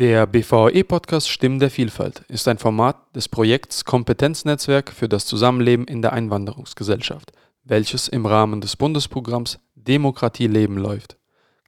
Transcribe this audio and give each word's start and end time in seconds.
Der 0.00 0.26
BVE-Podcast 0.26 1.28
Stimmen 1.28 1.58
der 1.58 1.68
Vielfalt 1.68 2.20
ist 2.28 2.48
ein 2.48 2.56
Format 2.56 2.96
des 3.14 3.28
Projekts 3.28 3.84
Kompetenznetzwerk 3.84 4.92
für 4.92 5.10
das 5.10 5.26
Zusammenleben 5.26 5.86
in 5.86 6.00
der 6.00 6.14
Einwanderungsgesellschaft, 6.14 7.32
welches 7.64 8.08
im 8.08 8.24
Rahmen 8.24 8.62
des 8.62 8.76
Bundesprogramms 8.76 9.58
Demokratie 9.74 10.46
leben 10.46 10.78
läuft. 10.78 11.18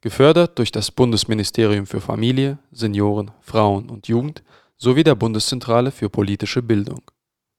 Gefördert 0.01 0.57
durch 0.57 0.71
das 0.71 0.89
Bundesministerium 0.89 1.85
für 1.85 2.01
Familie, 2.01 2.57
Senioren, 2.71 3.29
Frauen 3.39 3.91
und 3.91 4.07
Jugend 4.07 4.41
sowie 4.77 5.03
der 5.03 5.13
Bundeszentrale 5.13 5.91
für 5.91 6.09
politische 6.09 6.63
Bildung. 6.63 7.03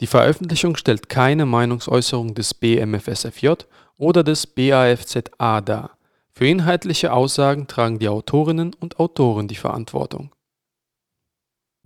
Die 0.01 0.09
Veröffentlichung 0.09 0.75
stellt 0.75 1.09
keine 1.09 1.47
Meinungsäußerung 1.47 2.35
des 2.35 2.53
BMFSFJ 2.53 3.53
oder 3.97 4.25
des 4.25 4.49
BAFZA 4.49 5.61
dar. 5.61 5.97
Für 6.33 6.49
inhaltliche 6.49 7.13
Aussagen 7.13 7.69
tragen 7.69 8.01
die 8.01 8.09
Autorinnen 8.09 8.75
und 8.75 8.99
Autoren 8.99 9.47
die 9.47 9.55
Verantwortung. 9.55 10.33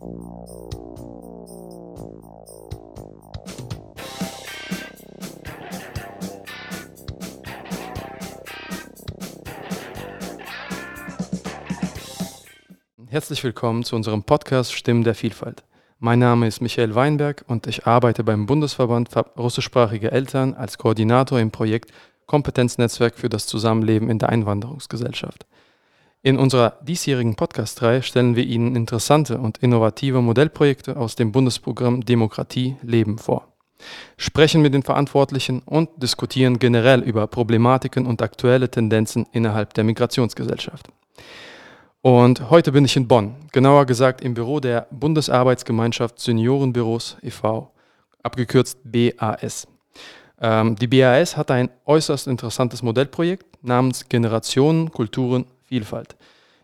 Herzlich 0.00 0.12
willkommen 13.42 13.82
zu 13.82 13.96
unserem 13.96 14.22
Podcast 14.22 14.72
Stimmen 14.72 15.02
der 15.02 15.16
Vielfalt. 15.16 15.64
Mein 15.98 16.20
Name 16.20 16.46
ist 16.46 16.60
Michael 16.60 16.94
Weinberg 16.94 17.44
und 17.48 17.66
ich 17.66 17.88
arbeite 17.88 18.22
beim 18.22 18.46
Bundesverband 18.46 19.10
russischsprachige 19.36 20.12
Eltern 20.12 20.54
als 20.54 20.78
Koordinator 20.78 21.40
im 21.40 21.50
Projekt 21.50 21.90
Kompetenznetzwerk 22.26 23.18
für 23.18 23.28
das 23.28 23.48
Zusammenleben 23.48 24.08
in 24.08 24.20
der 24.20 24.28
Einwanderungsgesellschaft. 24.28 25.44
In 26.20 26.36
unserer 26.36 26.78
diesjährigen 26.82 27.36
Podcast-Reihe 27.36 28.02
stellen 28.02 28.34
wir 28.34 28.44
Ihnen 28.44 28.74
interessante 28.74 29.38
und 29.38 29.58
innovative 29.58 30.20
Modellprojekte 30.20 30.96
aus 30.96 31.14
dem 31.14 31.30
Bundesprogramm 31.30 32.04
Demokratie 32.04 32.76
Leben 32.82 33.18
vor, 33.18 33.46
sprechen 34.16 34.60
mit 34.60 34.74
den 34.74 34.82
Verantwortlichen 34.82 35.60
und 35.60 35.90
diskutieren 36.02 36.58
generell 36.58 37.02
über 37.02 37.28
Problematiken 37.28 38.04
und 38.04 38.20
aktuelle 38.20 38.68
Tendenzen 38.68 39.26
innerhalb 39.30 39.74
der 39.74 39.84
Migrationsgesellschaft. 39.84 40.88
Und 42.02 42.50
heute 42.50 42.72
bin 42.72 42.84
ich 42.84 42.96
in 42.96 43.06
Bonn, 43.06 43.36
genauer 43.52 43.86
gesagt 43.86 44.20
im 44.20 44.34
Büro 44.34 44.58
der 44.58 44.88
Bundesarbeitsgemeinschaft 44.90 46.18
Seniorenbüros 46.18 47.16
e.V., 47.22 47.70
abgekürzt 48.24 48.80
BAS. 48.82 49.68
Ähm, 50.40 50.74
die 50.74 50.88
BAS 50.88 51.36
hat 51.36 51.52
ein 51.52 51.70
äußerst 51.86 52.26
interessantes 52.26 52.82
Modellprojekt 52.82 53.62
namens 53.62 54.08
Generationen, 54.08 54.90
Kulturen, 54.90 55.46
Vielfalt, 55.68 56.16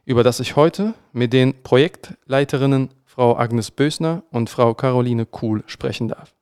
über 0.06 0.24
das 0.24 0.40
ich 0.40 0.56
heute 0.56 0.94
mit 1.12 1.34
den 1.34 1.62
Projektleiterinnen 1.62 2.88
Frau 3.04 3.36
Agnes 3.36 3.70
Bösner 3.70 4.22
und 4.30 4.48
Frau 4.48 4.72
Caroline 4.72 5.26
Kuhl 5.26 5.62
sprechen 5.66 6.08
darf. 6.08 6.34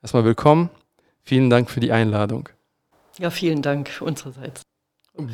Erstmal 0.00 0.24
willkommen. 0.24 0.70
Vielen 1.22 1.50
Dank 1.50 1.68
für 1.68 1.80
die 1.80 1.92
Einladung. 1.92 2.48
Ja, 3.18 3.28
vielen 3.28 3.60
Dank 3.60 3.90
unsererseits. 4.00 4.62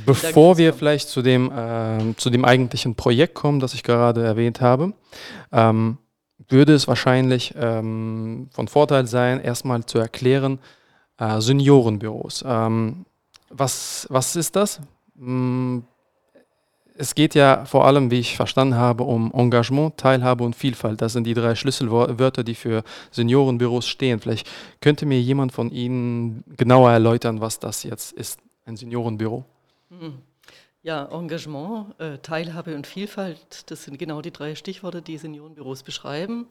Bevor 0.04 0.58
wir 0.58 0.74
vielleicht 0.74 1.08
zu 1.08 1.22
dem, 1.22 1.52
äh, 1.52 2.16
zu 2.16 2.30
dem 2.30 2.44
eigentlichen 2.44 2.96
Projekt 2.96 3.34
kommen, 3.34 3.60
das 3.60 3.74
ich 3.74 3.84
gerade 3.84 4.24
erwähnt 4.24 4.60
habe, 4.60 4.92
ähm, 5.52 5.98
würde 6.48 6.74
es 6.74 6.88
wahrscheinlich 6.88 7.54
ähm, 7.56 8.48
von 8.52 8.66
Vorteil 8.66 9.06
sein, 9.06 9.40
erstmal 9.40 9.86
zu 9.86 9.98
erklären, 9.98 10.58
äh, 11.18 11.40
Seniorenbüros. 11.40 12.42
Ähm, 12.44 13.06
was, 13.50 14.08
was 14.10 14.34
ist 14.34 14.56
das? 14.56 14.80
Es 17.02 17.16
geht 17.16 17.34
ja 17.34 17.64
vor 17.64 17.84
allem, 17.84 18.12
wie 18.12 18.20
ich 18.20 18.36
verstanden 18.36 18.76
habe, 18.76 19.02
um 19.02 19.32
Engagement, 19.34 19.96
Teilhabe 19.96 20.44
und 20.44 20.54
Vielfalt. 20.54 21.02
Das 21.02 21.14
sind 21.14 21.24
die 21.24 21.34
drei 21.34 21.56
Schlüsselwörter, 21.56 22.44
die 22.44 22.54
für 22.54 22.84
Seniorenbüros 23.10 23.88
stehen. 23.88 24.20
Vielleicht 24.20 24.48
könnte 24.80 25.04
mir 25.04 25.20
jemand 25.20 25.50
von 25.50 25.72
Ihnen 25.72 26.44
genauer 26.56 26.92
erläutern, 26.92 27.40
was 27.40 27.58
das 27.58 27.82
jetzt 27.82 28.12
ist, 28.12 28.38
ein 28.66 28.76
Seniorenbüro. 28.76 29.44
Hm. 29.90 30.18
Ja, 30.84 31.06
Engagement, 31.06 31.98
äh, 31.98 32.18
Teilhabe 32.18 32.76
und 32.76 32.86
Vielfalt, 32.86 33.68
das 33.68 33.82
sind 33.82 33.98
genau 33.98 34.22
die 34.22 34.30
drei 34.30 34.54
Stichworte, 34.54 35.02
die 35.02 35.18
Seniorenbüros 35.18 35.82
beschreiben. 35.82 36.46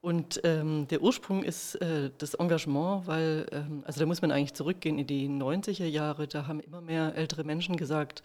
Und 0.00 0.40
ähm, 0.44 0.88
der 0.88 1.02
Ursprung 1.02 1.42
ist 1.42 1.74
äh, 1.82 2.10
das 2.16 2.32
Engagement, 2.32 3.06
weil, 3.06 3.44
ähm, 3.52 3.82
also 3.84 4.00
da 4.00 4.06
muss 4.06 4.22
man 4.22 4.30
eigentlich 4.30 4.54
zurückgehen 4.54 4.98
in 4.98 5.06
die 5.06 5.28
90er 5.28 5.84
Jahre, 5.84 6.26
da 6.26 6.46
haben 6.46 6.60
immer 6.60 6.80
mehr 6.80 7.14
ältere 7.16 7.44
Menschen 7.44 7.76
gesagt, 7.76 8.22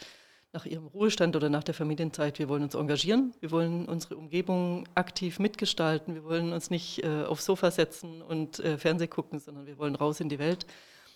nach 0.52 0.66
ihrem 0.66 0.88
Ruhestand 0.88 1.36
oder 1.36 1.50
nach 1.50 1.64
der 1.64 1.74
Familienzeit, 1.74 2.40
wir 2.40 2.50
wollen 2.50 2.64
uns 2.64 2.74
engagieren, 2.74 3.34
wir 3.40 3.52
wollen 3.52 3.86
unsere 3.86 4.16
Umgebung 4.18 4.88
aktiv 4.96 5.40
mitgestalten, 5.40 6.16
wir 6.16 6.24
wollen 6.24 6.54
uns 6.54 6.70
nicht 6.70 7.04
äh, 7.04 7.24
aufs 7.24 7.46
Sofa 7.46 7.70
setzen 7.70 8.22
und 8.22 8.60
äh, 8.60 8.78
Fernseh 8.78 9.08
gucken, 9.08 9.40
sondern 9.40 9.68
wir 9.68 9.78
wollen 9.78 9.96
raus 9.96 10.20
in 10.20 10.30
die 10.30 10.40
Welt 10.40 10.66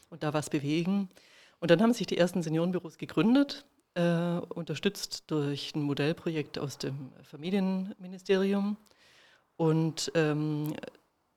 und 0.09 0.23
da 0.23 0.33
was 0.33 0.49
bewegen. 0.49 1.09
Und 1.59 1.71
dann 1.71 1.81
haben 1.81 1.93
sich 1.93 2.05
die 2.05 2.17
ersten 2.17 2.43
Seniorenbüros 2.43 2.97
gegründet, 2.97 3.65
äh, 3.95 4.37
unterstützt 4.49 5.23
durch 5.27 5.73
ein 5.75 5.81
Modellprojekt 5.81 6.59
aus 6.59 6.77
dem 6.77 7.11
Familienministerium. 7.23 8.77
Und 9.55 10.11
ähm, 10.15 10.73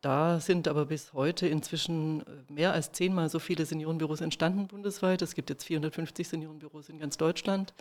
da 0.06 0.38
sind 0.38 0.68
aber 0.68 0.86
bis 0.86 1.14
heute 1.14 1.48
inzwischen 1.48 2.20
äh, 2.20 2.52
mehr 2.52 2.72
als 2.72 2.92
zehnmal 2.92 3.28
so 3.28 3.40
viele 3.40 3.66
Seniorenbüros 3.66 4.20
entstanden 4.20 4.68
bundesweit. 4.68 5.20
Es 5.20 5.34
gibt 5.34 5.50
jetzt 5.50 5.64
450 5.64 6.28
Seniorenbüros 6.28 6.88
in 6.88 7.00
ganz 7.00 7.16
Deutschland. 7.16 7.74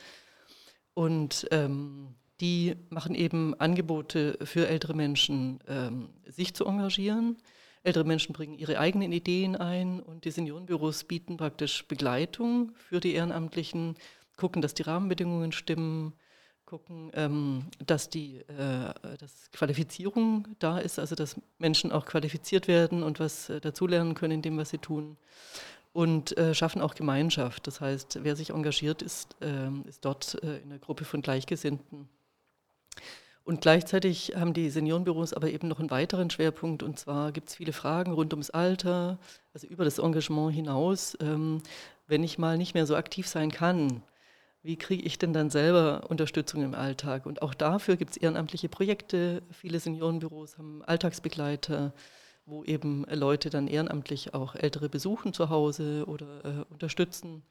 Und 0.95 1.47
ähm, 1.51 2.15
die 2.41 2.77
machen 2.89 3.13
eben 3.13 3.53
Angebote 3.59 4.39
für 4.43 4.67
ältere 4.67 4.95
Menschen, 4.95 5.59
ähm, 5.67 6.09
sich 6.25 6.55
zu 6.55 6.65
engagieren. 6.65 7.37
Ältere 7.83 8.05
Menschen 8.05 8.33
bringen 8.33 8.55
ihre 8.55 8.79
eigenen 8.79 9.11
Ideen 9.11 9.55
ein 9.55 9.99
und 9.99 10.25
die 10.25 10.31
Seniorenbüros 10.31 11.03
bieten 11.03 11.37
praktisch 11.37 11.87
Begleitung 11.87 12.71
für 12.75 13.01
die 13.01 13.13
Ehrenamtlichen, 13.13 13.97
gucken, 14.35 14.63
dass 14.63 14.73
die 14.73 14.81
Rahmenbedingungen 14.81 15.51
stimmen, 15.51 16.13
gucken, 16.65 17.11
ähm, 17.13 17.65
dass 17.85 18.09
die 18.09 18.37
äh, 18.37 18.93
dass 19.19 19.51
Qualifizierung 19.51 20.47
da 20.59 20.79
ist, 20.79 20.99
also 20.99 21.15
dass 21.15 21.39
Menschen 21.59 21.91
auch 21.91 22.05
qualifiziert 22.05 22.67
werden 22.67 23.03
und 23.03 23.19
was 23.19 23.49
äh, 23.49 23.61
dazulernen 23.61 24.15
können 24.15 24.33
in 24.33 24.41
dem, 24.41 24.57
was 24.57 24.71
sie 24.71 24.79
tun. 24.79 25.17
Und 25.93 26.37
äh, 26.37 26.53
schaffen 26.53 26.81
auch 26.81 26.95
Gemeinschaft. 26.95 27.67
Das 27.67 27.79
heißt, 27.79 28.19
wer 28.23 28.35
sich 28.35 28.49
engagiert, 28.49 29.01
ist, 29.01 29.37
ähm, 29.41 29.85
ist 29.87 30.03
dort 30.03 30.41
äh, 30.43 30.57
in 30.57 30.71
einer 30.71 30.79
Gruppe 30.79 31.05
von 31.05 31.21
Gleichgesinnten. 31.21 32.09
Und 33.45 33.61
gleichzeitig 33.61 34.33
haben 34.35 34.53
die 34.53 34.71
Seniorenbüros 34.71 35.33
aber 35.33 35.51
eben 35.51 35.67
noch 35.67 35.79
einen 35.79 35.91
weiteren 35.91 36.31
Schwerpunkt. 36.31 36.81
Und 36.81 36.99
zwar 36.99 37.31
gibt 37.31 37.49
es 37.49 37.55
viele 37.55 37.73
Fragen 37.73 38.11
rund 38.11 38.33
ums 38.33 38.49
Alter, 38.49 39.19
also 39.53 39.67
über 39.67 39.85
das 39.85 39.99
Engagement 39.99 40.53
hinaus. 40.53 41.15
Ähm, 41.21 41.61
wenn 42.07 42.23
ich 42.23 42.39
mal 42.39 42.57
nicht 42.57 42.73
mehr 42.73 42.87
so 42.87 42.95
aktiv 42.95 43.27
sein 43.27 43.51
kann, 43.51 44.01
wie 44.65 44.77
kriege 44.77 45.03
ich 45.03 45.19
denn 45.19 45.31
dann 45.31 45.51
selber 45.51 46.09
Unterstützung 46.09 46.63
im 46.63 46.73
Alltag? 46.73 47.27
Und 47.27 47.43
auch 47.43 47.53
dafür 47.53 47.97
gibt 47.97 48.11
es 48.11 48.17
ehrenamtliche 48.17 48.67
Projekte. 48.67 49.43
Viele 49.51 49.79
Seniorenbüros 49.79 50.57
haben 50.57 50.83
Alltagsbegleiter, 50.83 51.93
wo 52.47 52.63
eben 52.63 53.05
Leute 53.11 53.51
dann 53.51 53.67
ehrenamtlich 53.67 54.33
auch 54.33 54.55
Ältere 54.55 54.89
besuchen 54.89 55.33
zu 55.33 55.49
Hause 55.49 56.05
oder 56.07 56.45
äh, 56.45 56.73
unterstützen 56.73 57.43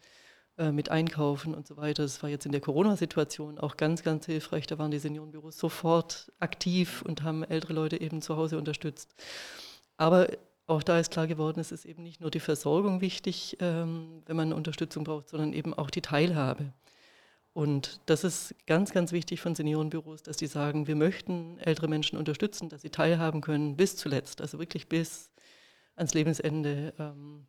äh, 0.59 0.73
mit 0.73 0.89
Einkaufen 0.89 1.55
und 1.55 1.69
so 1.69 1.77
weiter. 1.77 2.03
Das 2.03 2.21
war 2.25 2.31
jetzt 2.31 2.47
in 2.47 2.53
der 2.53 2.61
Corona-Situation 2.61 3.61
auch 3.61 3.77
ganz, 3.77 4.03
ganz 4.03 4.27
hilfreich. 4.27 4.67
Da 4.67 4.79
waren 4.79 4.91
die 4.91 4.99
Seniorenbüros 4.99 5.57
sofort 5.57 6.33
aktiv 6.41 7.03
und 7.03 7.23
haben 7.23 7.45
ältere 7.45 7.75
Leute 7.75 8.01
eben 8.01 8.23
zu 8.23 8.37
Hause 8.37 8.59
unterstützt. 8.59 9.15
Aber 9.97 10.27
auch 10.67 10.83
da 10.83 10.99
ist 10.99 11.13
klar 11.13 11.29
geworden, 11.29 11.61
es 11.61 11.71
ist 11.71 11.85
eben 11.85 12.03
nicht 12.03 12.21
nur 12.21 12.33
die 12.33 12.41
Versorgung 12.41 13.01
wichtig, 13.01 13.57
ähm, 13.61 14.23
wenn 14.27 14.37
man 14.37 14.53
Unterstützung 14.53 15.05
braucht, 15.05 15.29
sondern 15.29 15.53
eben 15.53 15.75
auch 15.75 15.91
die 15.91 16.01
Teilhabe. 16.01 16.73
Und 17.55 18.01
das 18.07 18.25
ist 18.25 18.55
ganz, 18.67 18.93
ganz 18.93 19.13
wichtig 19.13 19.41
von 19.41 19.55
Seniorenbüros, 19.55 20.25
dass 20.25 20.37
die 20.37 20.49
sagen, 20.49 20.89
wir 20.89 20.97
möchten 20.97 21.57
ältere 21.61 21.87
Menschen 21.87 22.19
unterstützen, 22.19 22.69
dass 22.69 22.83
sie 22.83 22.91
teilhaben 22.91 23.41
können 23.41 23.77
bis 23.77 23.97
zuletzt, 23.97 24.41
also 24.41 24.59
wirklich 24.59 24.89
bis 24.89 25.31
ans 25.95 26.15
Lebensende. 26.15 26.93
Ähm, 26.99 27.47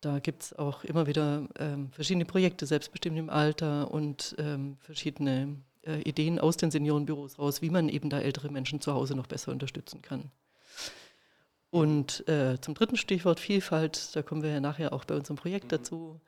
da 0.00 0.20
gibt 0.20 0.42
es 0.42 0.52
auch 0.54 0.84
immer 0.84 1.06
wieder 1.06 1.46
ähm, 1.58 1.90
verschiedene 1.92 2.24
Projekte, 2.24 2.64
selbstbestimmt 2.64 3.18
im 3.18 3.28
Alter 3.28 3.90
und 3.90 4.34
ähm, 4.38 4.78
verschiedene 4.80 5.56
äh, 5.82 6.00
Ideen 6.00 6.38
aus 6.38 6.56
den 6.56 6.70
Seniorenbüros 6.70 7.38
raus, 7.38 7.60
wie 7.60 7.70
man 7.70 7.90
eben 7.90 8.08
da 8.08 8.20
ältere 8.20 8.50
Menschen 8.50 8.80
zu 8.80 8.94
Hause 8.94 9.14
noch 9.14 9.26
besser 9.26 9.52
unterstützen 9.52 10.00
kann. 10.00 10.30
Und 11.70 12.26
äh, 12.26 12.58
zum 12.60 12.72
dritten 12.72 12.96
Stichwort 12.96 13.38
Vielfalt, 13.38 14.16
da 14.16 14.22
kommen 14.22 14.42
wir 14.42 14.50
ja 14.50 14.60
nachher 14.60 14.94
auch 14.94 15.04
bei 15.04 15.14
unserem 15.14 15.36
Projekt 15.36 15.66
mhm. 15.66 15.70
dazu. 15.70 16.20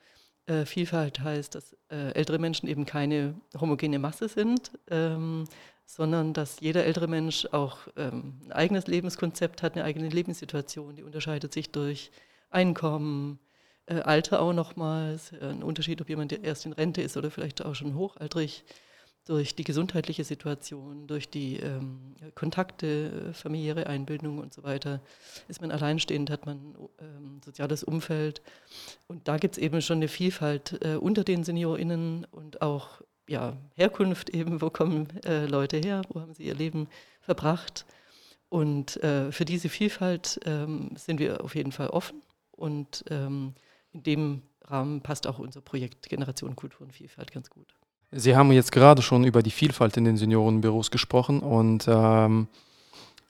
Äh, 0.48 0.64
Vielfalt 0.64 1.20
heißt, 1.20 1.54
dass 1.54 1.76
äh, 1.90 2.12
ältere 2.12 2.38
Menschen 2.38 2.68
eben 2.68 2.86
keine 2.86 3.34
homogene 3.60 3.98
Masse 3.98 4.28
sind, 4.28 4.72
ähm, 4.90 5.44
sondern 5.84 6.32
dass 6.32 6.60
jeder 6.60 6.86
ältere 6.86 7.06
Mensch 7.06 7.46
auch 7.52 7.80
ähm, 7.96 8.40
ein 8.46 8.52
eigenes 8.52 8.86
Lebenskonzept 8.86 9.62
hat, 9.62 9.74
eine 9.74 9.84
eigene 9.84 10.08
Lebenssituation. 10.08 10.96
Die 10.96 11.02
unterscheidet 11.02 11.52
sich 11.52 11.70
durch 11.70 12.10
Einkommen, 12.50 13.38
äh, 13.84 14.00
Alter 14.00 14.40
auch 14.40 14.54
nochmals, 14.54 15.32
äh, 15.32 15.50
ein 15.50 15.62
Unterschied, 15.62 16.00
ob 16.00 16.08
jemand 16.08 16.32
erst 16.32 16.64
in 16.64 16.72
Rente 16.72 17.02
ist 17.02 17.18
oder 17.18 17.30
vielleicht 17.30 17.62
auch 17.62 17.74
schon 17.74 17.94
hochaltrig. 17.94 18.64
Durch 19.28 19.54
die 19.54 19.64
gesundheitliche 19.64 20.24
Situation, 20.24 21.06
durch 21.06 21.28
die 21.28 21.56
ähm, 21.56 22.14
Kontakte, 22.34 23.34
familiäre 23.34 23.86
Einbildung 23.86 24.38
und 24.38 24.54
so 24.54 24.62
weiter, 24.62 25.02
ist 25.48 25.60
man 25.60 25.70
alleinstehend, 25.70 26.30
hat 26.30 26.46
man 26.46 26.74
ähm, 26.98 27.40
soziales 27.44 27.84
Umfeld. 27.84 28.40
Und 29.06 29.28
da 29.28 29.36
gibt 29.36 29.56
es 29.56 29.62
eben 29.62 29.82
schon 29.82 29.98
eine 29.98 30.08
Vielfalt 30.08 30.82
äh, 30.82 30.96
unter 30.96 31.24
den 31.24 31.44
SeniorInnen 31.44 32.26
und 32.30 32.62
auch 32.62 33.02
ja, 33.28 33.58
Herkunft 33.74 34.30
eben, 34.30 34.62
wo 34.62 34.70
kommen 34.70 35.08
äh, 35.26 35.44
Leute 35.44 35.76
her, 35.76 36.02
wo 36.08 36.20
haben 36.22 36.32
sie 36.32 36.44
ihr 36.44 36.54
Leben 36.54 36.88
verbracht. 37.20 37.84
Und 38.48 38.96
äh, 39.02 39.30
für 39.30 39.44
diese 39.44 39.68
Vielfalt 39.68 40.40
ähm, 40.46 40.92
sind 40.96 41.20
wir 41.20 41.44
auf 41.44 41.54
jeden 41.54 41.72
Fall 41.72 41.88
offen 41.88 42.22
und 42.52 43.04
ähm, 43.10 43.54
in 43.92 44.02
dem 44.02 44.42
Rahmen 44.62 45.02
passt 45.02 45.26
auch 45.26 45.38
unser 45.38 45.60
Projekt 45.60 46.08
Generation 46.08 46.56
Kultur 46.56 46.86
und 46.86 46.94
Vielfalt 46.94 47.30
ganz 47.30 47.50
gut. 47.50 47.77
Sie 48.10 48.36
haben 48.36 48.50
jetzt 48.52 48.72
gerade 48.72 49.02
schon 49.02 49.24
über 49.24 49.42
die 49.42 49.50
Vielfalt 49.50 49.96
in 49.96 50.04
den 50.04 50.16
Seniorenbüros 50.16 50.90
gesprochen 50.90 51.40
und 51.40 51.86
ähm, 51.88 52.48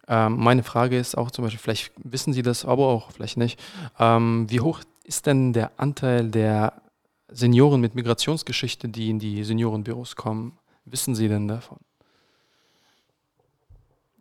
ähm, 0.06 0.36
meine 0.36 0.62
Frage 0.62 0.98
ist 0.98 1.16
auch 1.16 1.30
zum 1.30 1.44
Beispiel, 1.44 1.60
vielleicht 1.60 1.92
wissen 1.96 2.32
Sie 2.32 2.42
das, 2.42 2.64
aber 2.64 2.86
auch 2.86 3.10
vielleicht 3.10 3.36
nicht, 3.36 3.60
ähm, 3.98 4.46
wie 4.48 4.60
hoch 4.60 4.80
ist 5.04 5.26
denn 5.26 5.52
der 5.52 5.72
Anteil 5.78 6.30
der 6.30 6.80
Senioren 7.28 7.80
mit 7.80 7.94
Migrationsgeschichte, 7.94 8.88
die 8.88 9.10
in 9.10 9.18
die 9.18 9.44
Seniorenbüros 9.44 10.16
kommen? 10.16 10.58
Wissen 10.84 11.14
Sie 11.14 11.28
denn 11.28 11.48
davon? 11.48 11.78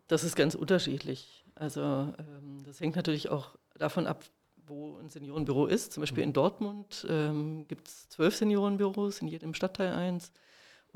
Das 0.07 0.24
ist 0.24 0.36
ganz 0.36 0.56
unterschiedlich. 0.56 1.45
Also 1.56 1.81
ähm, 1.81 2.63
das 2.65 2.80
hängt 2.80 2.95
natürlich 2.95 3.30
auch 3.30 3.51
davon 3.77 4.07
ab, 4.07 4.24
wo 4.65 4.98
ein 4.98 5.09
Seniorenbüro 5.09 5.68
ist. 5.68 5.94
Zum 5.94 6.01
Beispiel 6.01 6.24
in 6.24 6.33
Dortmund 6.33 7.06
ähm, 7.09 7.65
gibt 7.68 7.88
es 7.88 8.09
zwölf 8.09 8.36
Seniorenbüros, 8.36 9.21
in 9.21 9.27
jedem 9.27 9.54
Stadtteil 9.54 9.94
eins. 9.94 10.31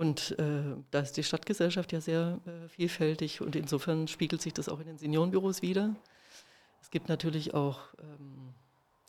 Und 0.02 0.36
äh, 0.40 0.64
da 0.90 1.02
ist 1.02 1.16
die 1.16 1.22
Stadtgesellschaft 1.22 1.92
ja 1.92 2.02
sehr 2.02 2.40
äh, 2.48 2.68
vielfältig 2.70 3.40
und 3.40 3.56
insofern 3.56 4.08
spiegelt 4.08 4.42
sich 4.42 4.52
das 4.52 4.68
auch 4.68 4.80
in 4.80 4.88
den 4.88 4.98
Seniorenbüros 4.98 5.62
wieder. 5.62 5.96
Es 6.82 6.90
gibt 6.90 7.08
natürlich 7.08 7.54
auch 7.54 7.82
ähm, 8.00 8.56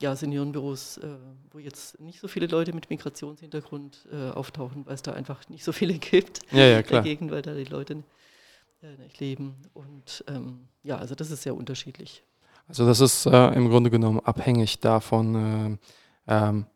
ja, 0.01 0.15
Seniorenbüros, 0.15 0.99
äh, 0.99 1.17
wo 1.51 1.59
jetzt 1.59 1.99
nicht 1.99 2.21
so 2.21 2.29
viele 2.29 2.47
Leute 2.47 2.75
mit 2.75 2.91
Migrationshintergrund 2.91 4.07
äh, 4.13 4.33
auftauchen, 4.33 4.85
weil 4.85 4.93
es 4.93 5.01
da 5.01 5.15
einfach 5.15 5.49
nicht 5.49 5.65
so 5.65 5.73
viele 5.73 5.95
gibt 5.99 6.41
ja, 6.53 6.67
ja, 6.67 6.83
klar. 6.83 7.01
dagegen, 7.01 7.31
weil 7.31 7.41
da 7.41 7.55
die 7.55 7.65
Leute 7.65 8.03
äh, 8.83 9.03
nicht 9.03 9.19
leben. 9.19 9.55
Und 9.73 10.23
ähm, 10.29 10.69
ja, 10.83 10.99
also 10.99 11.15
das 11.15 11.31
ist 11.31 11.43
sehr 11.43 11.57
unterschiedlich. 11.57 12.23
Also 12.69 12.85
das 12.85 13.01
ist 13.01 13.25
äh, 13.25 13.55
im 13.55 13.71
Grunde 13.71 13.89
genommen 13.89 14.21
abhängig 14.21 14.81
davon, 14.81 15.79
äh, 16.27 16.35
ähm, 16.35 16.67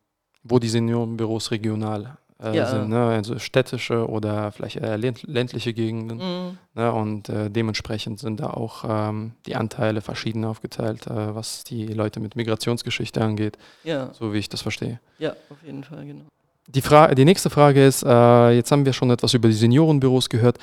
wo 0.43 0.59
die 0.59 0.71
Seniorenbüros 0.71 1.51
regional 1.51 2.17
äh, 2.43 2.57
ja. 2.57 2.67
sind, 2.67 2.89
ne? 2.89 3.07
also 3.07 3.39
städtische 3.39 4.09
oder 4.09 4.53
vielleicht 4.53 4.77
eher 4.77 4.99
ländliche 4.99 5.73
Gegenden. 5.73 6.19
Mhm. 6.19 6.59
Ne? 6.75 6.93
Und 6.93 7.29
äh, 7.29 7.51
dementsprechend 7.51 8.19
sind 8.19 8.41
da 8.41 8.51
auch 8.51 8.85
ähm, 8.89 9.33
die 9.47 9.57
Anteile 9.57 10.01
verschieden 10.01 10.45
aufgeteilt, 10.45 11.07
äh, 11.07 11.35
was 11.35 11.65
die 11.65 11.87
Leute 11.87 12.21
mit 12.21 12.37
Migrationsgeschichte 12.37 13.23
angeht, 13.23 13.57
ja. 13.85 14.11
so 14.13 14.33
wie 14.33 14.39
ich 14.39 14.49
das 14.49 14.61
verstehe. 14.61 15.01
Ja, 15.19 15.31
auf 15.51 15.63
jeden 15.65 15.85
Fall, 15.85 16.05
genau. 16.05 16.25
Die, 16.69 16.83
Fra 16.83 17.15
die 17.15 17.25
nächste 17.25 17.49
Frage 17.49 17.87
ist, 17.87 18.03
äh, 18.03 18.51
jetzt 18.51 18.73
haben 18.73 18.85
wir 18.85 18.93
schon 18.93 19.11
etwas 19.11 19.35
über 19.35 19.49
die 19.49 19.55
Seniorenbüros 19.55 20.29
gehört. 20.29 20.59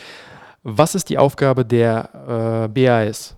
Was 0.63 0.95
ist 0.95 1.09
die 1.09 1.17
Aufgabe 1.17 1.65
der 1.65 2.67
äh, 2.67 2.67
BAS? 2.67 3.35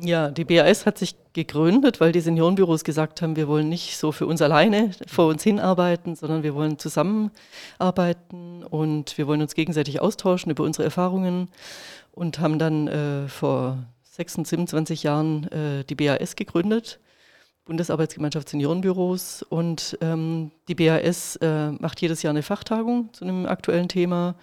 Ja, 0.00 0.30
die 0.30 0.44
BAS 0.44 0.86
hat 0.86 0.96
sich 0.98 1.16
gegründet, 1.32 2.00
weil 2.00 2.12
die 2.12 2.20
Seniorenbüros 2.20 2.84
gesagt 2.84 3.20
haben, 3.20 3.34
wir 3.34 3.48
wollen 3.48 3.68
nicht 3.68 3.96
so 3.96 4.12
für 4.12 4.26
uns 4.26 4.40
alleine 4.40 4.92
vor 5.08 5.26
uns 5.26 5.42
hinarbeiten, 5.42 6.14
sondern 6.14 6.44
wir 6.44 6.54
wollen 6.54 6.78
zusammenarbeiten 6.78 8.62
und 8.62 9.18
wir 9.18 9.26
wollen 9.26 9.42
uns 9.42 9.54
gegenseitig 9.54 10.00
austauschen 10.00 10.52
über 10.52 10.62
unsere 10.62 10.84
Erfahrungen 10.84 11.48
und 12.12 12.38
haben 12.38 12.60
dann 12.60 12.86
äh, 12.86 13.28
vor 13.28 13.78
26, 14.04 14.50
27 14.50 15.02
Jahren 15.02 15.44
äh, 15.50 15.84
die 15.84 15.96
BAS 15.96 16.36
gegründet 16.36 17.00
Bundesarbeitsgemeinschaft 17.68 18.48
Seniorenbüros 18.48 19.42
und 19.42 19.96
ähm, 20.00 20.50
die 20.68 20.74
BAS 20.74 21.36
äh, 21.36 21.70
macht 21.72 22.00
jedes 22.00 22.22
Jahr 22.22 22.30
eine 22.30 22.42
Fachtagung 22.42 23.10
zu 23.12 23.24
einem 23.24 23.44
aktuellen 23.44 23.88
Thema, 23.88 24.34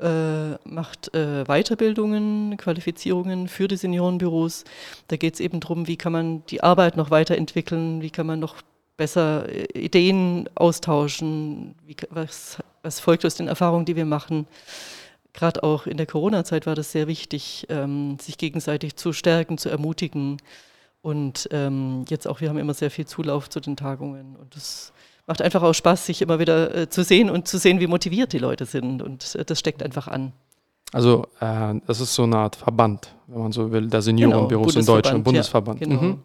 äh, 0.00 0.50
macht 0.68 1.14
äh, 1.14 1.44
Weiterbildungen, 1.44 2.56
Qualifizierungen 2.56 3.46
für 3.46 3.68
die 3.68 3.76
Seniorenbüros. 3.76 4.64
Da 5.06 5.16
geht 5.16 5.34
es 5.34 5.40
eben 5.40 5.60
darum, 5.60 5.86
wie 5.86 5.96
kann 5.96 6.12
man 6.12 6.44
die 6.46 6.62
Arbeit 6.62 6.96
noch 6.96 7.10
weiterentwickeln, 7.10 8.02
wie 8.02 8.10
kann 8.10 8.26
man 8.26 8.40
noch 8.40 8.56
besser 8.96 9.48
äh, 9.48 9.66
Ideen 9.78 10.50
austauschen, 10.56 11.76
wie, 11.86 11.96
was, 12.10 12.58
was 12.82 12.98
folgt 12.98 13.24
aus 13.24 13.36
den 13.36 13.46
Erfahrungen, 13.46 13.84
die 13.84 13.96
wir 13.96 14.06
machen. 14.06 14.48
Gerade 15.32 15.62
auch 15.62 15.86
in 15.86 15.98
der 15.98 16.06
Corona-Zeit 16.06 16.66
war 16.66 16.74
das 16.74 16.90
sehr 16.90 17.06
wichtig, 17.06 17.66
ähm, 17.68 18.18
sich 18.18 18.38
gegenseitig 18.38 18.96
zu 18.96 19.12
stärken, 19.12 19.56
zu 19.56 19.68
ermutigen. 19.68 20.38
Und 21.06 21.48
ähm, 21.52 22.04
jetzt 22.08 22.26
auch, 22.26 22.40
wir 22.40 22.48
haben 22.48 22.58
immer 22.58 22.74
sehr 22.74 22.90
viel 22.90 23.06
Zulauf 23.06 23.48
zu 23.48 23.60
den 23.60 23.76
Tagungen. 23.76 24.34
Und 24.34 24.56
es 24.56 24.92
macht 25.28 25.40
einfach 25.40 25.62
auch 25.62 25.72
Spaß, 25.72 26.04
sich 26.04 26.20
immer 26.20 26.40
wieder 26.40 26.74
äh, 26.74 26.88
zu 26.88 27.04
sehen 27.04 27.30
und 27.30 27.46
zu 27.46 27.58
sehen, 27.58 27.78
wie 27.78 27.86
motiviert 27.86 28.32
die 28.32 28.38
Leute 28.38 28.66
sind. 28.66 29.02
Und 29.02 29.36
äh, 29.36 29.44
das 29.44 29.56
steckt 29.56 29.84
einfach 29.84 30.08
an. 30.08 30.32
Also 30.92 31.28
äh, 31.38 31.74
das 31.86 32.00
ist 32.00 32.12
so 32.12 32.24
eine 32.24 32.38
Art 32.38 32.56
Verband, 32.56 33.14
wenn 33.28 33.40
man 33.40 33.52
so 33.52 33.70
will, 33.70 33.86
der 33.86 34.02
Seniorenbüros 34.02 34.74
genau, 34.74 34.80
in 34.80 34.86
Deutschland, 34.86 35.22
Bundesverband. 35.22 35.80
Ja, 35.80 35.86
genau. 35.86 36.02
Mhm. 36.02 36.22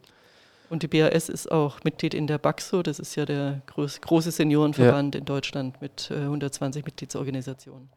Und 0.71 0.81
die 0.81 0.87
BAS 0.87 1.29
ist 1.29 1.51
auch 1.51 1.83
Mitglied 1.83 2.15
in 2.15 2.25
der 2.25 2.39
BAXO, 2.39 2.81
das 2.81 2.97
ist 2.97 3.13
ja 3.13 3.25
der 3.25 3.61
groß, 3.67 4.01
große 4.01 4.31
Seniorenverband 4.31 5.13
ja. 5.13 5.19
in 5.19 5.25
Deutschland 5.25 5.79
mit 5.79 6.09
äh, 6.09 6.15
120 6.15 6.83
Mitgliedsorganisationen. 6.85 7.87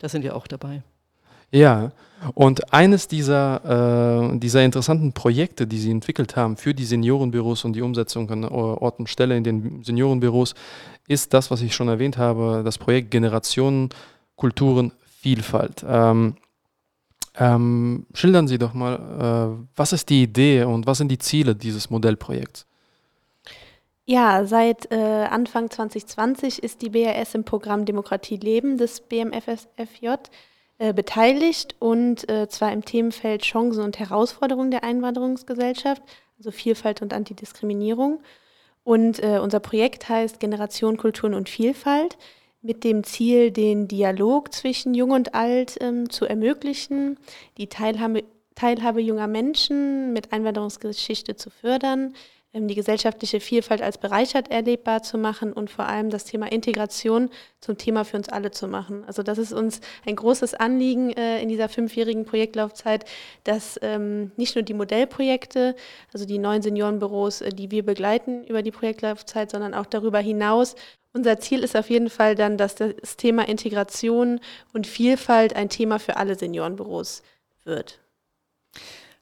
Da 0.00 0.10
sind 0.10 0.22
wir 0.22 0.36
auch 0.36 0.46
dabei. 0.46 0.82
Ja, 1.54 1.92
und 2.34 2.72
eines 2.72 3.06
dieser, 3.06 4.32
äh, 4.32 4.38
dieser 4.38 4.64
interessanten 4.64 5.12
Projekte, 5.12 5.68
die 5.68 5.78
Sie 5.78 5.92
entwickelt 5.92 6.34
haben 6.34 6.56
für 6.56 6.74
die 6.74 6.84
Seniorenbüros 6.84 7.64
und 7.64 7.74
die 7.74 7.82
Umsetzung 7.82 8.28
an 8.30 8.44
Ort 8.44 8.98
und 8.98 9.08
Stelle 9.08 9.36
in 9.36 9.44
den 9.44 9.84
Seniorenbüros, 9.84 10.54
ist 11.06 11.32
das, 11.32 11.52
was 11.52 11.62
ich 11.62 11.72
schon 11.72 11.86
erwähnt 11.86 12.18
habe, 12.18 12.62
das 12.64 12.76
Projekt 12.76 13.12
Generationen, 13.12 13.90
Kulturen, 14.34 14.90
Vielfalt. 15.20 15.84
Ähm, 15.88 16.34
ähm, 17.36 18.06
schildern 18.14 18.48
Sie 18.48 18.58
doch 18.58 18.74
mal, 18.74 19.56
äh, 19.56 19.66
was 19.76 19.92
ist 19.92 20.08
die 20.08 20.24
Idee 20.24 20.64
und 20.64 20.88
was 20.88 20.98
sind 20.98 21.08
die 21.08 21.18
Ziele 21.18 21.54
dieses 21.54 21.88
Modellprojekts? 21.88 22.66
Ja, 24.06 24.44
seit 24.44 24.90
äh, 24.90 24.96
Anfang 25.30 25.70
2020 25.70 26.64
ist 26.64 26.82
die 26.82 26.90
BRS 26.90 27.36
im 27.36 27.44
Programm 27.44 27.84
Demokratie 27.84 28.38
Leben 28.38 28.76
des 28.76 29.00
BMFSFJ 29.02 30.08
äh, 30.78 30.92
beteiligt 30.92 31.76
und 31.78 32.28
äh, 32.28 32.48
zwar 32.48 32.72
im 32.72 32.84
Themenfeld 32.84 33.42
Chancen 33.42 33.84
und 33.84 33.98
Herausforderungen 33.98 34.70
der 34.70 34.84
Einwanderungsgesellschaft, 34.84 36.02
also 36.36 36.50
Vielfalt 36.50 37.00
und 37.00 37.12
Antidiskriminierung. 37.12 38.20
Und 38.82 39.22
äh, 39.22 39.38
unser 39.42 39.60
Projekt 39.60 40.08
heißt 40.08 40.40
Generation 40.40 40.96
Kulturen 40.96 41.34
und 41.34 41.48
Vielfalt 41.48 42.18
mit 42.60 42.82
dem 42.82 43.04
Ziel, 43.04 43.50
den 43.50 43.88
Dialog 43.88 44.52
zwischen 44.52 44.94
Jung 44.94 45.10
und 45.12 45.34
Alt 45.34 45.76
ähm, 45.80 46.10
zu 46.10 46.24
ermöglichen, 46.24 47.18
die 47.56 47.68
Teilhabe, 47.68 48.24
Teilhabe 48.54 49.00
junger 49.00 49.26
Menschen 49.26 50.12
mit 50.12 50.32
Einwanderungsgeschichte 50.32 51.36
zu 51.36 51.50
fördern, 51.50 52.14
die 52.54 52.74
gesellschaftliche 52.74 53.40
Vielfalt 53.40 53.82
als 53.82 53.98
bereichert 53.98 54.50
erlebbar 54.50 55.02
zu 55.02 55.18
machen 55.18 55.52
und 55.52 55.70
vor 55.70 55.86
allem 55.86 56.10
das 56.10 56.24
Thema 56.24 56.50
Integration 56.50 57.28
zum 57.60 57.76
Thema 57.76 58.04
für 58.04 58.16
uns 58.16 58.28
alle 58.28 58.52
zu 58.52 58.68
machen. 58.68 59.04
Also 59.06 59.22
das 59.22 59.38
ist 59.38 59.52
uns 59.52 59.80
ein 60.06 60.16
großes 60.16 60.54
Anliegen 60.54 61.10
äh, 61.10 61.42
in 61.42 61.48
dieser 61.48 61.68
fünfjährigen 61.68 62.24
Projektlaufzeit, 62.24 63.04
dass 63.42 63.78
ähm, 63.82 64.30
nicht 64.36 64.54
nur 64.54 64.62
die 64.62 64.74
Modellprojekte, 64.74 65.74
also 66.12 66.26
die 66.26 66.38
neuen 66.38 66.62
Seniorenbüros, 66.62 67.40
äh, 67.40 67.50
die 67.50 67.70
wir 67.70 67.84
begleiten 67.84 68.44
über 68.44 68.62
die 68.62 68.70
Projektlaufzeit, 68.70 69.50
sondern 69.50 69.74
auch 69.74 69.86
darüber 69.86 70.20
hinaus 70.20 70.76
unser 71.16 71.38
Ziel 71.38 71.62
ist 71.62 71.76
auf 71.76 71.90
jeden 71.90 72.10
Fall 72.10 72.34
dann, 72.34 72.58
dass 72.58 72.74
das 72.74 73.16
Thema 73.16 73.48
Integration 73.48 74.40
und 74.72 74.88
Vielfalt 74.88 75.54
ein 75.54 75.68
Thema 75.68 76.00
für 76.00 76.16
alle 76.16 76.34
Seniorenbüros 76.34 77.22
wird. 77.62 78.03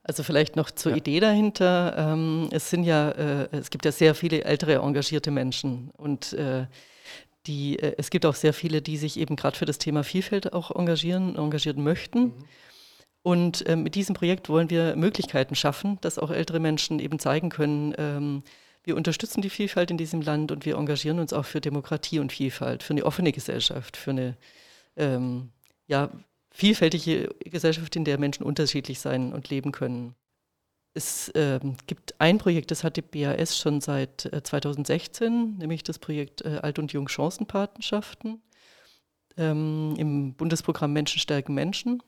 Also 0.04 0.22
vielleicht 0.22 0.56
noch 0.56 0.70
zur 0.70 0.92
ja. 0.92 0.98
Idee 0.98 1.20
dahinter. 1.20 1.94
Ähm, 1.96 2.48
es 2.50 2.70
sind 2.70 2.84
ja, 2.84 3.10
äh, 3.10 3.48
es 3.52 3.70
gibt 3.70 3.84
ja 3.84 3.92
sehr 3.92 4.14
viele 4.14 4.44
ältere 4.44 4.76
engagierte 4.76 5.30
Menschen 5.30 5.90
und 5.96 6.32
äh, 6.32 6.66
die, 7.46 7.78
äh, 7.78 7.94
es 7.98 8.10
gibt 8.10 8.26
auch 8.26 8.34
sehr 8.34 8.52
viele, 8.52 8.82
die 8.82 8.96
sich 8.96 9.18
eben 9.18 9.36
gerade 9.36 9.56
für 9.56 9.64
das 9.64 9.78
Thema 9.78 10.02
Vielfalt 10.04 10.52
auch 10.52 10.74
engagieren, 10.74 11.36
engagieren 11.36 11.82
möchten. 11.82 12.20
Mhm. 12.20 12.34
Und 13.22 13.66
äh, 13.66 13.76
mit 13.76 13.94
diesem 13.94 14.16
Projekt 14.16 14.48
wollen 14.48 14.70
wir 14.70 14.96
Möglichkeiten 14.96 15.54
schaffen, 15.54 15.98
dass 16.00 16.18
auch 16.18 16.30
ältere 16.30 16.58
Menschen 16.58 16.98
eben 16.98 17.20
zeigen 17.20 17.50
können, 17.50 17.94
ähm, 17.96 18.42
wir 18.84 18.96
unterstützen 18.96 19.42
die 19.42 19.50
Vielfalt 19.50 19.92
in 19.92 19.96
diesem 19.96 20.22
Land 20.22 20.50
und 20.50 20.66
wir 20.66 20.76
engagieren 20.76 21.20
uns 21.20 21.32
auch 21.32 21.44
für 21.44 21.60
Demokratie 21.60 22.18
und 22.18 22.32
Vielfalt, 22.32 22.82
für 22.82 22.94
eine 22.94 23.04
offene 23.04 23.30
Gesellschaft, 23.30 23.96
für 23.96 24.10
eine 24.10 24.36
ähm, 24.96 25.50
ja, 25.86 26.10
vielfältige 26.52 27.34
Gesellschaft, 27.44 27.96
in 27.96 28.04
der 28.04 28.18
Menschen 28.18 28.44
unterschiedlich 28.44 29.00
sein 29.00 29.32
und 29.32 29.50
leben 29.50 29.72
können. 29.72 30.14
Es 30.94 31.28
äh, 31.30 31.58
gibt 31.86 32.20
ein 32.20 32.38
Projekt, 32.38 32.70
das 32.70 32.84
hat 32.84 32.96
die 32.96 33.02
BAS 33.02 33.58
schon 33.58 33.80
seit 33.80 34.26
äh, 34.26 34.42
2016, 34.42 35.56
nämlich 35.58 35.82
das 35.82 35.98
Projekt 35.98 36.42
äh, 36.42 36.58
Alt- 36.62 36.78
und 36.78 36.92
Jung 36.92 37.08
Chancenpatenschaften. 37.08 38.42
ähm, 39.38 39.94
im 39.98 40.34
Bundesprogramm 40.34 40.92
Menschen 40.92 41.18
stärken 41.20 41.54
Menschen. 41.54 42.02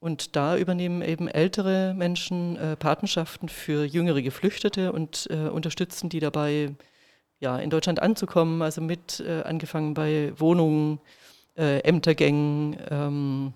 Und 0.00 0.36
da 0.36 0.56
übernehmen 0.56 1.02
eben 1.02 1.28
ältere 1.28 1.94
Menschen 1.94 2.56
äh, 2.56 2.76
Patenschaften 2.76 3.48
für 3.48 3.84
jüngere 3.84 4.22
Geflüchtete 4.22 4.92
und 4.92 5.26
äh, 5.30 5.48
unterstützen 5.48 6.08
die 6.08 6.20
dabei, 6.20 6.74
ja, 7.40 7.58
in 7.58 7.70
Deutschland 7.70 8.00
anzukommen, 8.00 8.62
also 8.62 8.80
mit 8.80 9.20
äh, 9.20 9.42
angefangen 9.42 9.94
bei 9.94 10.32
Wohnungen, 10.36 11.00
äh, 11.56 11.80
Ämtergängen, 11.80 12.76
ähm, 12.90 13.54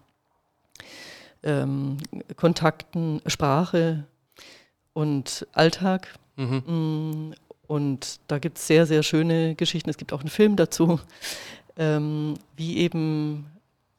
ähm, 1.43 1.99
Kontakten, 2.37 3.21
Sprache 3.27 4.05
und 4.93 5.47
Alltag. 5.53 6.15
Mhm. 6.37 6.63
Mm, 6.67 7.35
und 7.67 8.21
da 8.27 8.39
gibt 8.39 8.59
es 8.59 8.67
sehr, 8.67 8.87
sehr 8.87 9.03
schöne 9.03 9.55
Geschichten. 9.55 9.91
Es 9.91 9.97
gibt 9.97 10.13
auch 10.13 10.21
einen 10.21 10.31
Film 10.31 10.57
dazu, 10.57 11.01
ähm, 11.77 12.35
wie 12.57 12.79
eben 12.79 13.47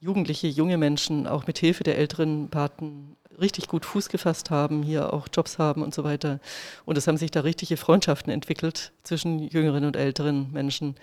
Jugendliche, 0.00 0.48
junge 0.48 0.76
Menschen 0.76 1.26
auch 1.26 1.46
mit 1.46 1.58
Hilfe 1.58 1.82
der 1.82 1.96
älteren 1.98 2.48
Paten 2.50 3.16
richtig 3.40 3.68
gut 3.68 3.84
Fuß 3.84 4.08
gefasst 4.08 4.50
haben, 4.50 4.82
hier 4.82 5.12
auch 5.12 5.28
Jobs 5.32 5.58
haben 5.58 5.82
und 5.82 5.94
so 5.94 6.04
weiter. 6.04 6.40
Und 6.84 6.98
es 6.98 7.06
haben 7.06 7.16
sich 7.16 7.30
da 7.30 7.40
richtige 7.40 7.76
Freundschaften 7.76 8.32
entwickelt 8.32 8.92
zwischen 9.02 9.40
jüngeren 9.40 9.84
und 9.84 9.96
älteren 9.96 10.52
Menschen. 10.52 10.96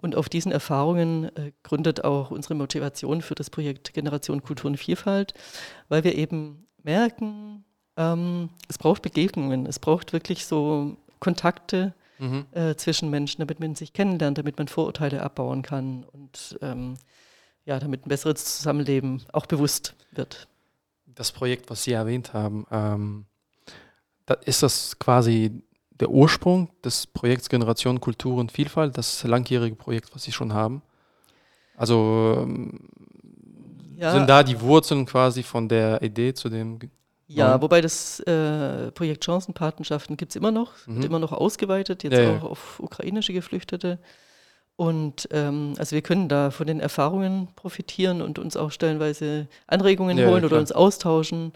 Und 0.00 0.16
auf 0.16 0.28
diesen 0.28 0.52
Erfahrungen 0.52 1.34
äh, 1.36 1.52
gründet 1.62 2.04
auch 2.04 2.30
unsere 2.30 2.54
Motivation 2.54 3.22
für 3.22 3.34
das 3.34 3.50
Projekt 3.50 3.94
Generation 3.94 4.42
Kultur 4.42 4.70
und 4.70 4.76
Vielfalt, 4.76 5.34
weil 5.88 6.04
wir 6.04 6.14
eben 6.14 6.66
merken, 6.82 7.64
ähm, 7.96 8.50
es 8.68 8.78
braucht 8.78 9.02
Begegnungen, 9.02 9.66
es 9.66 9.78
braucht 9.78 10.12
wirklich 10.12 10.46
so 10.46 10.96
Kontakte 11.20 11.94
mhm. 12.18 12.46
äh, 12.52 12.74
zwischen 12.76 13.10
Menschen, 13.10 13.40
damit 13.40 13.60
man 13.60 13.74
sich 13.74 13.92
kennenlernt, 13.92 14.38
damit 14.38 14.58
man 14.58 14.68
Vorurteile 14.68 15.22
abbauen 15.22 15.62
kann 15.62 16.04
und 16.04 16.58
ähm, 16.60 16.96
ja, 17.64 17.78
damit 17.78 18.06
ein 18.06 18.08
besseres 18.08 18.44
Zusammenleben 18.58 19.22
auch 19.32 19.46
bewusst 19.46 19.94
wird. 20.12 20.48
Das 21.14 21.32
Projekt, 21.32 21.70
was 21.70 21.84
Sie 21.84 21.92
erwähnt 21.92 22.32
haben, 22.32 22.66
ähm, 22.70 23.26
da 24.26 24.34
ist 24.34 24.62
das 24.62 24.98
quasi 24.98 25.62
der 26.00 26.10
Ursprung 26.10 26.70
des 26.84 27.06
Projekts 27.06 27.48
Generation 27.48 28.00
Kultur 28.00 28.38
und 28.38 28.50
Vielfalt, 28.50 28.98
das 28.98 29.22
langjährige 29.22 29.76
Projekt, 29.76 30.14
was 30.14 30.24
Sie 30.24 30.32
schon 30.32 30.52
haben? 30.52 30.82
Also 31.76 32.38
ähm, 32.42 32.88
ja. 33.96 34.12
sind 34.12 34.28
da 34.28 34.42
die 34.42 34.60
Wurzeln 34.60 35.06
quasi 35.06 35.42
von 35.42 35.68
der 35.68 36.02
Idee 36.02 36.34
zu 36.34 36.48
dem 36.48 36.78
ja, 37.26 37.60
wobei 37.62 37.80
das 37.80 38.20
äh, 38.20 38.92
Projekt 38.92 39.24
Chancenpatenschaften 39.24 40.16
gibt 40.16 40.32
es 40.32 40.36
immer 40.36 40.50
noch, 40.50 40.72
mhm. 40.86 40.96
wird 40.96 41.06
immer 41.06 41.18
noch 41.18 41.32
ausgeweitet, 41.32 42.04
jetzt 42.04 42.12
ja, 42.12 42.36
auch 42.36 42.42
ja. 42.42 42.48
auf 42.48 42.80
ukrainische 42.80 43.32
Geflüchtete. 43.32 43.98
Und 44.76 45.28
ähm, 45.30 45.74
also 45.78 45.94
wir 45.94 46.02
können 46.02 46.28
da 46.28 46.50
von 46.50 46.66
den 46.66 46.80
Erfahrungen 46.80 47.48
profitieren 47.54 48.20
und 48.20 48.38
uns 48.38 48.56
auch 48.56 48.72
stellenweise 48.72 49.46
Anregungen 49.66 50.18
ja, 50.18 50.26
holen 50.26 50.44
oder 50.44 50.58
uns 50.58 50.72
austauschen. 50.72 51.52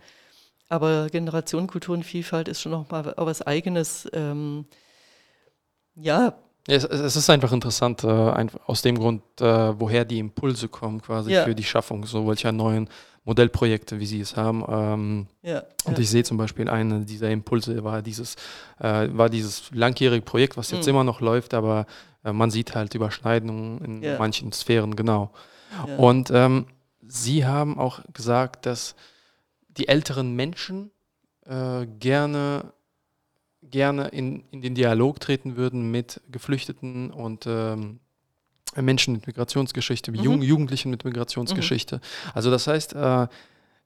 Aber 0.68 1.08
Generation 1.10 1.66
Kultur 1.66 1.94
und 1.94 2.04
Vielfalt 2.04 2.46
ist 2.46 2.60
schon 2.60 2.72
noch 2.72 2.90
mal 2.90 3.14
was 3.16 3.42
Eigenes. 3.42 4.08
Ähm, 4.12 4.66
ja. 5.94 6.38
Es, 6.66 6.84
es, 6.84 7.16
ist 7.16 7.30
einfach 7.30 7.52
interessant, 7.52 8.04
äh, 8.04 8.46
aus 8.66 8.82
dem 8.82 8.98
Grund, 8.98 9.22
äh, 9.40 9.44
woher 9.80 10.04
die 10.04 10.18
Impulse 10.18 10.68
kommen, 10.68 11.00
quasi 11.00 11.32
ja. 11.32 11.44
für 11.44 11.54
die 11.54 11.64
Schaffung 11.64 12.04
so 12.04 12.26
welcher 12.28 12.52
neuen 12.52 12.88
Modellprojekte, 13.24 13.98
wie 14.00 14.06
sie 14.06 14.20
es 14.20 14.36
haben. 14.36 14.64
Ähm, 14.68 15.26
ja, 15.42 15.62
und 15.84 15.94
ja. 15.94 15.98
ich 15.98 16.10
sehe 16.10 16.24
zum 16.24 16.36
Beispiel, 16.36 16.68
eine 16.68 17.00
dieser 17.00 17.30
Impulse 17.30 17.82
war 17.84 18.02
dieses, 18.02 18.36
äh, 18.80 19.08
war 19.12 19.30
dieses 19.30 19.70
langjährige 19.72 20.22
Projekt, 20.22 20.56
was 20.56 20.70
jetzt 20.70 20.84
mhm. 20.86 20.90
immer 20.90 21.04
noch 21.04 21.20
läuft, 21.20 21.54
aber 21.54 21.86
äh, 22.24 22.32
man 22.32 22.50
sieht 22.50 22.74
halt 22.74 22.94
Überschneidungen 22.94 23.84
in 23.84 24.02
ja. 24.02 24.18
manchen 24.18 24.52
Sphären, 24.52 24.96
genau. 24.96 25.30
Und 25.98 26.30
ähm, 26.30 26.66
Sie 27.08 27.46
haben 27.46 27.78
auch 27.78 28.00
gesagt, 28.12 28.66
dass 28.66 28.94
die 29.68 29.88
älteren 29.88 30.34
Menschen 30.36 30.90
äh, 31.46 31.86
gerne, 31.86 32.72
gerne 33.70 34.08
in, 34.08 34.44
in 34.50 34.62
den 34.62 34.74
Dialog 34.74 35.20
treten 35.20 35.56
würden 35.56 35.90
mit 35.90 36.20
Geflüchteten 36.30 37.10
und 37.10 37.46
ähm, 37.46 38.00
Menschen 38.76 39.14
mit 39.14 39.26
Migrationsgeschichte, 39.26 40.12
mhm. 40.12 40.18
Jugend, 40.18 40.44
Jugendlichen 40.44 40.90
mit 40.90 41.04
Migrationsgeschichte. 41.04 41.96
Mhm. 41.96 42.30
Also 42.34 42.50
das 42.50 42.66
heißt, 42.66 42.94
äh, 42.94 43.26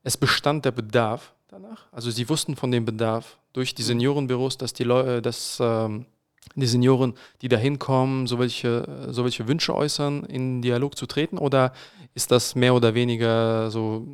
es 0.03 0.17
bestand 0.17 0.65
der 0.65 0.73
Bedarf 0.73 1.35
danach. 1.49 1.87
Also 1.93 2.11
sie 2.11 2.29
wussten 2.29 2.57
von 2.57 2.71
dem 2.71 2.85
Bedarf 2.85 3.39
durch 3.53 3.75
die 3.75 3.83
mhm. 3.83 3.87
Seniorenbüros, 3.87 4.59
dass 4.59 4.73
die 4.73 4.85
Leute, 4.85 5.23
dass 5.23 5.59
ähm, 5.61 6.07
die 6.55 6.67
Senioren, 6.67 7.15
die 7.41 7.49
da 7.49 7.57
hinkommen, 7.57 8.27
so 8.27 8.39
welche, 8.39 9.09
so 9.11 9.25
welche 9.25 9.47
Wünsche 9.49 9.75
äußern, 9.75 10.25
in 10.25 10.61
Dialog 10.61 10.97
zu 10.97 11.07
treten? 11.07 11.39
Oder 11.39 11.73
ist 12.15 12.31
das 12.31 12.55
mehr 12.55 12.75
oder 12.75 12.95
weniger 12.95 13.71
so 13.71 14.07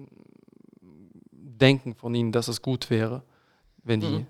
Denken 1.33 1.95
von 1.95 2.15
ihnen, 2.15 2.33
dass 2.33 2.49
es 2.49 2.63
gut 2.63 2.91
wäre, 2.91 3.23
wenn 3.83 4.01
die. 4.01 4.07
Mhm. 4.07 4.27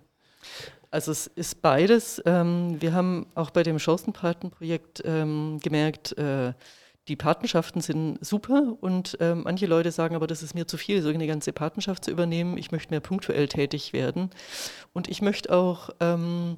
Also 0.90 1.12
es 1.12 1.26
ist 1.26 1.60
beides. 1.60 2.22
Ähm, 2.24 2.80
wir 2.80 2.92
haben 2.92 3.26
auch 3.34 3.50
bei 3.50 3.62
dem 3.62 3.78
Chancenpatenprojekt 3.78 5.02
ähm, 5.04 5.58
gemerkt, 5.62 6.16
äh, 6.16 6.54
die 7.08 7.16
Patenschaften 7.16 7.80
sind 7.80 8.18
super 8.24 8.76
und 8.80 9.18
äh, 9.20 9.34
manche 9.34 9.66
Leute 9.66 9.90
sagen 9.92 10.14
aber, 10.14 10.26
das 10.26 10.42
ist 10.42 10.54
mir 10.54 10.66
zu 10.66 10.76
viel, 10.76 11.00
so 11.00 11.08
eine 11.08 11.26
ganze 11.26 11.52
Patenschaft 11.52 12.04
zu 12.04 12.10
übernehmen. 12.10 12.58
Ich 12.58 12.70
möchte 12.70 12.90
mehr 12.90 13.00
punktuell 13.00 13.48
tätig 13.48 13.94
werden. 13.94 14.30
Und 14.92 15.08
ich 15.08 15.22
möchte 15.22 15.54
auch 15.54 15.88
ähm, 16.00 16.56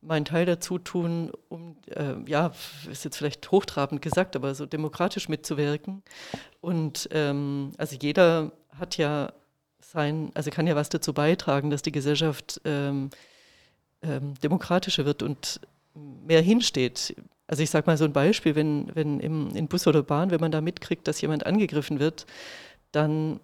meinen 0.00 0.24
Teil 0.24 0.44
dazu 0.44 0.78
tun, 0.78 1.30
um, 1.48 1.76
äh, 1.86 2.14
ja, 2.26 2.50
ist 2.90 3.04
jetzt 3.04 3.16
vielleicht 3.16 3.48
hochtrabend 3.52 4.02
gesagt, 4.02 4.34
aber 4.34 4.54
so 4.56 4.66
demokratisch 4.66 5.28
mitzuwirken. 5.28 6.02
Und 6.60 7.08
ähm, 7.12 7.70
also 7.78 7.96
jeder 8.00 8.50
hat 8.76 8.96
ja 8.96 9.32
sein, 9.80 10.32
also 10.34 10.50
kann 10.50 10.66
ja 10.66 10.74
was 10.74 10.88
dazu 10.88 11.12
beitragen, 11.12 11.70
dass 11.70 11.82
die 11.82 11.92
Gesellschaft 11.92 12.60
ähm, 12.64 13.10
ähm, 14.02 14.34
demokratischer 14.42 15.04
wird 15.04 15.22
und 15.22 15.60
mehr 15.94 16.40
hinsteht. 16.40 17.14
Also 17.46 17.62
ich 17.62 17.70
sage 17.70 17.86
mal 17.86 17.98
so 17.98 18.04
ein 18.04 18.12
Beispiel, 18.12 18.54
wenn, 18.54 18.90
wenn 18.94 19.20
im, 19.20 19.54
in 19.54 19.68
Bus 19.68 19.86
oder 19.86 20.02
Bahn, 20.02 20.30
wenn 20.30 20.40
man 20.40 20.52
da 20.52 20.60
mitkriegt, 20.60 21.06
dass 21.06 21.20
jemand 21.20 21.46
angegriffen 21.46 21.98
wird, 21.98 22.26
dann 22.92 23.40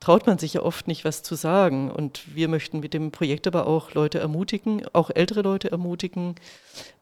traut 0.00 0.26
man 0.26 0.38
sich 0.38 0.54
ja 0.54 0.62
oft 0.62 0.88
nicht, 0.88 1.04
was 1.04 1.22
zu 1.22 1.34
sagen. 1.34 1.90
Und 1.90 2.34
wir 2.34 2.48
möchten 2.48 2.80
mit 2.80 2.94
dem 2.94 3.10
Projekt 3.10 3.46
aber 3.46 3.66
auch 3.66 3.94
Leute 3.94 4.18
ermutigen, 4.18 4.84
auch 4.92 5.10
ältere 5.10 5.42
Leute 5.42 5.70
ermutigen, 5.70 6.34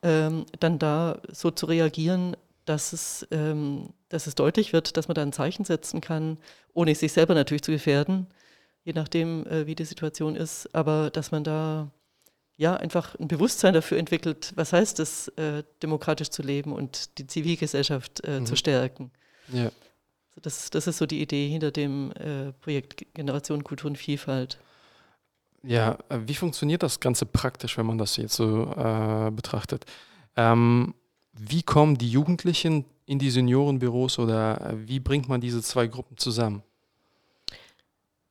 ähm, 0.02 0.47
dann 0.61 0.78
da 0.78 1.18
so 1.32 1.50
zu 1.50 1.66
reagieren, 1.66 2.37
dass 2.64 2.92
es, 2.92 3.26
ähm, 3.30 3.88
dass 4.09 4.26
es 4.26 4.35
deutlich 4.35 4.73
wird, 4.73 4.97
dass 4.97 5.09
man 5.09 5.14
da 5.14 5.23
ein 5.23 5.32
Zeichen 5.32 5.64
setzen 5.64 6.00
kann, 6.00 6.38
ohne 6.75 6.94
sich 6.94 7.12
selber 7.12 7.35
natürlich 7.35 7.62
zu 7.62 7.73
gefährden, 7.73 8.28
je 8.85 8.92
nachdem, 8.92 9.47
äh, 9.47 9.66
wie 9.66 9.75
die 9.75 9.85
Situation 9.85 10.37
ist, 10.37 10.73
aber 10.75 11.11
dass 11.11 11.32
man 11.32 11.44
da 11.44 11.90
ja 12.56 12.76
einfach 12.76 13.14
ein 13.18 13.28
Bewusstsein 13.28 13.75
dafür 13.75 13.99
entwickelt, 13.99 14.52
was 14.56 14.73
heißt 14.73 15.00
es, 15.00 15.28
äh, 15.28 15.64
demokratisch 15.82 16.30
zu 16.30 16.42
leben 16.42 16.73
und 16.73 17.18
die 17.18 17.26
Zivilgesellschaft 17.26 18.25
äh, 18.25 18.40
mhm. 18.40 18.47
zu 18.47 18.56
stärken. 18.56 19.11
Ja. 19.52 19.71
Das, 20.40 20.71
das 20.71 20.87
ist 20.87 20.99
so 20.99 21.06
die 21.06 21.21
Idee 21.21 21.49
hinter 21.49 21.71
dem 21.71 22.12
äh, 22.12 22.52
Projekt 22.52 23.04
Generation 23.14 23.64
Kultur 23.64 23.90
und 23.90 23.97
Vielfalt. 23.97 24.59
Ja, 25.62 25.99
äh, 26.09 26.21
wie 26.26 26.35
funktioniert 26.35 26.82
das 26.82 27.00
Ganze 27.00 27.26
praktisch, 27.26 27.78
wenn 27.78 27.87
man 27.87 27.99
das 27.99 28.16
jetzt 28.16 28.35
so 28.35 28.73
äh, 28.73 29.30
betrachtet? 29.30 29.85
Ähm, 30.37 30.94
wie 31.32 31.62
kommen 31.62 31.99
die 31.99 32.11
Jugendlichen 32.11 32.85
in 33.06 33.18
die 33.18 33.30
Seniorenbüros 33.30 34.18
oder 34.18 34.61
äh, 34.61 34.88
wie 34.88 35.00
bringt 35.00 35.28
man 35.28 35.40
diese 35.40 35.62
zwei 35.62 35.87
Gruppen 35.87 36.16
zusammen? 36.16 36.62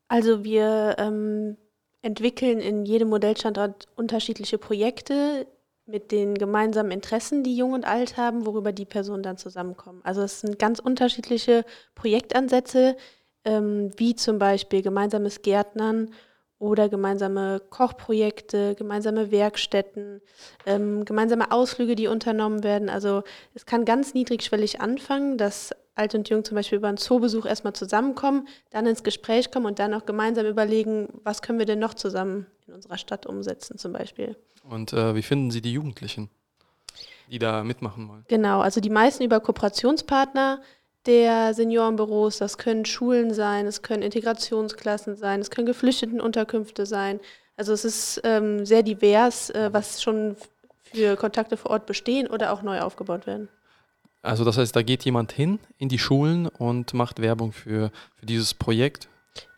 Also 0.07 0.43
wir 0.43 0.95
ähm, 0.97 1.57
entwickeln 2.01 2.59
in 2.59 2.85
jedem 2.85 3.09
Modellstandort 3.09 3.87
unterschiedliche 3.95 4.57
Projekte, 4.57 5.47
mit 5.85 6.11
den 6.11 6.35
gemeinsamen 6.35 6.91
Interessen, 6.91 7.43
die 7.43 7.55
Jung 7.55 7.73
und 7.73 7.85
Alt 7.85 8.17
haben, 8.17 8.45
worüber 8.45 8.71
die 8.71 8.85
Personen 8.85 9.23
dann 9.23 9.37
zusammenkommen. 9.37 10.01
Also 10.03 10.21
es 10.21 10.41
sind 10.41 10.57
ganz 10.57 10.79
unterschiedliche 10.79 11.65
Projektansätze, 11.95 12.95
ähm, 13.45 13.91
wie 13.97 14.15
zum 14.15 14.39
Beispiel 14.39 14.81
gemeinsames 14.81 15.41
Gärtnern 15.41 16.11
oder 16.59 16.89
gemeinsame 16.89 17.59
Kochprojekte, 17.71 18.75
gemeinsame 18.75 19.31
Werkstätten, 19.31 20.21
ähm, 20.65 21.05
gemeinsame 21.05 21.51
Ausflüge, 21.51 21.95
die 21.95 22.07
unternommen 22.07 22.63
werden. 22.63 22.89
Also 22.89 23.23
es 23.55 23.65
kann 23.65 23.83
ganz 23.83 24.13
niedrigschwellig 24.13 24.79
anfangen, 24.79 25.37
dass 25.37 25.71
Alt 25.95 26.15
und 26.15 26.29
Jung 26.29 26.43
zum 26.43 26.55
Beispiel 26.55 26.77
über 26.77 26.87
einen 26.87 26.97
Zoobesuch 26.97 27.45
erstmal 27.45 27.73
zusammenkommen, 27.73 28.47
dann 28.69 28.85
ins 28.85 29.03
Gespräch 29.03 29.51
kommen 29.51 29.65
und 29.65 29.79
dann 29.79 29.93
auch 29.93 30.05
gemeinsam 30.05 30.45
überlegen, 30.45 31.09
was 31.23 31.41
können 31.41 31.59
wir 31.59 31.65
denn 31.65 31.79
noch 31.79 31.93
zusammen 31.93 32.45
in 32.67 32.73
unserer 32.73 32.97
Stadt 32.97 33.25
umsetzen 33.25 33.77
zum 33.77 33.93
Beispiel. 33.93 34.37
Und 34.69 34.93
äh, 34.93 35.15
wie 35.15 35.21
finden 35.21 35.51
Sie 35.51 35.61
die 35.61 35.73
Jugendlichen, 35.73 36.29
die 37.29 37.39
da 37.39 37.63
mitmachen 37.63 38.07
wollen? 38.07 38.25
Genau, 38.27 38.61
also 38.61 38.79
die 38.79 38.89
meisten 38.89 39.23
über 39.23 39.39
Kooperationspartner 39.39 40.61
der 41.05 41.53
Seniorenbüros, 41.53 42.37
das 42.37 42.57
können 42.57 42.85
Schulen 42.85 43.33
sein, 43.33 43.65
es 43.65 43.81
können 43.81 44.03
Integrationsklassen 44.03 45.15
sein, 45.15 45.39
es 45.41 45.49
können 45.49 45.65
Geflüchtetenunterkünfte 45.65 46.85
sein. 46.85 47.19
Also 47.57 47.73
es 47.73 47.85
ist 47.85 48.21
ähm, 48.23 48.65
sehr 48.65 48.83
divers, 48.83 49.49
äh, 49.49 49.69
was 49.73 50.01
schon 50.01 50.35
für 50.83 51.15
Kontakte 51.15 51.57
vor 51.57 51.71
Ort 51.71 51.85
bestehen 51.85 52.27
oder 52.27 52.53
auch 52.53 52.61
neu 52.61 52.81
aufgebaut 52.81 53.25
werden. 53.25 53.49
Also 54.21 54.43
das 54.43 54.57
heißt, 54.57 54.75
da 54.75 54.81
geht 54.81 55.03
jemand 55.03 55.31
hin 55.31 55.59
in 55.77 55.89
die 55.89 55.99
Schulen 55.99 56.47
und 56.47 56.93
macht 56.93 57.21
Werbung 57.21 57.51
für, 57.51 57.91
für 58.15 58.25
dieses 58.25 58.53
Projekt? 58.53 59.07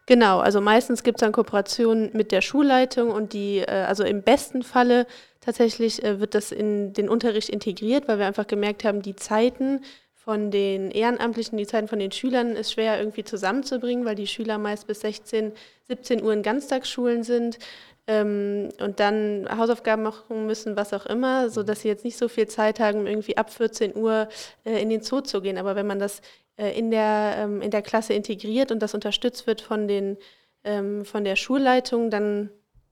Genau, 0.05 0.39
also 0.39 0.60
meistens 0.60 1.03
gibt 1.03 1.17
es 1.17 1.22
dann 1.22 1.32
Kooperationen 1.32 2.10
mit 2.13 2.32
der 2.32 2.41
Schulleitung 2.41 3.12
und 3.12 3.34
die, 3.34 3.60
äh, 3.60 3.86
also 3.88 4.03
im 4.03 4.22
besten 4.22 4.62
Falle 4.63 5.08
tatsächlich 5.39 6.03
äh, 6.03 6.20
wird 6.20 6.36
das 6.36 6.51
in 6.51 6.93
den 6.93 7.08
Unterricht 7.08 7.50
integriert, 7.50 8.08
weil 8.08 8.20
wir 8.20 8.25
einfach 8.25 8.48
gemerkt 8.48 8.84
haben, 8.84 9.01
die 9.01 9.15
Zeiten 9.15 9.82
von 10.24 10.51
den 10.51 10.89
Ehrenamtlichen, 10.89 11.58
die 11.58 11.68
Zeiten 11.68 11.89
von 11.89 12.00
den 12.00 12.13
Schülern 12.13 12.56
ist 12.56 12.72
schwer 12.72 12.98
irgendwie 12.98 13.25
zusammenzubringen, 13.25 14.06
weil 14.06 14.15
die 14.15 14.27
Schüler 14.27 14.58
meist 14.58 14.88
bis 14.88 15.01
16, 15.01 15.51
17 15.89 16.24
Uhr 16.24 16.32
in 16.32 16.44
Ganztagsschulen 16.44 17.24
sind 17.24 17.60
ähm, 18.08 18.70
und 18.80 19.01
dann 19.01 19.50
Hausaufgaben 19.58 20.03
machen 20.03 20.46
müssen, 20.46 20.77
was 20.77 20.94
auch 20.94 21.06
immer, 21.06 21.50
sodass 21.50 21.82
sie 21.82 21.89
jetzt 21.89 22.06
nicht 22.06 22.18
so 22.18 22.30
viel 22.30 22.48
Zeit 22.48 22.80
haben, 22.80 23.06
irgendwie 23.06 23.36
ab 23.36 23.51
14 23.51 23.98
Uhr 23.98 24.30
äh, 24.63 24.82
in 24.82 24.89
den 24.89 25.01
Zoo 25.01 25.20
zu 25.20 25.42
gehen. 25.42 25.58
Aber 25.58 25.75
wenn 25.75 25.88
man 25.88 26.00
das 26.00 26.22
äh, 26.56 26.77
in, 26.77 26.89
der, 26.89 27.36
ähm, 27.39 27.62
in 27.62 27.72
der 27.72 27.82
Klasse 27.82 28.13
integriert 28.13 28.72
und 28.72 28.80
das 28.80 28.94
unterstützt 28.94 29.46
wird 29.46 29.60
von, 29.60 29.89
den, 29.89 30.15
ähm, 30.63 31.03
von 31.03 31.25
der 31.25 31.36
Schulleitung, 31.36 32.10
dann 32.10 32.50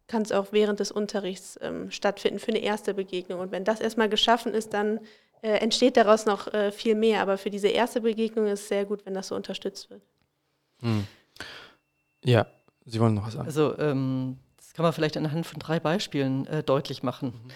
kann 0.08 0.24
es 0.24 0.34
auch 0.34 0.48
während 0.52 0.82
des 0.82 0.92
Unterrichts 0.92 1.58
ähm, 1.62 1.92
stattfinden 1.92 2.40
für 2.40 2.50
eine 2.50 2.60
erste 2.60 2.94
Begegnung. 2.94 3.40
Und 3.40 3.54
wenn 3.54 3.64
das 3.64 3.80
erstmal 3.80 4.10
geschaffen 4.10 4.54
ist, 4.54 4.74
dann 4.74 5.00
äh, 5.42 5.54
entsteht 5.58 5.98
daraus 5.98 6.26
noch 6.26 6.48
äh, 6.54 6.72
viel 6.72 6.96
mehr. 6.96 7.22
Aber 7.22 7.38
für 7.38 7.50
diese 7.50 7.68
erste 7.68 8.02
Begegnung 8.02 8.48
ist 8.48 8.62
es 8.62 8.68
sehr 8.68 8.86
gut, 8.86 9.06
wenn 9.06 9.14
das 9.14 9.28
so 9.28 9.36
unterstützt 9.36 9.90
wird. 9.90 10.02
Hm. 10.82 11.06
Ja, 12.24 12.48
Sie 12.86 13.00
wollen 13.00 13.14
noch 13.14 13.28
was 13.28 13.34
sagen. 13.34 13.46
Also 13.46 13.78
ähm, 13.78 14.38
das 14.58 14.74
kann 14.74 14.84
man 14.84 14.94
vielleicht 14.94 15.18
anhand 15.18 15.46
von 15.46 15.60
drei 15.60 15.80
Beispielen 15.80 16.48
äh, 16.48 16.64
deutlich 16.64 17.04
machen. 17.04 17.30
Mhm. 17.30 17.52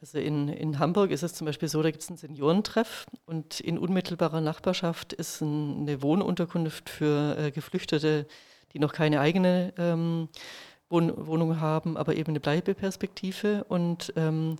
Also 0.00 0.18
in, 0.18 0.48
in 0.48 0.78
Hamburg 0.78 1.10
ist 1.10 1.22
es 1.22 1.34
zum 1.34 1.44
Beispiel 1.44 1.68
so, 1.68 1.82
da 1.82 1.90
gibt 1.90 2.02
es 2.02 2.08
einen 2.08 2.16
Seniorentreff 2.16 3.06
und 3.26 3.60
in 3.60 3.76
unmittelbarer 3.76 4.40
Nachbarschaft 4.40 5.12
ist 5.12 5.42
ein, 5.42 5.82
eine 5.82 6.00
Wohnunterkunft 6.00 6.88
für 6.88 7.36
äh, 7.36 7.50
Geflüchtete, 7.50 8.26
die 8.72 8.78
noch 8.78 8.92
keine 8.92 9.20
eigene 9.20 9.74
ähm, 9.76 10.28
Wohn 10.88 11.12
Wohnung 11.26 11.60
haben, 11.60 11.98
aber 11.98 12.16
eben 12.16 12.30
eine 12.30 12.40
Bleibeperspektive. 12.40 13.64
Und 13.68 14.12
ähm, 14.16 14.56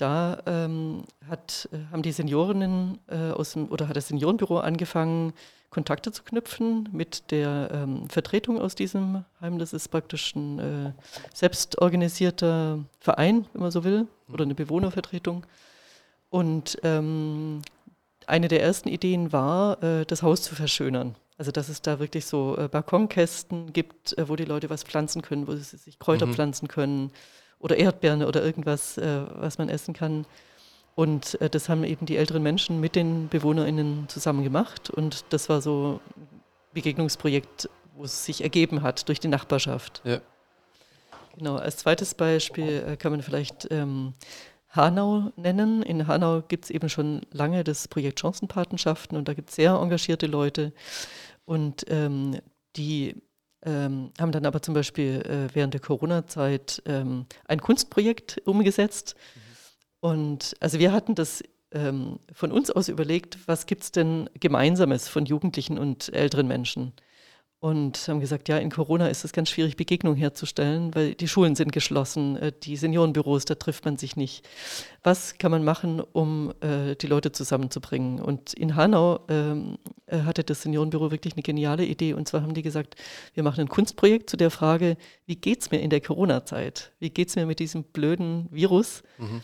da 0.00 0.42
ähm, 0.46 1.04
hat, 1.28 1.68
äh, 1.72 1.78
haben 1.92 2.02
die 2.02 2.12
Seniorinnen 2.12 2.98
äh, 3.08 3.30
aus 3.30 3.52
dem, 3.52 3.70
oder 3.70 3.88
hat 3.88 3.96
das 3.96 4.08
Seniorenbüro 4.08 4.58
angefangen, 4.58 5.32
Kontakte 5.70 6.10
zu 6.10 6.24
knüpfen 6.24 6.88
mit 6.92 7.30
der 7.30 7.70
ähm, 7.72 8.08
Vertretung 8.08 8.60
aus 8.60 8.74
diesem 8.74 9.24
Heim. 9.40 9.58
Das 9.58 9.72
ist 9.72 9.88
praktisch 9.88 10.34
ein 10.34 10.58
äh, 10.58 10.92
selbstorganisierter 11.32 12.80
Verein, 12.98 13.46
wenn 13.52 13.62
man 13.62 13.70
so 13.70 13.84
will, 13.84 14.08
oder 14.32 14.44
eine 14.44 14.56
Bewohnervertretung. 14.56 15.46
Und 16.28 16.78
ähm, 16.82 17.62
eine 18.26 18.48
der 18.48 18.62
ersten 18.62 18.88
Ideen 18.88 19.32
war, 19.32 19.82
äh, 19.82 20.04
das 20.06 20.22
Haus 20.22 20.42
zu 20.42 20.56
verschönern. 20.56 21.14
Also 21.38 21.52
dass 21.52 21.68
es 21.68 21.82
da 21.82 22.00
wirklich 22.00 22.26
so 22.26 22.56
äh, 22.58 22.68
Balkonkästen 22.68 23.72
gibt, 23.72 24.18
äh, 24.18 24.28
wo 24.28 24.36
die 24.36 24.44
Leute 24.44 24.70
was 24.70 24.82
pflanzen 24.82 25.22
können, 25.22 25.46
wo 25.46 25.54
sie 25.54 25.62
sich 25.62 25.98
Kräuter 25.98 26.26
mhm. 26.26 26.34
pflanzen 26.34 26.68
können 26.68 27.12
oder 27.60 27.76
Erdbeeren 27.76 28.24
oder 28.24 28.42
irgendwas, 28.42 28.98
äh, 28.98 29.22
was 29.36 29.58
man 29.58 29.68
essen 29.68 29.94
kann. 29.94 30.26
Und 30.94 31.40
äh, 31.40 31.48
das 31.48 31.68
haben 31.68 31.84
eben 31.84 32.06
die 32.06 32.16
älteren 32.16 32.42
Menschen 32.42 32.80
mit 32.80 32.96
den 32.96 33.28
BewohnerInnen 33.28 34.08
zusammen 34.08 34.42
gemacht. 34.42 34.90
Und 34.90 35.24
das 35.30 35.48
war 35.48 35.60
so 35.60 36.00
ein 36.16 36.40
Begegnungsprojekt, 36.72 37.68
wo 37.96 38.04
es 38.04 38.24
sich 38.24 38.42
ergeben 38.42 38.82
hat 38.82 39.08
durch 39.08 39.20
die 39.20 39.28
Nachbarschaft. 39.28 40.00
Ja. 40.04 40.20
Genau, 41.36 41.56
als 41.56 41.76
zweites 41.76 42.14
Beispiel 42.14 42.84
äh, 42.86 42.96
kann 42.96 43.12
man 43.12 43.22
vielleicht 43.22 43.68
ähm, 43.70 44.14
Hanau 44.70 45.32
nennen. 45.36 45.82
In 45.82 46.06
Hanau 46.06 46.42
gibt 46.42 46.64
es 46.64 46.70
eben 46.70 46.88
schon 46.88 47.22
lange 47.30 47.64
das 47.64 47.88
Projekt 47.88 48.20
Chancenpatenschaften 48.20 49.16
und 49.16 49.28
da 49.28 49.34
gibt 49.34 49.50
es 49.50 49.56
sehr 49.56 49.72
engagierte 49.72 50.26
Leute. 50.26 50.72
Und 51.44 51.84
ähm, 51.88 52.40
die 52.76 53.16
ähm, 53.64 54.12
haben 54.18 54.32
dann 54.32 54.46
aber 54.46 54.62
zum 54.62 54.74
Beispiel 54.74 55.22
äh, 55.22 55.54
während 55.54 55.74
der 55.74 55.80
Corona-Zeit 55.80 56.82
ähm, 56.86 57.26
ein 57.46 57.60
Kunstprojekt 57.60 58.40
umgesetzt. 58.44 59.14
Mhm 59.34 59.50
und 60.00 60.56
also 60.60 60.78
wir 60.78 60.92
hatten 60.92 61.14
das 61.14 61.42
ähm, 61.72 62.18
von 62.32 62.50
uns 62.50 62.70
aus 62.70 62.88
überlegt, 62.88 63.38
was 63.46 63.66
gibt 63.66 63.82
es 63.82 63.92
denn 63.92 64.28
Gemeinsames 64.34 65.08
von 65.08 65.26
Jugendlichen 65.26 65.78
und 65.78 66.12
älteren 66.12 66.48
Menschen? 66.48 66.92
Und 67.60 68.08
haben 68.08 68.20
gesagt, 68.20 68.48
ja, 68.48 68.56
in 68.56 68.70
Corona 68.70 69.08
ist 69.08 69.22
es 69.22 69.34
ganz 69.34 69.50
schwierig, 69.50 69.76
Begegnungen 69.76 70.18
herzustellen, 70.18 70.94
weil 70.94 71.14
die 71.14 71.28
Schulen 71.28 71.54
sind 71.54 71.72
geschlossen, 71.72 72.36
äh, 72.38 72.52
die 72.62 72.74
Seniorenbüros, 72.74 73.44
da 73.44 73.54
trifft 73.54 73.84
man 73.84 73.98
sich 73.98 74.16
nicht. 74.16 74.48
Was 75.02 75.36
kann 75.36 75.50
man 75.50 75.62
machen, 75.62 76.00
um 76.00 76.54
äh, 76.62 76.96
die 76.96 77.06
Leute 77.06 77.32
zusammenzubringen? 77.32 78.18
Und 78.18 78.54
in 78.54 78.76
Hanau 78.76 79.20
ähm, 79.28 79.76
äh, 80.06 80.20
hatte 80.22 80.42
das 80.42 80.62
Seniorenbüro 80.62 81.10
wirklich 81.10 81.34
eine 81.34 81.42
geniale 81.42 81.84
Idee. 81.84 82.14
Und 82.14 82.26
zwar 82.28 82.40
haben 82.40 82.54
die 82.54 82.62
gesagt, 82.62 82.94
wir 83.34 83.42
machen 83.42 83.60
ein 83.60 83.68
Kunstprojekt 83.68 84.30
zu 84.30 84.38
der 84.38 84.50
Frage, 84.50 84.96
wie 85.26 85.36
geht 85.36 85.60
es 85.60 85.70
mir 85.70 85.80
in 85.80 85.90
der 85.90 86.00
Corona-Zeit? 86.00 86.92
Wie 86.98 87.10
geht 87.10 87.28
es 87.28 87.36
mir 87.36 87.44
mit 87.44 87.58
diesem 87.58 87.84
blöden 87.84 88.48
Virus? 88.50 89.02
Mhm. 89.18 89.42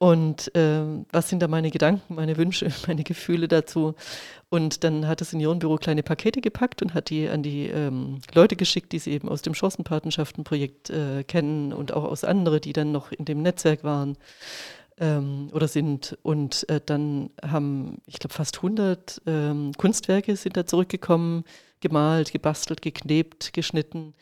Und 0.00 0.54
äh, 0.56 0.80
was 1.12 1.28
sind 1.28 1.40
da 1.40 1.46
meine 1.46 1.70
Gedanken, 1.70 2.14
meine 2.14 2.38
Wünsche, 2.38 2.72
meine 2.86 3.04
Gefühle 3.04 3.48
dazu? 3.48 3.94
Und 4.48 4.82
dann 4.82 5.06
hat 5.06 5.20
das 5.20 5.30
Seniorenbüro 5.30 5.76
kleine 5.76 6.02
Pakete 6.02 6.40
gepackt 6.40 6.80
und 6.80 6.94
hat 6.94 7.10
die 7.10 7.28
an 7.28 7.42
die 7.42 7.66
ähm, 7.66 8.22
Leute 8.32 8.56
geschickt, 8.56 8.92
die 8.92 8.98
sie 8.98 9.10
eben 9.10 9.28
aus 9.28 9.42
dem 9.42 9.52
Chancenpatenschaftenprojekt 9.54 10.88
äh, 10.88 11.22
kennen 11.24 11.74
und 11.74 11.92
auch 11.92 12.04
aus 12.04 12.24
anderen, 12.24 12.62
die 12.62 12.72
dann 12.72 12.92
noch 12.92 13.12
in 13.12 13.26
dem 13.26 13.42
Netzwerk 13.42 13.84
waren 13.84 14.16
ähm, 14.98 15.50
oder 15.52 15.68
sind. 15.68 16.16
Und 16.22 16.66
äh, 16.70 16.80
dann 16.84 17.28
haben, 17.42 17.98
ich 18.06 18.18
glaube, 18.20 18.32
fast 18.32 18.56
100 18.56 19.20
ähm, 19.26 19.72
Kunstwerke 19.76 20.34
sind 20.34 20.56
da 20.56 20.64
zurückgekommen, 20.64 21.44
gemalt, 21.80 22.32
gebastelt, 22.32 22.80
geknebt, 22.80 23.52
geschnitten. 23.52 24.14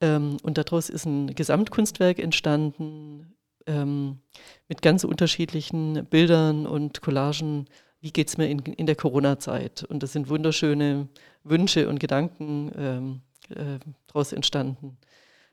Ähm, 0.00 0.38
und 0.42 0.58
daraus 0.58 0.90
ist 0.90 1.04
ein 1.06 1.32
Gesamtkunstwerk 1.32 2.18
entstanden 2.18 3.36
ähm, 3.66 4.20
mit 4.68 4.82
ganz 4.82 5.04
unterschiedlichen 5.04 6.06
Bildern 6.06 6.66
und 6.66 7.02
Collagen, 7.02 7.66
wie 8.00 8.12
geht 8.12 8.28
es 8.28 8.36
mir 8.36 8.48
in, 8.48 8.58
in 8.60 8.86
der 8.86 8.96
Corona-Zeit. 8.96 9.84
Und 9.84 10.02
das 10.02 10.12
sind 10.12 10.28
wunderschöne 10.28 11.08
Wünsche 11.44 11.88
und 11.88 12.00
Gedanken 12.00 12.72
ähm, 12.76 13.20
äh, 13.50 13.78
daraus 14.08 14.32
entstanden. 14.32 14.98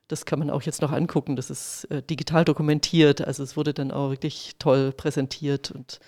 Das 0.08 0.26
kann 0.26 0.40
man 0.40 0.50
auch 0.50 0.64
jetzt 0.64 0.82
noch 0.82 0.92
angucken. 0.92 1.36
Das 1.36 1.52
ist 1.52 1.86
äh, 1.86 2.02
digital 2.02 2.46
dokumentiert. 2.46 3.22
Also 3.22 3.44
es 3.44 3.56
wurde 3.56 3.74
dann 3.74 3.92
auch 3.92 4.10
wirklich 4.10 4.56
toll 4.58 4.92
präsentiert. 4.92 5.70
Und 5.70 6.00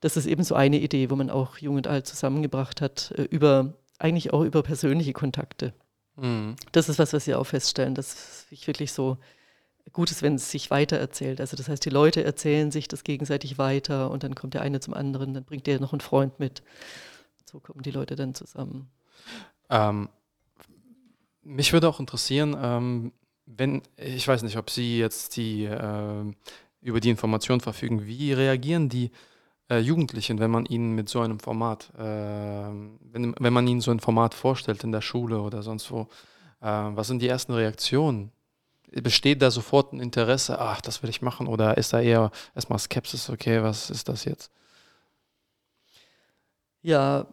das 0.00 0.18
ist 0.18 0.26
eben 0.26 0.44
so 0.44 0.54
eine 0.54 0.78
Idee, 0.78 1.10
wo 1.10 1.16
man 1.16 1.30
auch 1.30 1.56
Jung 1.58 1.76
und 1.76 1.86
Alt 1.86 2.06
zusammengebracht 2.06 2.82
hat, 2.82 3.12
äh, 3.16 3.22
über 3.22 3.74
eigentlich 3.98 4.32
auch 4.32 4.42
über 4.42 4.62
persönliche 4.62 5.14
Kontakte. 5.14 5.72
Mhm. 6.16 6.56
Das 6.72 6.88
ist 6.88 6.98
was, 6.98 7.12
was 7.12 7.26
wir 7.26 7.38
auch 7.38 7.44
feststellen, 7.44 7.94
dass 7.94 8.46
ich 8.50 8.66
wirklich 8.66 8.92
so 8.92 9.18
gut 9.92 10.10
ist, 10.10 10.22
wenn 10.22 10.36
es 10.36 10.50
sich 10.50 10.70
weitererzählt. 10.70 11.40
Also 11.40 11.56
das 11.56 11.68
heißt, 11.68 11.84
die 11.84 11.90
Leute 11.90 12.22
erzählen 12.22 12.70
sich 12.70 12.88
das 12.88 13.04
gegenseitig 13.04 13.58
weiter 13.58 14.10
und 14.10 14.22
dann 14.22 14.34
kommt 14.34 14.54
der 14.54 14.62
eine 14.62 14.80
zum 14.80 14.94
anderen, 14.94 15.34
dann 15.34 15.44
bringt 15.44 15.66
der 15.66 15.80
noch 15.80 15.92
einen 15.92 16.00
Freund 16.00 16.38
mit. 16.38 16.62
So 17.50 17.58
kommen 17.60 17.82
die 17.82 17.90
Leute 17.90 18.14
dann 18.16 18.34
zusammen. 18.34 18.88
Ähm, 19.68 20.08
mich 21.42 21.72
würde 21.72 21.88
auch 21.88 22.00
interessieren, 22.00 22.56
ähm, 22.60 23.12
wenn, 23.46 23.82
ich 23.96 24.26
weiß 24.26 24.42
nicht, 24.42 24.56
ob 24.56 24.70
Sie 24.70 24.98
jetzt 24.98 25.36
die 25.36 25.64
äh, 25.64 26.24
über 26.82 27.00
die 27.00 27.10
Information 27.10 27.60
verfügen, 27.60 28.06
wie 28.06 28.32
reagieren 28.32 28.88
die 28.88 29.10
äh, 29.68 29.78
Jugendlichen, 29.78 30.38
wenn 30.38 30.50
man 30.50 30.66
ihnen 30.66 30.94
mit 30.94 31.08
so 31.08 31.20
einem 31.20 31.40
Format, 31.40 31.90
äh, 31.98 32.02
wenn, 32.02 33.34
wenn 33.38 33.52
man 33.52 33.66
ihnen 33.66 33.80
so 33.80 33.90
ein 33.90 34.00
Format 34.00 34.34
vorstellt 34.34 34.84
in 34.84 34.92
der 34.92 35.00
Schule 35.00 35.40
oder 35.40 35.62
sonst 35.62 35.90
wo, 35.90 36.02
äh, 36.60 36.66
was 36.66 37.08
sind 37.08 37.20
die 37.22 37.28
ersten 37.28 37.52
Reaktionen? 37.52 38.32
Besteht 38.90 39.42
da 39.42 39.50
sofort 39.50 39.92
ein 39.92 40.00
Interesse, 40.00 40.58
ach, 40.58 40.80
das 40.80 41.02
will 41.02 41.10
ich 41.10 41.22
machen, 41.22 41.46
oder 41.46 41.76
ist 41.78 41.92
da 41.92 42.00
eher 42.00 42.30
erstmal 42.54 42.78
Skepsis, 42.78 43.30
okay, 43.30 43.62
was 43.62 43.90
ist 43.90 44.08
das 44.08 44.24
jetzt? 44.24 44.50
Ja, 46.82 47.26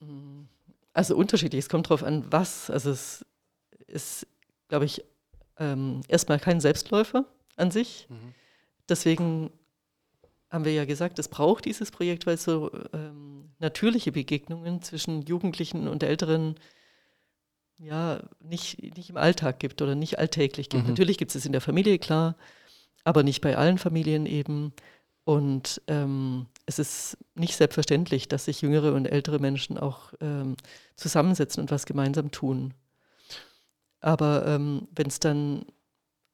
mm, 0.00 0.42
also 0.92 1.16
unterschiedlich. 1.16 1.60
Es 1.60 1.68
kommt 1.68 1.86
darauf 1.86 2.02
an, 2.02 2.24
was. 2.30 2.68
Also 2.70 2.90
es 2.90 3.24
ist, 3.86 4.26
glaube 4.68 4.84
ich, 4.84 5.04
ähm, 5.58 6.00
erstmal 6.08 6.38
kein 6.38 6.60
Selbstläufer 6.60 7.24
an 7.56 7.70
sich. 7.70 8.06
Mhm. 8.08 8.34
Deswegen 8.88 9.50
haben 10.50 10.64
wir 10.64 10.72
ja 10.72 10.84
gesagt, 10.84 11.18
es 11.18 11.28
braucht 11.28 11.64
dieses 11.64 11.90
Projekt, 11.90 12.26
weil 12.26 12.34
es 12.34 12.44
so 12.44 12.70
ähm, 12.92 13.50
natürliche 13.58 14.12
Begegnungen 14.12 14.82
zwischen 14.82 15.22
Jugendlichen 15.22 15.88
und 15.88 16.02
Älteren 16.02 16.56
ja, 17.78 18.20
nicht, 18.40 18.96
nicht 18.96 19.10
im 19.10 19.16
Alltag 19.16 19.58
gibt 19.58 19.82
oder 19.82 19.94
nicht 19.94 20.18
alltäglich 20.18 20.68
gibt. 20.68 20.84
Mhm. 20.84 20.90
Natürlich 20.90 21.18
gibt 21.18 21.30
es 21.30 21.36
es 21.36 21.46
in 21.46 21.52
der 21.52 21.60
Familie, 21.60 21.98
klar, 21.98 22.36
aber 23.04 23.22
nicht 23.22 23.40
bei 23.40 23.56
allen 23.56 23.78
Familien 23.78 24.26
eben. 24.26 24.72
Und 25.24 25.80
ähm, 25.86 26.46
es 26.66 26.78
ist 26.78 27.16
nicht 27.34 27.56
selbstverständlich, 27.56 28.28
dass 28.28 28.46
sich 28.46 28.60
jüngere 28.62 28.94
und 28.94 29.06
ältere 29.06 29.38
Menschen 29.38 29.78
auch 29.78 30.12
ähm, 30.20 30.56
zusammensetzen 30.96 31.60
und 31.60 31.70
was 31.70 31.86
gemeinsam 31.86 32.30
tun. 32.30 32.74
Aber 34.00 34.46
ähm, 34.46 34.88
wenn 34.94 35.06
es 35.06 35.20
dann 35.20 35.64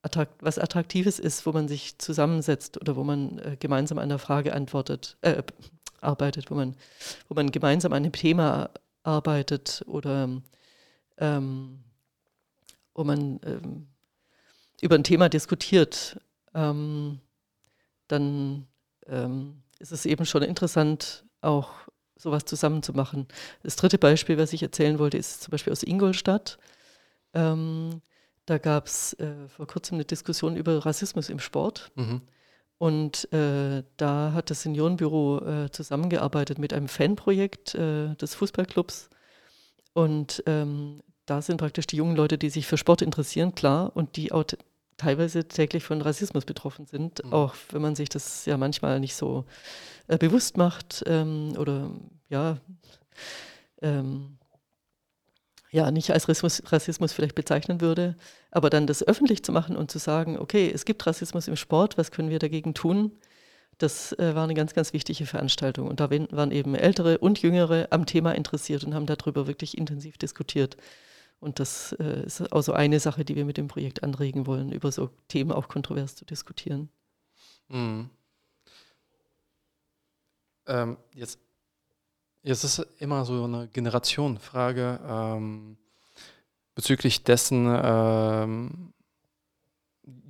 attrakt 0.02 0.42
was 0.42 0.58
Attraktives 0.58 1.18
ist, 1.18 1.44
wo 1.44 1.52
man 1.52 1.68
sich 1.68 1.98
zusammensetzt 1.98 2.80
oder 2.80 2.96
wo 2.96 3.04
man 3.04 3.38
äh, 3.38 3.56
gemeinsam 3.58 3.98
einer 3.98 4.18
Frage 4.18 4.54
antwortet, 4.54 5.16
äh, 5.20 5.42
arbeitet, 6.00 6.50
wo 6.50 6.54
man, 6.54 6.76
wo 7.28 7.34
man 7.34 7.50
gemeinsam 7.50 7.92
an 7.92 8.04
einem 8.04 8.12
Thema 8.12 8.70
arbeitet 9.02 9.84
oder 9.86 10.28
ähm, 11.18 11.84
wo 12.94 13.04
man 13.04 13.40
ähm, 13.44 13.88
über 14.80 14.94
ein 14.94 15.04
Thema 15.04 15.28
diskutiert, 15.28 16.20
ähm, 16.54 17.20
dann 18.08 18.66
ähm, 19.06 19.62
ist 19.78 19.92
es 19.92 20.06
eben 20.06 20.26
schon 20.26 20.42
interessant, 20.42 21.24
auch 21.40 21.70
sowas 22.16 22.44
zusammen 22.44 22.82
zu 22.82 22.92
machen. 22.92 23.28
Das 23.62 23.76
dritte 23.76 23.98
Beispiel, 23.98 24.38
was 24.38 24.52
ich 24.52 24.62
erzählen 24.62 24.98
wollte, 24.98 25.18
ist 25.18 25.42
zum 25.42 25.52
Beispiel 25.52 25.72
aus 25.72 25.82
Ingolstadt. 25.82 26.58
Ähm, 27.34 28.02
da 28.46 28.58
gab 28.58 28.86
es 28.86 29.12
äh, 29.14 29.46
vor 29.48 29.66
kurzem 29.66 29.96
eine 29.96 30.04
Diskussion 30.04 30.56
über 30.56 30.84
Rassismus 30.84 31.28
im 31.28 31.38
Sport. 31.38 31.92
Mhm. 31.94 32.22
Und 32.78 33.32
äh, 33.32 33.82
da 33.96 34.32
hat 34.32 34.50
das 34.50 34.62
Seniorenbüro 34.62 35.44
äh, 35.44 35.70
zusammengearbeitet 35.70 36.58
mit 36.58 36.72
einem 36.72 36.88
Fanprojekt 36.88 37.74
äh, 37.74 38.14
des 38.14 38.34
Fußballclubs. 38.34 39.10
Und 39.92 40.42
ähm, 40.46 41.02
da 41.26 41.42
sind 41.42 41.58
praktisch 41.58 41.86
die 41.86 41.96
jungen 41.96 42.16
Leute, 42.16 42.38
die 42.38 42.50
sich 42.50 42.66
für 42.66 42.78
Sport 42.78 43.02
interessieren, 43.02 43.54
klar, 43.54 43.92
und 43.94 44.16
die 44.16 44.32
auch 44.32 44.44
teilweise 44.96 45.46
täglich 45.46 45.84
von 45.84 46.02
Rassismus 46.02 46.44
betroffen 46.44 46.86
sind, 46.86 47.24
mhm. 47.24 47.32
auch 47.32 47.54
wenn 47.70 47.82
man 47.82 47.94
sich 47.94 48.08
das 48.08 48.44
ja 48.46 48.56
manchmal 48.56 49.00
nicht 49.00 49.14
so 49.14 49.44
äh, 50.08 50.18
bewusst 50.18 50.56
macht 50.56 51.04
ähm, 51.06 51.54
oder 51.56 51.90
ja, 52.28 52.58
ähm, 53.80 54.38
ja, 55.70 55.90
nicht 55.90 56.10
als 56.10 56.28
Rassismus, 56.28 56.62
Rassismus, 56.72 57.12
vielleicht 57.12 57.34
bezeichnen 57.34 57.80
würde, 57.80 58.16
aber 58.50 58.70
dann 58.70 58.86
das 58.86 59.06
öffentlich 59.06 59.42
zu 59.42 59.52
machen 59.52 59.76
und 59.76 59.90
zu 59.90 59.98
sagen, 59.98 60.38
okay, 60.38 60.70
es 60.74 60.84
gibt 60.84 61.06
Rassismus 61.06 61.46
im 61.46 61.56
Sport, 61.56 61.98
was 61.98 62.10
können 62.10 62.30
wir 62.30 62.38
dagegen 62.38 62.74
tun? 62.74 63.12
Das 63.78 64.12
äh, 64.18 64.34
war 64.34 64.44
eine 64.44 64.54
ganz, 64.54 64.74
ganz 64.74 64.92
wichtige 64.92 65.24
Veranstaltung. 65.24 65.88
Und 65.88 66.00
da 66.00 66.10
waren 66.10 66.50
eben 66.50 66.74
Ältere 66.74 67.18
und 67.18 67.40
Jüngere 67.40 67.86
am 67.90 68.06
Thema 68.06 68.32
interessiert 68.32 68.84
und 68.84 68.94
haben 68.94 69.06
darüber 69.06 69.46
wirklich 69.46 69.78
intensiv 69.78 70.18
diskutiert. 70.18 70.76
Und 71.40 71.60
das 71.60 71.92
äh, 71.92 72.24
ist 72.24 72.52
auch 72.52 72.62
so 72.62 72.72
eine 72.72 72.98
Sache, 72.98 73.24
die 73.24 73.36
wir 73.36 73.44
mit 73.44 73.56
dem 73.56 73.68
Projekt 73.68 74.02
anregen 74.02 74.46
wollen, 74.46 74.72
über 74.72 74.90
so 74.90 75.10
Themen 75.28 75.52
auch 75.52 75.68
kontrovers 75.68 76.16
zu 76.16 76.24
diskutieren. 76.24 76.88
Mhm. 77.68 78.10
Ähm, 80.66 80.96
jetzt, 81.14 81.38
jetzt 82.42 82.64
ist 82.64 82.78
immer 82.98 83.24
so 83.24 83.44
eine 83.44 83.68
Generationenfrage 83.68 85.00
ähm, 85.06 85.78
bezüglich 86.74 87.22
dessen, 87.22 87.66
ähm, 87.82 88.92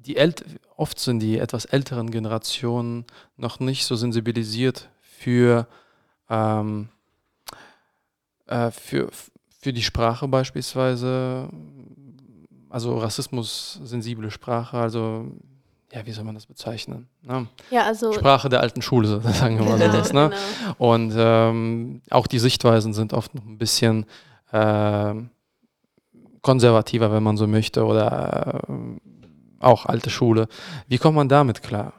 die 0.09 0.17
ält 0.17 0.45
oft 0.77 0.99
sind 0.99 1.21
die 1.21 1.39
etwas 1.39 1.65
älteren 1.65 2.11
Generationen 2.11 3.05
noch 3.37 3.61
nicht 3.61 3.85
so 3.85 3.97
sensibilisiert 3.97 4.89
für, 5.01 5.67
ähm, 6.31 6.89
äh, 8.47 8.71
für, 8.71 9.09
für 9.61 9.73
die 9.73 9.83
Sprache 9.83 10.29
beispielsweise, 10.29 11.49
also 12.71 12.97
rassismus-sensible 12.99 14.31
Sprache, 14.31 14.79
also 14.79 15.27
ja, 15.93 16.05
wie 16.05 16.13
soll 16.13 16.25
man 16.25 16.35
das 16.35 16.47
bezeichnen? 16.47 17.09
Ne? 17.23 17.47
Ja, 17.71 17.85
also 17.85 18.13
Sprache 18.13 18.49
der 18.49 18.61
alten 18.61 18.83
Schule, 18.83 19.21
sagen 19.33 19.59
wir 19.59 19.65
mal 19.65 19.79
genau, 19.79 19.93
so 19.93 19.99
das. 19.99 20.13
Ne? 20.13 20.31
Genau. 20.31 20.75
Und 20.79 21.15
ähm, 21.17 22.03
auch 22.11 22.27
die 22.27 22.39
Sichtweisen 22.39 22.93
sind 22.93 23.13
oft 23.13 23.35
noch 23.35 23.45
ein 23.45 23.59
bisschen 23.59 24.07
äh, 24.53 25.15
konservativer, 26.43 27.11
wenn 27.11 27.23
man 27.23 27.37
so 27.37 27.47
möchte, 27.47 27.85
oder 27.85 28.63
äh, 28.69 28.73
auch 29.61 29.87
alte 29.87 30.11
Schule. 30.11 30.49
Wie 30.87 30.99
kommt 30.99 31.17
man 31.17 31.29
damit 31.29 31.63
klar? 31.63 31.93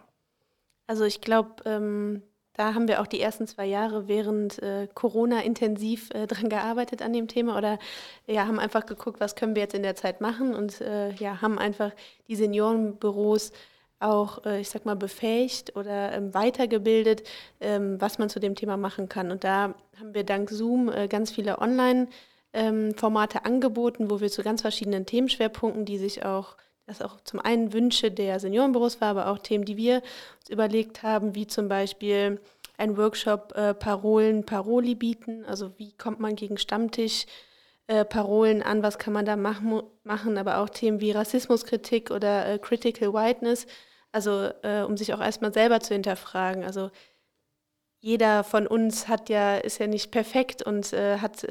Also 0.88 1.04
ich 1.04 1.22
glaube, 1.22 1.64
ähm, 1.66 2.24
da 2.54 2.74
haben 2.74 2.88
wir 2.90 3.00
auch 3.00 3.08
die 3.08 3.22
ersten 3.22 3.48
zwei 3.48 3.66
Jahre 3.66 4.08
während 4.08 4.62
äh, 4.62 4.88
Corona 4.94 5.44
intensiv 5.44 6.10
äh, 6.12 6.28
dran 6.28 6.50
gearbeitet 6.50 7.02
an 7.02 7.14
dem 7.14 7.28
Thema 7.30 7.58
oder 7.58 7.80
ja, 8.28 8.48
haben 8.48 8.60
einfach 8.60 8.86
geguckt, 8.86 9.22
was 9.22 9.36
können 9.36 9.56
wir 9.56 9.62
jetzt 9.62 9.76
in 9.76 9.84
der 9.84 9.96
Zeit 9.96 10.20
machen 10.20 10.54
und 10.54 10.82
äh, 10.82 11.12
ja, 11.14 11.42
haben 11.42 11.58
einfach 11.58 11.92
die 12.28 12.36
Seniorenbüros 12.36 13.54
auch, 14.00 14.46
äh, 14.46 14.60
ich 14.60 14.70
sag 14.70 14.86
mal, 14.86 14.96
befähigt 14.96 15.76
oder 15.76 16.12
ähm, 16.14 16.34
weitergebildet, 16.34 17.24
ähm, 17.60 18.00
was 18.02 18.18
man 18.18 18.30
zu 18.30 18.40
dem 18.40 18.56
Thema 18.56 18.78
machen 18.78 19.10
kann. 19.10 19.32
Und 19.32 19.44
da 19.44 19.76
haben 19.98 20.14
wir 20.14 20.24
dank 20.24 20.50
Zoom 20.50 20.90
äh, 20.90 21.08
ganz 21.08 21.32
viele 21.32 21.60
Online-Formate 21.60 23.38
ähm, 23.38 23.46
angeboten, 23.46 24.10
wo 24.10 24.22
wir 24.22 24.30
zu 24.30 24.42
ganz 24.44 24.62
verschiedenen 24.62 25.06
Themenschwerpunkten, 25.06 25.86
die 25.86 25.98
sich 25.98 26.26
auch 26.26 26.56
das 26.90 27.02
auch 27.02 27.22
zum 27.22 27.40
einen 27.40 27.72
Wünsche 27.72 28.12
der 28.12 28.40
Seniorenbüros 28.40 29.00
war, 29.00 29.10
aber 29.10 29.28
auch 29.28 29.38
Themen, 29.38 29.66
die 29.66 29.78
wir 29.78 30.02
uns 30.40 30.50
überlegt 30.50 31.04
haben, 31.04 31.36
wie 31.36 31.48
zum 31.48 31.70
Beispiel 31.70 32.42
ein 32.78 32.98
Workshop 32.98 33.54
äh, 33.56 33.74
Parolen, 33.74 34.46
Paroli 34.46 34.96
bieten. 34.96 35.46
Also 35.46 35.78
wie 35.78 35.94
kommt 35.94 36.20
man 36.20 36.36
gegen 36.36 36.58
Stammtisch 36.58 37.26
äh, 37.88 38.06
Parolen 38.06 38.64
an, 38.64 38.84
was 38.84 38.98
kann 38.98 39.14
man 39.14 39.26
da 39.26 39.36
machen, 39.36 39.84
machen, 40.04 40.38
aber 40.38 40.60
auch 40.60 40.70
Themen 40.70 41.00
wie 41.00 41.12
Rassismuskritik 41.12 42.12
oder 42.12 42.48
äh, 42.48 42.60
Critical 42.60 43.14
Whiteness, 43.14 43.68
also 44.12 44.50
äh, 44.64 44.82
um 44.82 44.98
sich 44.98 45.14
auch 45.14 45.22
erstmal 45.22 45.54
selber 45.54 45.80
zu 45.82 45.94
hinterfragen. 45.94 46.64
Also 46.64 46.90
jeder 48.00 48.44
von 48.44 48.66
uns 48.66 49.08
hat 49.08 49.30
ja, 49.30 49.58
ist 49.58 49.80
ja 49.80 49.88
nicht 49.88 50.12
perfekt 50.12 50.64
und 50.64 50.94
äh, 50.94 51.18
hat 51.18 51.44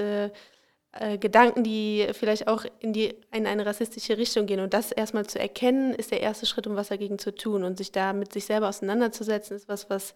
äh, 1.00 1.16
Gedanken, 1.16 1.62
die 1.62 2.08
vielleicht 2.12 2.48
auch 2.48 2.64
in, 2.80 2.92
die, 2.92 3.14
in 3.32 3.46
eine 3.46 3.64
rassistische 3.64 4.18
Richtung 4.18 4.46
gehen. 4.46 4.60
Und 4.60 4.74
das 4.74 4.90
erstmal 4.90 5.26
zu 5.26 5.38
erkennen, 5.38 5.94
ist 5.94 6.10
der 6.10 6.20
erste 6.20 6.44
Schritt, 6.44 6.66
um 6.66 6.74
was 6.74 6.88
dagegen 6.88 7.18
zu 7.18 7.34
tun. 7.34 7.62
Und 7.62 7.78
sich 7.78 7.92
da 7.92 8.12
mit 8.12 8.32
sich 8.32 8.46
selber 8.46 8.68
auseinanderzusetzen, 8.68 9.56
ist 9.56 9.68
was, 9.68 9.88
was 9.90 10.14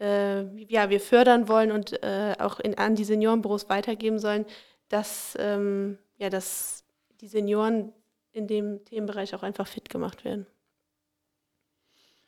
äh, 0.00 0.42
ja, 0.64 0.90
wir 0.90 1.00
fördern 1.00 1.48
wollen 1.48 1.70
und 1.70 2.02
äh, 2.02 2.34
auch 2.38 2.58
in, 2.58 2.76
an 2.76 2.96
die 2.96 3.04
Seniorenbüros 3.04 3.68
weitergeben 3.68 4.18
sollen, 4.18 4.44
dass, 4.88 5.36
ähm, 5.38 5.98
ja, 6.16 6.30
dass 6.30 6.84
die 7.20 7.28
Senioren 7.28 7.92
in 8.32 8.46
dem 8.46 8.84
Themenbereich 8.84 9.34
auch 9.34 9.42
einfach 9.42 9.66
fit 9.66 9.88
gemacht 9.88 10.24
werden. 10.24 10.46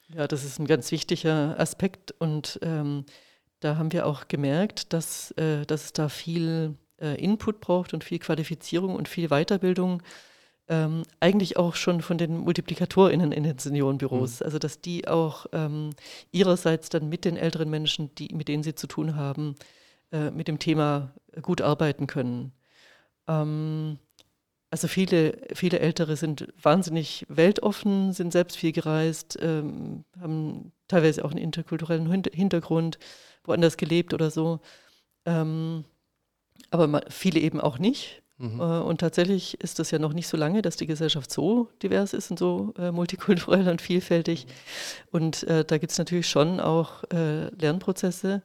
Ja, 0.09 0.27
das 0.27 0.45
ist 0.45 0.59
ein 0.59 0.67
ganz 0.67 0.91
wichtiger 0.91 1.59
Aspekt 1.59 2.13
und 2.19 2.59
ähm, 2.63 3.05
da 3.61 3.77
haben 3.77 3.93
wir 3.93 4.07
auch 4.07 4.27
gemerkt, 4.27 4.93
dass, 4.93 5.31
äh, 5.33 5.65
dass 5.67 5.85
es 5.85 5.93
da 5.93 6.09
viel 6.09 6.77
äh, 7.01 7.15
Input 7.23 7.61
braucht 7.61 7.95
und 7.95 8.05
viel 8.05 8.19
Qualifizierung 8.19 8.95
und 8.95 9.09
viel 9.09 9.29
Weiterbildung, 9.29 10.03
ähm, 10.69 11.03
eigentlich 11.19 11.57
auch 11.57 11.75
schon 11.75 12.01
von 12.01 12.17
den 12.17 12.39
MultiplikatorInnen 12.39 13.33
in 13.33 13.43
den 13.43 13.59
Seniorenbüros. 13.59 14.41
Mhm. 14.41 14.45
Also, 14.47 14.59
dass 14.59 14.81
die 14.81 15.09
auch 15.09 15.47
ähm, 15.53 15.91
ihrerseits 16.31 16.89
dann 16.89 17.09
mit 17.09 17.25
den 17.25 17.37
älteren 17.37 17.71
Menschen, 17.71 18.15
die, 18.15 18.33
mit 18.35 18.49
denen 18.49 18.63
sie 18.63 18.75
zu 18.75 18.87
tun 18.87 19.17
haben, 19.17 19.57
äh, 20.13 20.31
mit 20.31 20.49
dem 20.49 20.59
Thema 20.59 21.13
gut 21.43 21.61
arbeiten 21.61 22.07
können. 22.07 22.53
Ähm, 23.27 23.99
also 24.71 24.87
viele, 24.87 25.39
viele 25.53 25.81
Ältere 25.81 26.17
sind 26.17 26.47
wahnsinnig 26.63 27.27
weltoffen, 27.29 28.13
sind 28.13 28.33
selbst 28.33 28.57
viel 28.57 28.71
gereist, 28.71 29.37
ähm, 29.43 30.05
haben 30.21 30.73
teilweise 30.87 31.25
auch 31.25 31.33
einen 31.33 31.43
interkulturellen 31.43 32.09
Hintergrund, 32.33 32.99
woanders 33.43 33.77
gelebt 33.77 34.15
oder 34.15 34.31
so. 34.31 34.61
Ähm, 35.27 35.85
aber 36.71 37.03
viele 37.09 37.41
eben 37.41 37.61
auch 37.61 37.79
nicht. 37.79 38.23
Mhm. 38.39 38.61
Äh, 38.61 38.81
und 38.81 38.99
tatsächlich 38.99 39.61
ist 39.61 39.79
das 39.79 39.91
ja 39.91 39.99
noch 39.99 40.13
nicht 40.13 40.29
so 40.29 40.37
lange, 40.37 40.63
dass 40.63 40.77
die 40.77 40.87
Gesellschaft 40.87 41.31
so 41.31 41.69
divers 41.83 42.15
ist 42.15 42.31
und 42.31 42.39
so 42.39 42.75
äh, 42.79 42.91
multikulturell 42.91 43.69
und 43.69 43.83
vielfältig. 43.83 44.47
Und 45.11 45.43
äh, 45.45 45.65
da 45.65 45.79
gibt 45.79 45.93
es 45.93 45.99
natürlich 45.99 46.29
schon 46.29 46.59
auch 46.59 47.05
äh, 47.13 47.49
Lernprozesse. 47.55 48.43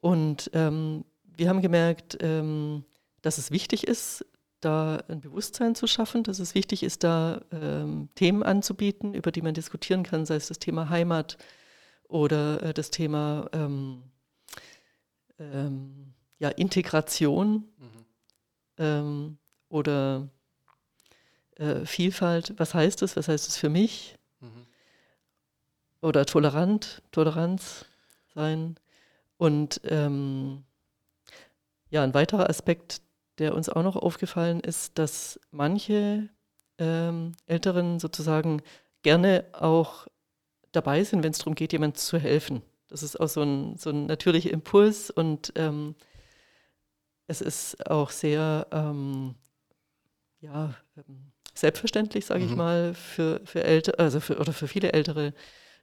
Und 0.00 0.50
ähm, 0.52 1.04
wir 1.36 1.48
haben 1.48 1.62
gemerkt, 1.62 2.18
ähm, 2.20 2.84
dass 3.22 3.38
es 3.38 3.50
wichtig 3.50 3.86
ist, 3.86 4.26
da 4.60 5.02
ein 5.08 5.20
Bewusstsein 5.20 5.74
zu 5.74 5.86
schaffen, 5.86 6.22
dass 6.22 6.38
es 6.38 6.54
wichtig 6.54 6.82
ist, 6.82 7.02
da 7.04 7.40
ähm, 7.50 8.08
Themen 8.14 8.42
anzubieten, 8.42 9.14
über 9.14 9.32
die 9.32 9.42
man 9.42 9.54
diskutieren 9.54 10.02
kann, 10.02 10.24
sei 10.26 10.36
es 10.36 10.48
das 10.48 10.58
Thema 10.58 10.88
Heimat 10.88 11.36
oder 12.08 12.62
äh, 12.62 12.74
das 12.74 12.90
Thema 12.90 13.48
ähm, 13.52 14.02
ähm, 15.38 16.11
ja, 16.42 16.48
Integration 16.48 17.68
mhm. 17.78 18.04
ähm, 18.76 19.38
oder 19.68 20.28
äh, 21.54 21.86
Vielfalt. 21.86 22.54
Was 22.56 22.74
heißt 22.74 23.00
das? 23.00 23.16
Was 23.16 23.28
heißt 23.28 23.48
es 23.48 23.56
für 23.56 23.68
mich? 23.68 24.18
Mhm. 24.40 24.66
Oder 26.00 26.26
tolerant, 26.26 27.00
Toleranz 27.12 27.84
sein. 28.34 28.74
Und 29.36 29.82
ähm, 29.84 30.64
ja, 31.90 32.02
ein 32.02 32.12
weiterer 32.12 32.50
Aspekt, 32.50 33.02
der 33.38 33.54
uns 33.54 33.68
auch 33.68 33.84
noch 33.84 33.94
aufgefallen 33.94 34.58
ist, 34.58 34.98
dass 34.98 35.38
manche 35.52 36.28
ähm, 36.78 37.36
Älteren 37.46 38.00
sozusagen 38.00 38.62
gerne 39.02 39.44
auch 39.52 40.08
dabei 40.72 41.04
sind, 41.04 41.22
wenn 41.22 41.30
es 41.30 41.38
darum 41.38 41.54
geht, 41.54 41.72
jemand 41.72 41.98
zu 41.98 42.18
helfen. 42.18 42.62
Das 42.88 43.04
ist 43.04 43.20
auch 43.20 43.28
so 43.28 43.42
ein, 43.42 43.76
so 43.78 43.90
ein 43.90 44.06
natürlicher 44.06 44.50
Impuls 44.50 45.08
und 45.08 45.52
ähm, 45.54 45.94
es 47.26 47.40
ist 47.40 47.86
auch 47.88 48.10
sehr 48.10 48.66
ähm, 48.70 49.34
ja, 50.40 50.74
ähm, 50.96 51.32
selbstverständlich, 51.54 52.26
sage 52.26 52.44
mhm. 52.44 52.50
ich 52.50 52.56
mal, 52.56 52.94
für, 52.94 53.40
für 53.44 53.64
Ältere, 53.64 53.98
also 53.98 54.20
für, 54.20 54.38
oder 54.38 54.52
für 54.52 54.68
viele 54.68 54.92
Ältere, 54.92 55.32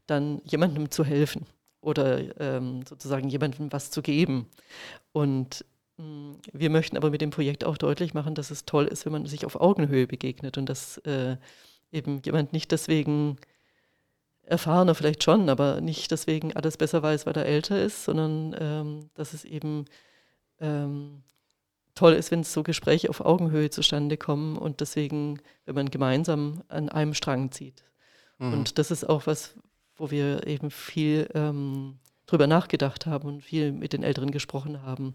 dann 0.08 0.42
jemandem 0.46 0.92
zu 0.92 1.04
helfen. 1.04 1.46
oder 1.82 2.40
ähm, 2.42 2.84
sozusagen 2.86 3.30
jemandem 3.30 3.72
was 3.72 3.90
zu 3.92 4.02
geben. 4.02 4.48
Und 5.14 5.66
mh, 5.98 6.06
mm, 6.06 6.38
wir 6.54 6.70
möchten 6.70 6.98
aber 6.98 7.10
mit 7.10 7.22
dem 7.22 7.32
Projekt 7.32 7.64
auch 7.64 7.78
deutlich 7.78 8.14
machen, 8.14 8.36
dass 8.36 8.52
es 8.52 8.66
toll 8.66 8.86
ist, 8.88 9.06
wenn 9.06 9.14
man 9.14 9.26
sich 9.26 9.46
auf 9.46 9.56
Augenhöhe 9.56 10.08
begegnet 10.08 10.58
und 10.58 10.68
dass 10.68 10.98
äh, 11.00 11.38
eben 11.92 12.22
jemand 12.24 12.54
nicht 12.54 12.72
deswegen 12.72 13.38
erfahrener 14.44 14.96
vielleicht 14.96 15.24
schon, 15.24 15.50
aber 15.50 15.80
nicht 15.80 16.12
deswegen 16.12 16.54
alles 16.56 16.78
besser 16.78 17.04
weiß, 17.04 17.26
weil 17.26 17.36
er 17.38 17.46
älter 17.46 17.82
ist, 17.82 18.04
sondern 18.04 18.56
ähm, 18.60 19.10
dass 19.14 19.34
es 19.34 19.46
eben 19.46 19.86
ähm, 20.60 21.24
toll 21.96 22.14
ist, 22.14 22.32
wenn 22.32 22.44
so 22.44 22.64
Gespräche 22.64 23.10
auf 23.10 23.22
Augenhöhe 23.22 23.70
zustande 23.70 24.18
kommen 24.18 24.58
und 24.58 24.80
deswegen, 24.82 25.42
wenn 25.66 25.76
man 25.76 25.90
gemeinsam 25.90 26.64
an 26.68 26.90
einem 26.90 27.14
Strang 27.14 27.52
zieht. 27.52 27.84
Mhm. 28.38 28.54
Und 28.54 28.78
das 28.78 28.92
ist 28.92 29.04
auch 29.08 29.28
was, 29.28 29.56
wo 29.96 30.12
wir 30.12 30.48
eben 30.48 30.72
viel 30.72 31.30
ähm, 31.34 32.00
drüber 32.26 32.48
nachgedacht 32.48 33.06
haben 33.06 33.28
und 33.28 33.42
viel 33.44 33.72
mit 33.72 33.94
den 33.94 34.04
Älteren 34.04 34.32
gesprochen 34.32 34.82
haben 34.82 35.14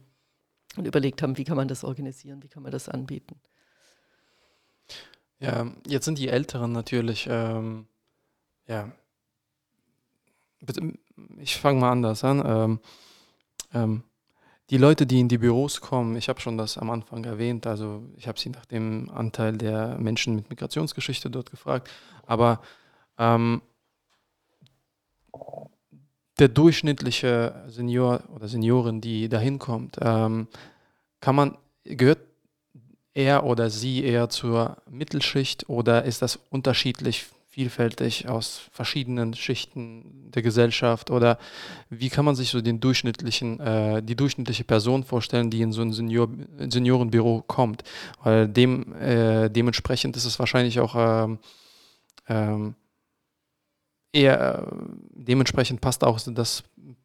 und 0.77 0.87
überlegt 0.87 1.23
haben, 1.23 1.39
wie 1.39 1.45
kann 1.45 1.57
man 1.57 1.69
das 1.69 1.85
organisieren, 1.85 2.43
wie 2.43 2.49
kann 2.49 2.63
man 2.63 2.73
das 2.73 2.89
anbieten. 2.89 3.41
Ja, 5.41 5.73
jetzt 5.87 6.05
sind 6.05 6.19
die 6.19 6.29
Älteren 6.29 6.73
natürlich, 6.73 7.27
ähm, 7.31 7.87
ja, 8.67 8.93
ich 11.39 11.57
fange 11.57 11.81
mal 11.81 11.93
anders 11.93 12.25
an. 12.25 12.43
Ähm, 12.45 12.81
ähm, 13.73 14.03
die 14.71 14.79
Leute, 14.79 15.07
die 15.07 15.21
in 15.21 15.29
die 15.29 15.39
Büros 15.39 15.81
kommen, 15.81 16.17
ich 16.17 16.29
habe 16.29 16.41
schon 16.41 16.57
das 16.57 16.79
am 16.79 16.91
Anfang 16.91 17.25
erwähnt, 17.25 17.67
also 17.67 18.03
ich 18.17 18.27
habe 18.27 18.39
sie 18.39 18.51
nach 18.51 18.65
dem 18.65 19.11
Anteil 19.11 19.57
der 19.57 19.99
Menschen 19.99 20.37
mit 20.37 20.49
Migrationsgeschichte 20.49 21.31
dort 21.31 21.51
gefragt, 21.51 21.91
aber 22.27 22.61
ähm, 23.19 23.61
der 26.39 26.49
durchschnittliche 26.49 27.65
Senior 27.69 28.23
oder 28.35 28.49
Seniorin, 28.49 29.01
die 29.01 29.29
da 29.29 29.39
hinkommt, 29.39 29.99
ähm, 30.01 30.49
kann 31.21 31.37
man, 31.37 31.59
gehört 31.85 32.21
er 33.13 33.45
oder 33.45 33.71
sie 33.71 34.03
eher 34.03 34.29
zur 34.29 34.79
Mittelschicht 34.91 35.69
oder 35.69 36.05
ist 36.05 36.23
das 36.23 36.39
unterschiedlich 36.51 37.27
vielfältig 37.55 38.29
aus 38.29 38.63
verschiedenen 38.73 39.33
Schichten 39.33 40.33
der 40.35 40.43
Gesellschaft 40.43 41.13
oder 41.13 41.39
wie 41.89 42.09
kann 42.09 42.25
man 42.25 42.35
sich 42.35 42.51
so 42.51 42.61
den 42.61 42.81
durchschnittlichen, 42.81 43.61
äh, 43.61 44.03
die 44.03 44.17
durchschnittliche 44.17 44.65
Person 44.65 45.05
vorstellen, 45.05 45.51
die 45.51 45.63
in 45.63 45.71
so 45.71 45.83
ein 45.83 45.93
Senior, 45.93 46.29
Seniorenbüro 46.59 47.45
kommt? 47.47 47.85
Weil 48.25 48.49
dem, 48.49 48.93
äh, 48.95 49.49
dementsprechend 49.51 50.17
ist 50.17 50.25
es 50.25 50.41
wahrscheinlich 50.41 50.81
auch 50.81 50.97
ähm, 50.99 51.39
ähm, 52.29 52.75
eher, 54.13 54.67
äh, 54.67 54.77
dementsprechend 55.13 55.81
passt 55.81 56.03
auch 56.03 56.19
das 56.19 56.65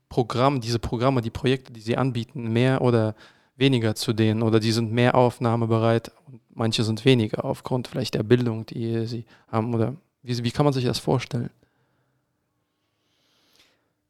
Programm, 0.10 0.62
diese 0.62 0.80
Programme, 0.80 1.22
die 1.22 1.30
Projekte, 1.30 1.72
die 1.72 1.82
sie 1.82 1.96
anbieten, 1.96 2.52
mehr 2.52 2.82
oder 2.82 3.14
weniger 3.56 3.94
zu 3.94 4.14
denen 4.14 4.42
oder 4.42 4.60
die 4.60 4.72
sind 4.72 4.92
mehr 4.92 5.14
aufnahmebereit 5.14 6.12
und 6.26 6.42
manche 6.56 6.84
sind 6.84 7.06
weniger 7.06 7.46
aufgrund 7.46 7.88
vielleicht 7.88 8.16
der 8.16 8.24
Bildung, 8.24 8.66
die 8.66 9.06
sie 9.06 9.26
haben 9.48 9.76
oder 9.76 9.96
wie, 10.22 10.44
wie 10.44 10.52
kann 10.52 10.66
man 10.66 10.74
sich 10.74 10.86
das 10.86 11.00
vorstellen? 11.00 11.50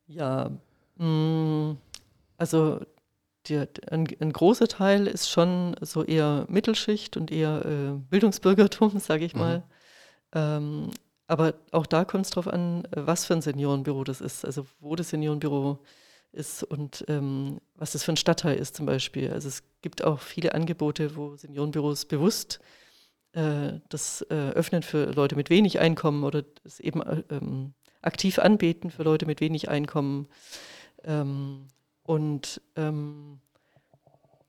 Ja, 0.07 0.51
mh, 0.97 1.05
mm, 1.05 1.77
also 2.37 2.79
die, 3.45 3.57
ein, 3.89 4.07
ein, 4.19 4.33
großer 4.33 4.67
Teil 4.67 5.07
ist 5.07 5.29
schon 5.29 5.75
so 5.81 6.03
eher 6.03 6.45
Mittelschicht 6.49 7.17
und 7.17 7.31
eher 7.31 7.65
äh, 7.65 7.99
Bildungsbürgertum, 8.09 8.99
sage 8.99 9.25
ich 9.25 9.33
mhm. 9.33 9.39
mal. 9.39 9.63
Ähm, 10.33 10.91
aber 11.27 11.53
auch 11.71 11.85
da 11.85 12.05
kommt 12.05 12.25
es 12.25 12.31
darauf 12.31 12.47
an, 12.47 12.87
was 12.91 13.25
für 13.25 13.35
ein 13.35 13.41
Seniorenbüro 13.41 14.03
das 14.03 14.19
ist, 14.19 14.45
also 14.45 14.65
wo 14.79 14.95
das 14.95 15.09
Seniorenbüro 15.09 15.79
ist 16.31 16.63
und 16.63 17.05
ähm, 17.07 17.59
was 17.75 17.91
das 17.91 18.03
für 18.03 18.13
ein 18.13 18.17
Stadtteil 18.17 18.57
ist 18.57 18.75
zum 18.75 18.85
Beispiel. 18.85 19.31
Also 19.31 19.47
es 19.47 19.63
gibt 19.81 20.03
auch 20.03 20.19
viele 20.19 20.53
Angebote, 20.53 21.15
wo 21.15 21.35
Seniorenbüros 21.35 22.05
bewusst 22.05 22.59
äh, 23.33 23.79
das 23.89 24.21
äh, 24.29 24.33
öffnen 24.33 24.83
für 24.83 25.11
Leute 25.11 25.35
mit 25.35 25.49
wenig 25.49 25.79
Einkommen 25.79 26.23
oder 26.23 26.43
es 26.63 26.79
eben 26.79 27.01
äh, 27.01 27.23
ähm, 27.29 27.73
aktiv 28.01 28.39
anbieten 28.39 28.91
für 28.91 29.03
Leute 29.03 29.25
mit 29.25 29.41
wenig 29.41 29.69
Einkommen. 29.69 30.27
Ähm, 31.03 31.67
und 32.03 32.61
ähm, 32.75 33.39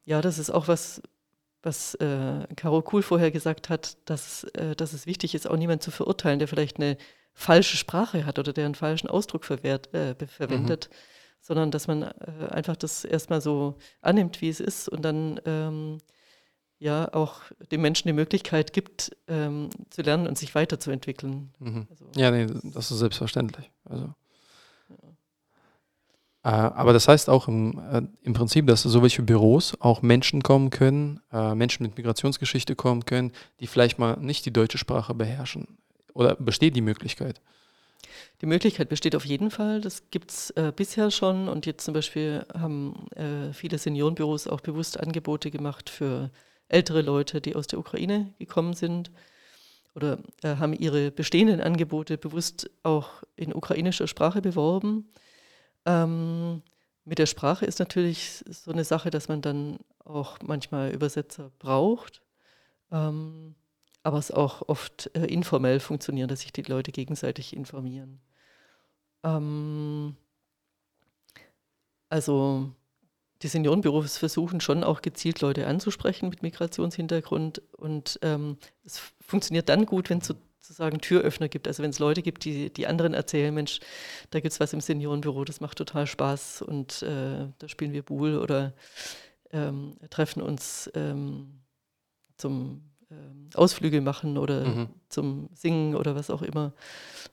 ja, 0.04 0.20
das 0.22 0.38
ist 0.38 0.50
auch 0.50 0.66
was, 0.66 1.02
was 1.62 1.94
äh, 1.96 2.46
Caro 2.56 2.82
Kuhl 2.82 3.02
vorher 3.02 3.30
gesagt 3.30 3.68
hat, 3.68 3.98
dass, 4.08 4.44
äh, 4.54 4.74
dass 4.74 4.92
es 4.92 5.06
wichtig 5.06 5.34
ist, 5.34 5.48
auch 5.48 5.56
niemanden 5.56 5.82
zu 5.82 5.90
verurteilen, 5.90 6.38
der 6.38 6.48
vielleicht 6.48 6.78
eine 6.78 6.96
falsche 7.34 7.76
Sprache 7.76 8.24
hat 8.24 8.38
oder 8.38 8.52
der 8.52 8.64
einen 8.64 8.74
falschen 8.74 9.08
Ausdruck 9.08 9.44
verwehrt, 9.44 9.92
äh, 9.94 10.14
verwendet, 10.26 10.88
mhm. 10.90 10.96
sondern 11.42 11.70
dass 11.70 11.86
man 11.86 12.02
äh, 12.02 12.48
einfach 12.50 12.76
das 12.76 13.04
erstmal 13.04 13.40
so 13.40 13.76
annimmt, 14.00 14.40
wie 14.40 14.48
es 14.48 14.60
ist 14.60 14.88
und 14.88 15.02
dann 15.02 15.40
ähm, 15.44 15.98
ja 16.80 17.12
auch 17.12 17.42
den 17.70 17.82
Menschen 17.82 18.08
die 18.08 18.14
Möglichkeit 18.14 18.72
gibt, 18.72 19.14
ähm, 19.28 19.68
zu 19.90 20.02
lernen 20.02 20.26
und 20.26 20.36
sich 20.36 20.54
weiterzuentwickeln. 20.54 21.52
Mhm. 21.58 21.86
Also, 21.90 22.04
ja, 22.16 22.30
nee, 22.30 22.46
das 22.64 22.90
ist 22.90 22.98
selbstverständlich. 22.98 23.70
Also. 23.84 24.12
Ja. 24.88 25.10
Äh, 26.42 26.48
aber 26.48 26.94
das 26.94 27.06
heißt 27.06 27.28
auch 27.28 27.48
im, 27.48 27.78
äh, 27.78 28.02
im 28.22 28.32
Prinzip, 28.32 28.66
dass 28.66 28.82
so 28.82 29.02
welche 29.02 29.22
Büros 29.22 29.76
auch 29.78 30.00
Menschen 30.00 30.42
kommen 30.42 30.70
können, 30.70 31.20
äh, 31.30 31.54
Menschen 31.54 31.82
mit 31.84 31.96
Migrationsgeschichte 31.98 32.74
kommen 32.74 33.04
können, 33.04 33.32
die 33.60 33.66
vielleicht 33.66 33.98
mal 33.98 34.16
nicht 34.16 34.46
die 34.46 34.52
deutsche 34.52 34.78
Sprache 34.78 35.14
beherrschen. 35.14 35.78
Oder 36.14 36.34
besteht 36.34 36.74
die 36.74 36.80
Möglichkeit? 36.80 37.40
Die 38.40 38.46
Möglichkeit 38.46 38.88
besteht 38.88 39.14
auf 39.14 39.26
jeden 39.26 39.50
Fall. 39.50 39.82
Das 39.82 40.10
gibt 40.10 40.30
es 40.30 40.50
äh, 40.52 40.72
bisher 40.74 41.10
schon. 41.10 41.46
Und 41.48 41.66
jetzt 41.66 41.84
zum 41.84 41.92
Beispiel 41.92 42.46
haben 42.54 43.06
äh, 43.10 43.52
viele 43.52 43.76
Seniorenbüros 43.76 44.48
auch 44.48 44.62
bewusst 44.62 44.98
Angebote 44.98 45.50
gemacht 45.50 45.90
für 45.90 46.30
ältere 46.70 47.02
Leute, 47.02 47.40
die 47.40 47.56
aus 47.56 47.66
der 47.66 47.78
Ukraine 47.78 48.32
gekommen 48.38 48.74
sind 48.74 49.10
oder 49.94 50.18
äh, 50.42 50.56
haben 50.56 50.72
ihre 50.72 51.10
bestehenden 51.10 51.60
Angebote 51.60 52.16
bewusst 52.16 52.70
auch 52.82 53.22
in 53.36 53.54
ukrainischer 53.54 54.06
Sprache 54.06 54.40
beworben. 54.40 55.10
Ähm, 55.84 56.62
mit 57.04 57.18
der 57.18 57.26
Sprache 57.26 57.66
ist 57.66 57.78
natürlich 57.78 58.44
so 58.48 58.70
eine 58.70 58.84
Sache, 58.84 59.10
dass 59.10 59.28
man 59.28 59.42
dann 59.42 59.78
auch 60.04 60.38
manchmal 60.42 60.92
Übersetzer 60.92 61.50
braucht, 61.58 62.22
ähm, 62.92 63.54
aber 64.02 64.18
es 64.18 64.30
auch 64.30 64.68
oft 64.68 65.10
äh, 65.14 65.26
informell 65.26 65.80
funktioniert, 65.80 66.30
dass 66.30 66.40
sich 66.40 66.52
die 66.52 66.62
Leute 66.62 66.92
gegenseitig 66.92 67.54
informieren. 67.54 68.20
Ähm, 69.24 70.16
also 72.08 72.72
die 73.42 73.48
Seniorenbüros 73.48 74.18
versuchen 74.18 74.60
schon 74.60 74.84
auch 74.84 75.02
gezielt 75.02 75.40
Leute 75.40 75.66
anzusprechen 75.66 76.28
mit 76.28 76.42
Migrationshintergrund 76.42 77.62
und 77.76 78.18
ähm, 78.22 78.58
es 78.84 79.00
funktioniert 79.20 79.68
dann 79.68 79.86
gut, 79.86 80.10
wenn 80.10 80.18
es 80.18 80.34
sozusagen 80.60 81.00
Türöffner 81.00 81.48
gibt, 81.48 81.66
also 81.66 81.82
wenn 81.82 81.90
es 81.90 81.98
Leute 81.98 82.22
gibt, 82.22 82.44
die, 82.44 82.70
die 82.72 82.86
anderen 82.86 83.14
erzählen, 83.14 83.52
Mensch, 83.54 83.80
da 84.30 84.40
gibt 84.40 84.52
es 84.52 84.60
was 84.60 84.72
im 84.72 84.80
Seniorenbüro, 84.80 85.44
das 85.44 85.60
macht 85.60 85.78
total 85.78 86.06
Spaß 86.06 86.62
und 86.62 87.02
äh, 87.02 87.48
da 87.58 87.68
spielen 87.68 87.92
wir 87.92 88.02
Buhl 88.02 88.38
oder 88.38 88.74
ähm, 89.52 89.96
treffen 90.10 90.42
uns 90.42 90.90
ähm, 90.94 91.62
zum 92.36 92.90
ähm, 93.10 93.48
Ausflüge 93.54 94.00
machen 94.00 94.38
oder 94.38 94.66
mhm. 94.66 94.88
zum 95.08 95.48
Singen 95.54 95.96
oder 95.96 96.14
was 96.14 96.30
auch 96.30 96.42
immer 96.42 96.72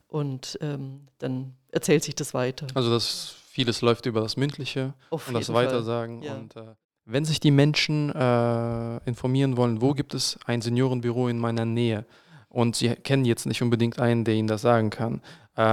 und 0.07 0.57
ähm, 0.61 1.07
dann 1.19 1.53
erzählt 1.71 2.03
sich 2.03 2.15
das 2.15 2.33
weiter. 2.33 2.65
Also 2.73 2.89
das 2.89 3.35
Vieles 3.57 3.81
läuft 3.81 4.05
über 4.05 4.21
das 4.21 4.37
Mündliche 4.37 4.93
Auf 5.09 5.27
und 5.27 5.33
das 5.33 5.51
Weitersagen. 5.51 6.21
Ja. 6.21 6.35
Und 6.35 6.55
äh, 6.55 6.75
wenn 7.05 7.25
sich 7.25 7.39
die 7.39 7.49
Menschen 7.49 8.13
äh, 8.13 8.97
informieren 9.09 9.57
wollen, 9.57 9.81
wo 9.81 9.95
gibt 9.95 10.13
es 10.13 10.37
ein 10.45 10.61
Seniorenbüro 10.61 11.27
in 11.27 11.39
meiner 11.39 11.65
Nähe 11.65 12.05
und 12.49 12.75
sie 12.75 12.89
kennen 12.89 13.25
jetzt 13.25 13.47
nicht 13.47 13.63
unbedingt 13.63 13.97
einen, 13.97 14.25
der 14.25 14.35
ihnen 14.35 14.47
das 14.47 14.61
sagen 14.61 14.91
kann, 14.91 15.23
äh, 15.55 15.63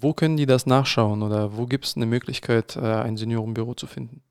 wo 0.00 0.12
können 0.14 0.36
die 0.36 0.46
das 0.46 0.66
nachschauen 0.66 1.24
oder 1.24 1.56
wo 1.56 1.66
gibt 1.66 1.86
es 1.86 1.96
eine 1.96 2.06
Möglichkeit, 2.06 2.76
äh, 2.76 2.80
ein 2.82 3.16
Seniorenbüro 3.16 3.74
zu 3.74 3.88
finden? 3.88 4.22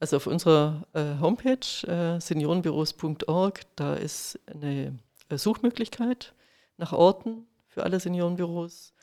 Also 0.00 0.16
auf 0.16 0.26
unserer 0.26 0.86
äh, 0.94 1.20
Homepage 1.20 1.86
äh, 1.86 2.18
seniorenbüros.org, 2.22 3.60
da 3.76 3.96
ist 3.96 4.40
eine 4.46 4.98
Suchmöglichkeit 5.30 6.32
nach 6.78 6.94
Orten 6.94 7.44
für 7.68 7.82
alle 7.82 8.00
Seniorenbüros. 8.00 8.94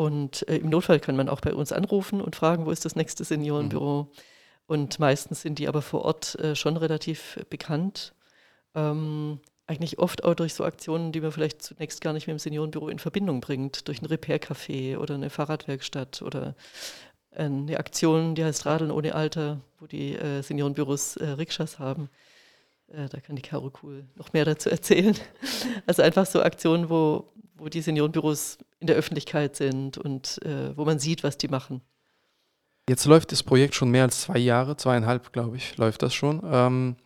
Und 0.00 0.48
äh, 0.48 0.56
im 0.56 0.70
Notfall 0.70 0.98
kann 0.98 1.14
man 1.14 1.28
auch 1.28 1.42
bei 1.42 1.52
uns 1.52 1.72
anrufen 1.72 2.22
und 2.22 2.34
fragen, 2.34 2.64
wo 2.64 2.70
ist 2.70 2.86
das 2.86 2.96
nächste 2.96 3.22
Seniorenbüro. 3.22 4.04
Mhm. 4.04 4.08
Und 4.66 4.98
meistens 4.98 5.42
sind 5.42 5.58
die 5.58 5.68
aber 5.68 5.82
vor 5.82 6.06
Ort 6.06 6.36
äh, 6.36 6.56
schon 6.56 6.78
relativ 6.78 7.38
bekannt. 7.50 8.14
Ähm, 8.74 9.40
eigentlich 9.66 9.98
oft 9.98 10.24
auch 10.24 10.32
durch 10.32 10.54
so 10.54 10.64
Aktionen, 10.64 11.12
die 11.12 11.20
man 11.20 11.32
vielleicht 11.32 11.60
zunächst 11.60 12.00
gar 12.00 12.14
nicht 12.14 12.26
mit 12.26 12.32
dem 12.32 12.38
Seniorenbüro 12.38 12.88
in 12.88 12.98
Verbindung 12.98 13.42
bringt, 13.42 13.88
durch 13.88 14.00
ein 14.00 14.06
Repair-Café 14.06 14.96
oder 14.96 15.16
eine 15.16 15.28
Fahrradwerkstatt 15.28 16.22
oder 16.22 16.54
eine 17.32 17.78
Aktion, 17.78 18.34
die 18.34 18.42
heißt 18.42 18.64
Radeln 18.64 18.90
ohne 18.90 19.14
Alter, 19.14 19.60
wo 19.80 19.86
die 19.86 20.16
äh, 20.16 20.40
Seniorenbüros 20.40 21.18
äh, 21.18 21.28
Rikschas 21.28 21.78
haben. 21.78 22.08
Äh, 22.88 23.10
da 23.10 23.20
kann 23.20 23.36
die 23.36 23.42
Caro 23.42 23.70
Cool 23.82 24.06
noch 24.14 24.32
mehr 24.32 24.46
dazu 24.46 24.70
erzählen. 24.70 25.14
Also 25.86 26.00
einfach 26.00 26.24
so 26.24 26.42
Aktionen, 26.42 26.88
wo, 26.88 27.34
wo 27.60 27.68
die 27.68 27.82
Seniorenbüros 27.82 28.58
in 28.78 28.86
der 28.86 28.96
Öffentlichkeit 28.96 29.54
sind 29.54 29.98
und 29.98 30.40
äh, 30.44 30.76
wo 30.76 30.84
man 30.84 30.98
sieht, 30.98 31.22
was 31.22 31.36
die 31.36 31.48
machen. 31.48 31.82
Jetzt 32.88 33.04
läuft 33.04 33.30
das 33.32 33.42
Projekt 33.42 33.74
schon 33.74 33.90
mehr 33.90 34.04
als 34.04 34.22
zwei 34.22 34.38
Jahre, 34.38 34.76
zweieinhalb, 34.76 35.32
glaube 35.32 35.56
ich, 35.56 35.76
läuft 35.76 36.02
das 36.02 36.14
schon. 36.14 36.40
Ähm, 36.44 36.96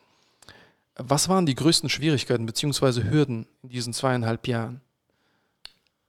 was 0.97 1.29
waren 1.29 1.45
die 1.45 1.57
größten 1.57 1.89
Schwierigkeiten 1.91 2.47
bzw. 2.47 3.03
Hürden 3.11 3.47
in 3.63 3.69
diesen 3.69 3.93
zweieinhalb 3.93 4.47
Jahren? 4.47 4.81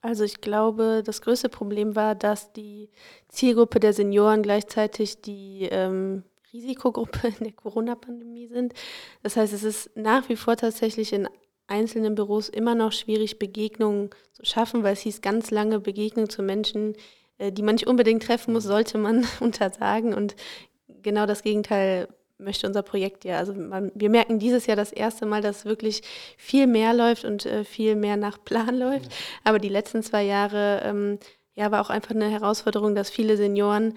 Also 0.02 0.24
ich 0.24 0.40
glaube, 0.40 1.02
das 1.04 1.22
größte 1.24 1.50
Problem 1.50 1.96
war, 1.96 2.14
dass 2.14 2.54
die 2.54 2.90
Zielgruppe 3.28 3.80
der 3.80 3.92
Senioren 3.92 4.44
gleichzeitig 4.44 5.22
die 5.22 5.68
ähm, 5.72 6.24
Risikogruppe 6.54 7.30
in 7.40 7.44
der 7.46 7.54
Corona-Pandemie 7.54 8.48
sind. 8.48 8.76
Das 9.24 9.36
heißt, 9.36 9.52
es 9.52 9.64
ist 9.64 9.90
nach 9.96 10.30
wie 10.30 10.36
vor 10.36 10.56
tatsächlich 10.56 11.12
in 11.12 11.28
einzelnen 11.68 12.16
Büros 12.16 12.50
immer 12.50 12.76
noch 12.76 12.92
schwierig, 12.92 13.40
Begegnungen 13.40 14.10
zu 14.34 14.46
schaffen, 14.46 14.84
weil 14.84 14.94
es 14.94 15.02
hieß 15.02 15.22
ganz 15.22 15.52
lange 15.52 15.80
Begegnungen 15.80 16.30
zu 16.30 16.44
Menschen, 16.44 16.96
äh, 17.38 17.52
die 17.52 17.64
man 17.64 17.76
nicht 17.76 17.88
unbedingt 17.88 18.24
treffen 18.24 18.54
muss, 18.54 18.64
sollte 18.64 18.98
man 18.98 19.26
untersagen. 19.40 20.14
Und 20.14 20.36
genau 21.02 21.26
das 21.26 21.44
Gegenteil 21.44 22.08
möchte 22.38 22.68
unser 22.68 22.84
Projekt 22.84 23.26
ja. 23.26 23.38
Also 23.38 23.54
man, 23.54 23.92
wir 23.96 24.10
merken 24.10 24.40
dieses 24.40 24.66
Jahr 24.66 24.76
das 24.76 24.92
erste 24.92 25.26
Mal, 25.26 25.42
dass 25.42 25.66
wirklich 25.66 26.02
viel 26.38 26.68
mehr 26.68 26.94
läuft 26.94 27.26
und 27.26 27.46
äh, 27.46 27.64
viel 27.64 27.96
mehr 27.96 28.18
nach 28.18 28.44
Plan 28.44 28.76
läuft. 28.80 29.12
Aber 29.44 29.60
die 29.60 29.70
letzten 29.70 30.04
zwei 30.04 30.24
Jahre 30.24 30.82
ähm, 30.84 31.20
ja, 31.56 31.72
war 31.72 31.82
auch 31.82 31.90
einfach 31.90 32.14
eine 32.14 32.30
Herausforderung, 32.30 32.96
dass 32.96 33.10
viele 33.10 33.38
Senioren 33.38 33.96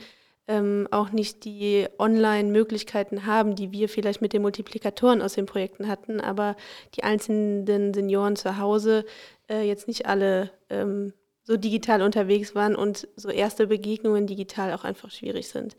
ähm, 0.48 0.88
auch 0.90 1.10
nicht 1.12 1.44
die 1.44 1.86
Online-Möglichkeiten 1.98 3.26
haben, 3.26 3.54
die 3.54 3.70
wir 3.70 3.88
vielleicht 3.88 4.20
mit 4.20 4.32
den 4.32 4.42
Multiplikatoren 4.42 5.22
aus 5.22 5.34
den 5.34 5.46
Projekten 5.46 5.86
hatten, 5.86 6.20
aber 6.20 6.56
die 6.96 7.04
einzelnen 7.04 7.94
Senioren 7.94 8.34
zu 8.34 8.58
Hause 8.58 9.04
äh, 9.48 9.62
jetzt 9.62 9.86
nicht 9.86 10.06
alle 10.06 10.50
ähm, 10.70 11.12
so 11.44 11.56
digital 11.56 12.02
unterwegs 12.02 12.54
waren 12.54 12.74
und 12.74 13.08
so 13.16 13.30
erste 13.30 13.68
Begegnungen 13.68 14.26
digital 14.26 14.74
auch 14.74 14.84
einfach 14.84 15.10
schwierig 15.10 15.48
sind 15.48 15.76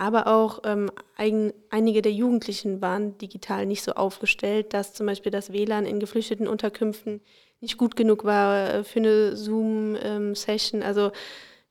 aber 0.00 0.28
auch 0.28 0.60
ähm, 0.64 0.90
ein, 1.18 1.52
einige 1.68 2.00
der 2.00 2.12
Jugendlichen 2.12 2.80
waren 2.80 3.18
digital 3.18 3.66
nicht 3.66 3.82
so 3.82 3.92
aufgestellt, 3.92 4.72
dass 4.72 4.94
zum 4.94 5.04
Beispiel 5.04 5.30
das 5.30 5.52
WLAN 5.52 5.84
in 5.84 6.00
geflüchteten 6.00 6.48
Unterkünften 6.48 7.20
nicht 7.60 7.76
gut 7.76 7.96
genug 7.96 8.24
war 8.24 8.76
äh, 8.76 8.82
für 8.82 9.00
eine 9.00 9.36
Zoom-Session. 9.36 10.80
Ähm, 10.80 10.86
also 10.86 11.12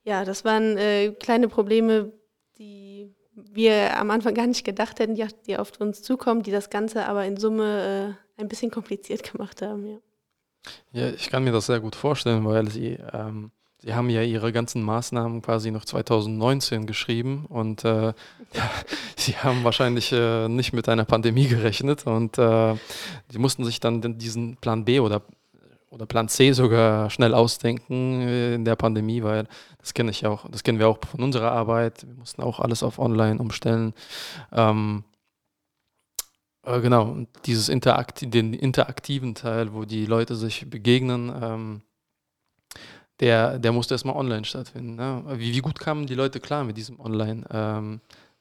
ja, 0.04 0.24
das 0.24 0.44
waren 0.44 0.78
äh, 0.78 1.10
kleine 1.18 1.48
Probleme, 1.48 2.12
die 2.60 3.12
wir 3.34 3.96
am 3.96 4.10
Anfang 4.10 4.34
gar 4.34 4.46
nicht 4.46 4.64
gedacht 4.64 5.00
hätten, 5.00 5.14
die, 5.14 5.26
die 5.46 5.56
auf 5.56 5.72
uns 5.80 6.02
zukommen, 6.02 6.42
die 6.42 6.50
das 6.50 6.70
Ganze 6.70 7.06
aber 7.06 7.24
in 7.24 7.36
Summe 7.36 8.16
äh, 8.38 8.40
ein 8.40 8.48
bisschen 8.48 8.70
kompliziert 8.70 9.22
gemacht 9.32 9.62
haben. 9.62 9.86
Ja. 9.86 9.98
ja, 10.92 11.10
ich 11.10 11.30
kann 11.30 11.42
mir 11.42 11.52
das 11.52 11.66
sehr 11.66 11.80
gut 11.80 11.96
vorstellen, 11.96 12.44
weil 12.44 12.70
sie 12.70 12.98
ähm 13.12 13.50
Sie 13.82 13.94
haben 13.94 14.10
ja 14.10 14.22
Ihre 14.22 14.52
ganzen 14.52 14.82
Maßnahmen 14.82 15.40
quasi 15.40 15.70
noch 15.70 15.86
2019 15.86 16.86
geschrieben 16.86 17.46
und 17.48 17.84
äh, 17.84 18.12
Sie 19.16 19.36
haben 19.38 19.64
wahrscheinlich 19.64 20.12
äh, 20.12 20.48
nicht 20.48 20.74
mit 20.74 20.88
einer 20.88 21.06
Pandemie 21.06 21.48
gerechnet 21.48 22.06
und 22.06 22.36
äh, 22.36 22.74
Sie 23.30 23.38
mussten 23.38 23.64
sich 23.64 23.80
dann 23.80 24.18
diesen 24.18 24.56
Plan 24.56 24.84
B 24.84 25.00
oder, 25.00 25.22
oder 25.90 26.06
Plan 26.06 26.28
C 26.28 26.52
sogar 26.52 27.10
schnell 27.10 27.34
ausdenken 27.34 28.22
äh, 28.22 28.54
in 28.54 28.64
der 28.64 28.76
Pandemie, 28.76 29.22
weil 29.22 29.46
das 29.78 29.92
kenne 29.92 30.12
ich 30.12 30.24
auch, 30.24 30.48
das 30.48 30.62
kennen 30.62 30.78
wir 30.78 30.88
auch 30.88 30.98
von 31.04 31.22
unserer 31.22 31.52
Arbeit. 31.52 32.06
Wir 32.06 32.14
mussten 32.14 32.42
auch 32.42 32.60
alles 32.60 32.82
auf 32.82 32.98
Online 32.98 33.38
umstellen. 33.38 33.92
Ähm, 34.52 35.04
äh, 36.64 36.80
genau, 36.80 37.10
und 37.10 37.28
dieses 37.46 37.68
Interakt 37.68 38.22
den 38.32 38.54
interaktiven 38.54 39.34
Teil, 39.34 39.72
wo 39.74 39.84
die 39.84 40.06
Leute 40.06 40.36
sich 40.36 40.68
begegnen, 40.70 41.32
ähm, 41.42 41.82
der, 43.18 43.58
der 43.58 43.72
musste 43.72 43.94
erstmal 43.94 44.16
online 44.16 44.44
stattfinden. 44.44 44.94
Ne? 44.94 45.24
Wie, 45.36 45.52
wie 45.52 45.60
gut 45.60 45.78
kamen 45.78 46.06
die 46.06 46.14
Leute 46.14 46.40
klar 46.40 46.64
mit 46.64 46.76
diesem 46.76 47.00
Online? 47.00 47.44
Ähm, 47.50 48.00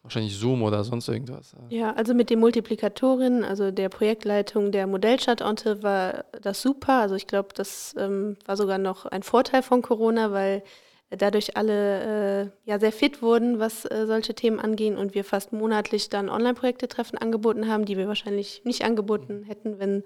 wahrscheinlich 0.10 0.36
Zoom 0.38 0.63
oder 0.63 0.84
sonst 0.84 1.08
irgendwas. 1.08 1.56
Ja, 1.69 1.93
also 1.93 2.13
mit 2.13 2.30
den 2.30 2.39
Multiplikatorinnen, 2.39 3.43
also 3.43 3.72
der 3.72 3.89
Projektleitung 3.89 4.72
der 4.72 4.88
Modellstadtorte 4.88 5.84
war 5.84 6.26
das 6.41 6.62
super. 6.62 6.93
Also 6.93 7.15
ich 7.15 7.28
glaube, 7.28 7.50
das 7.54 7.95
ähm, 7.98 8.38
war 8.45 8.58
sogar 8.58 8.80
noch 8.80 9.06
ein 9.06 9.24
Vorteil 9.24 9.62
von 9.62 9.82
Corona, 9.82 10.32
weil 10.32 10.63
dadurch 11.12 11.56
alle 11.58 12.02
äh, 12.41 12.50
ja 12.65 12.80
sehr 12.80 12.91
fit 12.91 13.22
wurden, 13.22 13.60
was 13.60 13.86
äh, 13.86 14.06
solche 14.08 14.34
Themen 14.34 14.60
angehen 14.60 14.98
und 14.98 15.13
wir 15.13 15.24
fast 15.24 15.54
monatlich 15.54 16.10
dann 16.10 16.30
Online-Projekte-Treffen 16.30 17.17
angeboten 17.17 17.67
haben, 17.67 17.86
die 17.86 17.98
wir 17.98 18.08
wahrscheinlich 18.08 18.63
nicht 18.65 18.84
angeboten 18.84 19.43
hätten, 19.43 19.80
wenn 19.80 20.04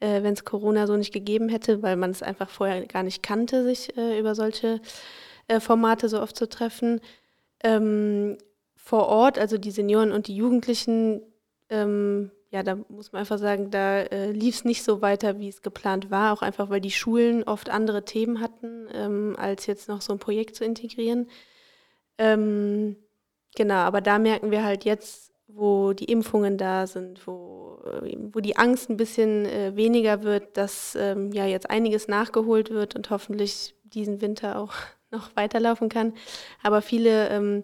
äh, 0.00 0.22
wenn 0.22 0.34
es 0.34 0.44
Corona 0.44 0.86
so 0.86 0.96
nicht 0.96 1.12
gegeben 1.12 1.48
hätte, 1.48 1.82
weil 1.82 1.96
man 1.96 2.10
es 2.10 2.22
einfach 2.22 2.50
vorher 2.50 2.84
gar 2.86 3.02
nicht 3.02 3.22
kannte, 3.22 3.64
sich 3.64 3.96
äh, 3.96 4.18
über 4.18 4.34
solche 4.34 4.80
äh, 5.48 5.60
Formate 5.60 6.08
so 6.08 6.20
oft 6.20 6.36
zu 6.36 6.48
treffen. 6.48 7.00
Ähm, 7.64 8.36
vor 8.86 9.08
Ort, 9.08 9.36
also 9.36 9.58
die 9.58 9.72
Senioren 9.72 10.12
und 10.12 10.28
die 10.28 10.36
Jugendlichen, 10.36 11.20
ähm, 11.70 12.30
ja, 12.50 12.62
da 12.62 12.76
muss 12.88 13.10
man 13.10 13.18
einfach 13.18 13.38
sagen, 13.38 13.72
da 13.72 14.02
äh, 14.02 14.30
lief 14.30 14.54
es 14.54 14.64
nicht 14.64 14.84
so 14.84 15.02
weiter, 15.02 15.40
wie 15.40 15.48
es 15.48 15.60
geplant 15.60 16.08
war, 16.12 16.32
auch 16.32 16.40
einfach, 16.40 16.70
weil 16.70 16.80
die 16.80 16.92
Schulen 16.92 17.42
oft 17.42 17.68
andere 17.68 18.04
Themen 18.04 18.40
hatten, 18.40 18.86
ähm, 18.94 19.34
als 19.40 19.66
jetzt 19.66 19.88
noch 19.88 20.02
so 20.02 20.12
ein 20.12 20.20
Projekt 20.20 20.54
zu 20.54 20.64
integrieren. 20.64 21.28
Ähm, 22.16 22.94
genau, 23.56 23.74
aber 23.74 24.00
da 24.00 24.20
merken 24.20 24.52
wir 24.52 24.62
halt 24.62 24.84
jetzt, 24.84 25.32
wo 25.48 25.92
die 25.92 26.04
Impfungen 26.04 26.56
da 26.56 26.86
sind, 26.86 27.26
wo, 27.26 27.80
äh, 27.86 28.16
wo 28.32 28.38
die 28.38 28.56
Angst 28.56 28.88
ein 28.88 28.96
bisschen 28.96 29.46
äh, 29.46 29.74
weniger 29.74 30.22
wird, 30.22 30.56
dass 30.56 30.94
ähm, 30.94 31.32
ja 31.32 31.44
jetzt 31.44 31.70
einiges 31.70 32.06
nachgeholt 32.06 32.70
wird 32.70 32.94
und 32.94 33.10
hoffentlich 33.10 33.74
diesen 33.82 34.20
Winter 34.20 34.60
auch 34.60 34.74
noch 35.10 35.34
weiterlaufen 35.34 35.88
kann. 35.88 36.12
Aber 36.62 36.82
viele 36.82 37.30
ähm, 37.30 37.62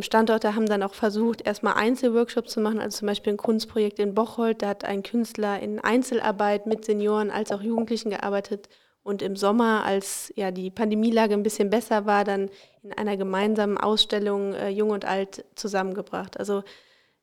Standorte 0.00 0.54
haben 0.54 0.64
dann 0.64 0.82
auch 0.82 0.94
versucht, 0.94 1.46
erstmal 1.46 1.74
Einzelworkshops 1.74 2.52
zu 2.52 2.60
machen, 2.60 2.80
also 2.80 2.98
zum 2.98 3.06
Beispiel 3.06 3.34
ein 3.34 3.38
Kunstprojekt 3.38 3.98
in 3.98 4.14
Bocholt, 4.14 4.62
da 4.62 4.68
hat 4.68 4.84
ein 4.84 5.02
Künstler 5.02 5.60
in 5.60 5.78
Einzelarbeit 5.78 6.66
mit 6.66 6.86
Senioren 6.86 7.30
als 7.30 7.52
auch 7.52 7.60
Jugendlichen 7.60 8.08
gearbeitet 8.08 8.70
und 9.02 9.22
im 9.22 9.36
Sommer, 9.36 9.84
als 9.84 10.32
ja 10.36 10.50
die 10.50 10.70
Pandemielage 10.70 11.34
ein 11.34 11.42
bisschen 11.42 11.70
besser 11.70 12.06
war, 12.06 12.24
dann 12.24 12.50
in 12.82 12.92
einer 12.92 13.16
gemeinsamen 13.16 13.78
Ausstellung 13.78 14.54
äh, 14.54 14.68
Jung 14.68 14.90
und 14.90 15.04
Alt 15.04 15.44
zusammengebracht. 15.54 16.38
Also 16.38 16.62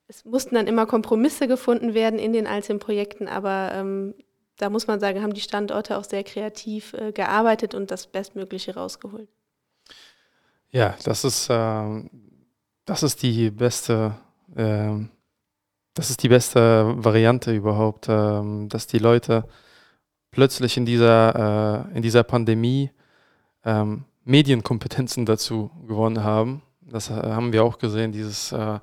es 0.07 0.25
mussten 0.25 0.55
dann 0.55 0.67
immer 0.67 0.85
Kompromisse 0.85 1.47
gefunden 1.47 1.93
werden 1.93 2.19
in 2.19 2.33
den 2.33 2.47
einzelnen 2.47 2.79
Projekten, 2.79 3.27
aber 3.27 3.71
ähm, 3.73 4.15
da 4.57 4.69
muss 4.69 4.87
man 4.87 4.99
sagen, 4.99 5.21
haben 5.21 5.33
die 5.33 5.41
Standorte 5.41 5.97
auch 5.97 6.03
sehr 6.03 6.23
kreativ 6.23 6.93
äh, 6.93 7.11
gearbeitet 7.11 7.75
und 7.75 7.91
das 7.91 8.07
Bestmögliche 8.07 8.75
rausgeholt. 8.75 9.29
Ja, 10.71 10.95
das 11.03 11.23
ist, 11.23 11.49
äh, 11.49 11.53
das 12.85 13.03
ist 13.03 13.21
die 13.23 13.51
beste, 13.51 14.15
äh, 14.55 14.93
das 15.93 16.09
ist 16.09 16.23
die 16.23 16.29
beste 16.29 16.93
Variante 17.03 17.53
überhaupt, 17.53 18.07
ähm, 18.09 18.69
dass 18.69 18.87
die 18.87 18.99
Leute 18.99 19.45
plötzlich 20.31 20.77
in 20.77 20.85
dieser, 20.85 21.87
äh, 21.91 21.95
in 21.95 22.01
dieser 22.01 22.23
Pandemie 22.23 22.91
ähm, 23.63 24.05
Medienkompetenzen 24.23 25.25
dazu 25.25 25.71
gewonnen 25.87 26.23
haben. 26.23 26.61
Das 26.81 27.09
äh, 27.09 27.13
haben 27.13 27.53
wir 27.53 27.63
auch 27.63 27.77
gesehen, 27.77 28.11
dieses, 28.11 28.51
äh, 28.51 28.79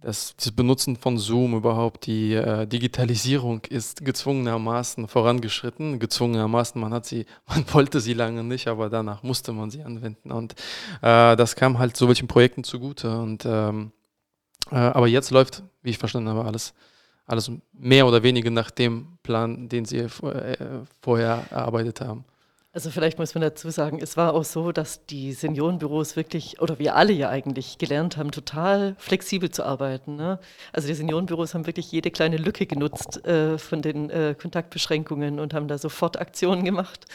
das, 0.00 0.34
das 0.36 0.52
Benutzen 0.52 0.96
von 0.96 1.18
Zoom 1.18 1.54
überhaupt, 1.54 2.06
die 2.06 2.34
äh, 2.34 2.66
Digitalisierung 2.66 3.62
ist 3.68 4.04
gezwungenermaßen 4.04 5.08
vorangeschritten. 5.08 5.98
Gezwungenermaßen, 5.98 6.80
man 6.80 6.92
hat 6.94 7.06
sie, 7.06 7.26
man 7.46 7.64
wollte 7.72 8.00
sie 8.00 8.14
lange 8.14 8.42
nicht, 8.44 8.68
aber 8.68 8.88
danach 8.88 9.22
musste 9.22 9.52
man 9.52 9.70
sie 9.70 9.82
anwenden. 9.82 10.32
Und 10.32 10.54
äh, 11.02 11.36
das 11.36 11.56
kam 11.56 11.78
halt 11.78 11.96
so 11.96 12.08
welchen 12.08 12.28
Projekten 12.28 12.64
zugute. 12.64 13.18
Und 13.18 13.44
ähm, 13.44 13.92
äh, 14.70 14.76
aber 14.76 15.08
jetzt 15.08 15.30
läuft, 15.30 15.62
wie 15.82 15.90
ich 15.90 15.98
verstanden 15.98 16.28
habe, 16.28 16.44
alles 16.44 16.74
alles 17.30 17.50
mehr 17.72 18.06
oder 18.06 18.24
weniger 18.24 18.50
nach 18.50 18.72
dem 18.72 19.18
Plan, 19.22 19.68
den 19.68 19.84
Sie 19.84 19.98
äh, 19.98 20.08
vorher 21.00 21.44
erarbeitet 21.50 22.00
haben. 22.00 22.24
Also 22.72 22.90
vielleicht 22.90 23.18
muss 23.18 23.34
man 23.34 23.42
dazu 23.42 23.68
sagen, 23.70 23.98
es 24.00 24.16
war 24.16 24.32
auch 24.32 24.44
so, 24.44 24.70
dass 24.70 25.04
die 25.06 25.32
Seniorenbüros 25.32 26.14
wirklich, 26.14 26.60
oder 26.60 26.78
wir 26.78 26.94
alle 26.94 27.12
ja 27.12 27.28
eigentlich 27.28 27.78
gelernt 27.78 28.16
haben, 28.16 28.30
total 28.30 28.94
flexibel 28.98 29.50
zu 29.50 29.64
arbeiten. 29.64 30.14
Ne? 30.14 30.38
Also 30.72 30.86
die 30.86 30.94
Seniorenbüros 30.94 31.54
haben 31.54 31.66
wirklich 31.66 31.90
jede 31.90 32.12
kleine 32.12 32.36
Lücke 32.36 32.66
genutzt 32.66 33.26
äh, 33.26 33.58
von 33.58 33.82
den 33.82 34.08
äh, 34.10 34.36
Kontaktbeschränkungen 34.40 35.40
und 35.40 35.52
haben 35.52 35.66
da 35.66 35.78
sofort 35.78 36.20
Aktionen 36.20 36.64
gemacht. 36.64 37.06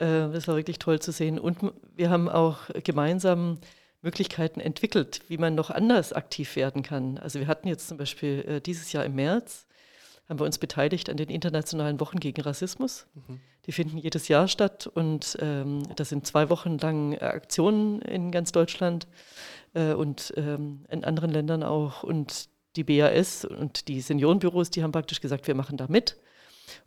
Äh, 0.00 0.28
das 0.30 0.48
war 0.48 0.56
wirklich 0.56 0.78
toll 0.78 1.00
zu 1.00 1.12
sehen. 1.12 1.38
Und 1.38 1.72
wir 1.96 2.10
haben 2.10 2.28
auch 2.28 2.58
gemeinsam 2.82 3.60
Möglichkeiten 4.02 4.60
entwickelt, 4.60 5.22
wie 5.28 5.38
man 5.38 5.54
noch 5.54 5.70
anders 5.70 6.12
aktiv 6.12 6.56
werden 6.56 6.82
kann. 6.82 7.16
Also 7.16 7.40
wir 7.40 7.46
hatten 7.46 7.68
jetzt 7.68 7.88
zum 7.88 7.96
Beispiel 7.96 8.44
äh, 8.46 8.60
dieses 8.60 8.92
Jahr 8.92 9.06
im 9.06 9.14
März, 9.14 9.66
haben 10.28 10.38
wir 10.38 10.46
uns 10.46 10.58
beteiligt 10.58 11.10
an 11.10 11.16
den 11.16 11.28
internationalen 11.28 12.00
Wochen 12.00 12.18
gegen 12.18 12.40
Rassismus. 12.40 13.06
Mhm. 13.14 13.40
Die 13.66 13.72
finden 13.72 13.98
jedes 13.98 14.28
Jahr 14.28 14.48
statt 14.48 14.86
und 14.86 15.36
ähm, 15.40 15.82
das 15.96 16.08
sind 16.08 16.26
zwei 16.26 16.50
Wochen 16.50 16.78
lang 16.78 17.18
Aktionen 17.18 18.00
in 18.02 18.30
ganz 18.30 18.52
Deutschland 18.52 19.06
äh, 19.74 19.92
und 19.92 20.32
ähm, 20.36 20.84
in 20.88 21.04
anderen 21.04 21.30
Ländern 21.30 21.62
auch. 21.62 22.02
Und 22.02 22.48
die 22.76 22.84
BAS 22.84 23.44
und 23.44 23.88
die 23.88 24.00
Seniorenbüros, 24.00 24.70
die 24.70 24.82
haben 24.82 24.92
praktisch 24.92 25.20
gesagt, 25.20 25.46
wir 25.46 25.54
machen 25.54 25.76
da 25.76 25.86
mit 25.88 26.18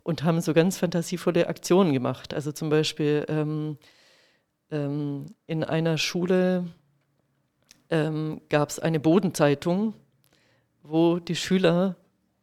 und 0.02 0.22
haben 0.24 0.40
so 0.40 0.52
ganz 0.52 0.78
fantasievolle 0.78 1.46
Aktionen 1.46 1.92
gemacht. 1.92 2.34
Also 2.34 2.52
zum 2.52 2.70
Beispiel 2.70 3.24
ähm, 3.28 3.78
ähm 4.70 5.26
in 5.46 5.64
einer 5.64 5.96
Schule 5.96 6.66
ähm, 7.90 8.40
gab 8.48 8.68
es 8.68 8.78
eine 8.78 9.00
Bodenzeitung, 9.00 9.94
wo 10.82 11.18
die 11.18 11.36
Schüler 11.36 11.96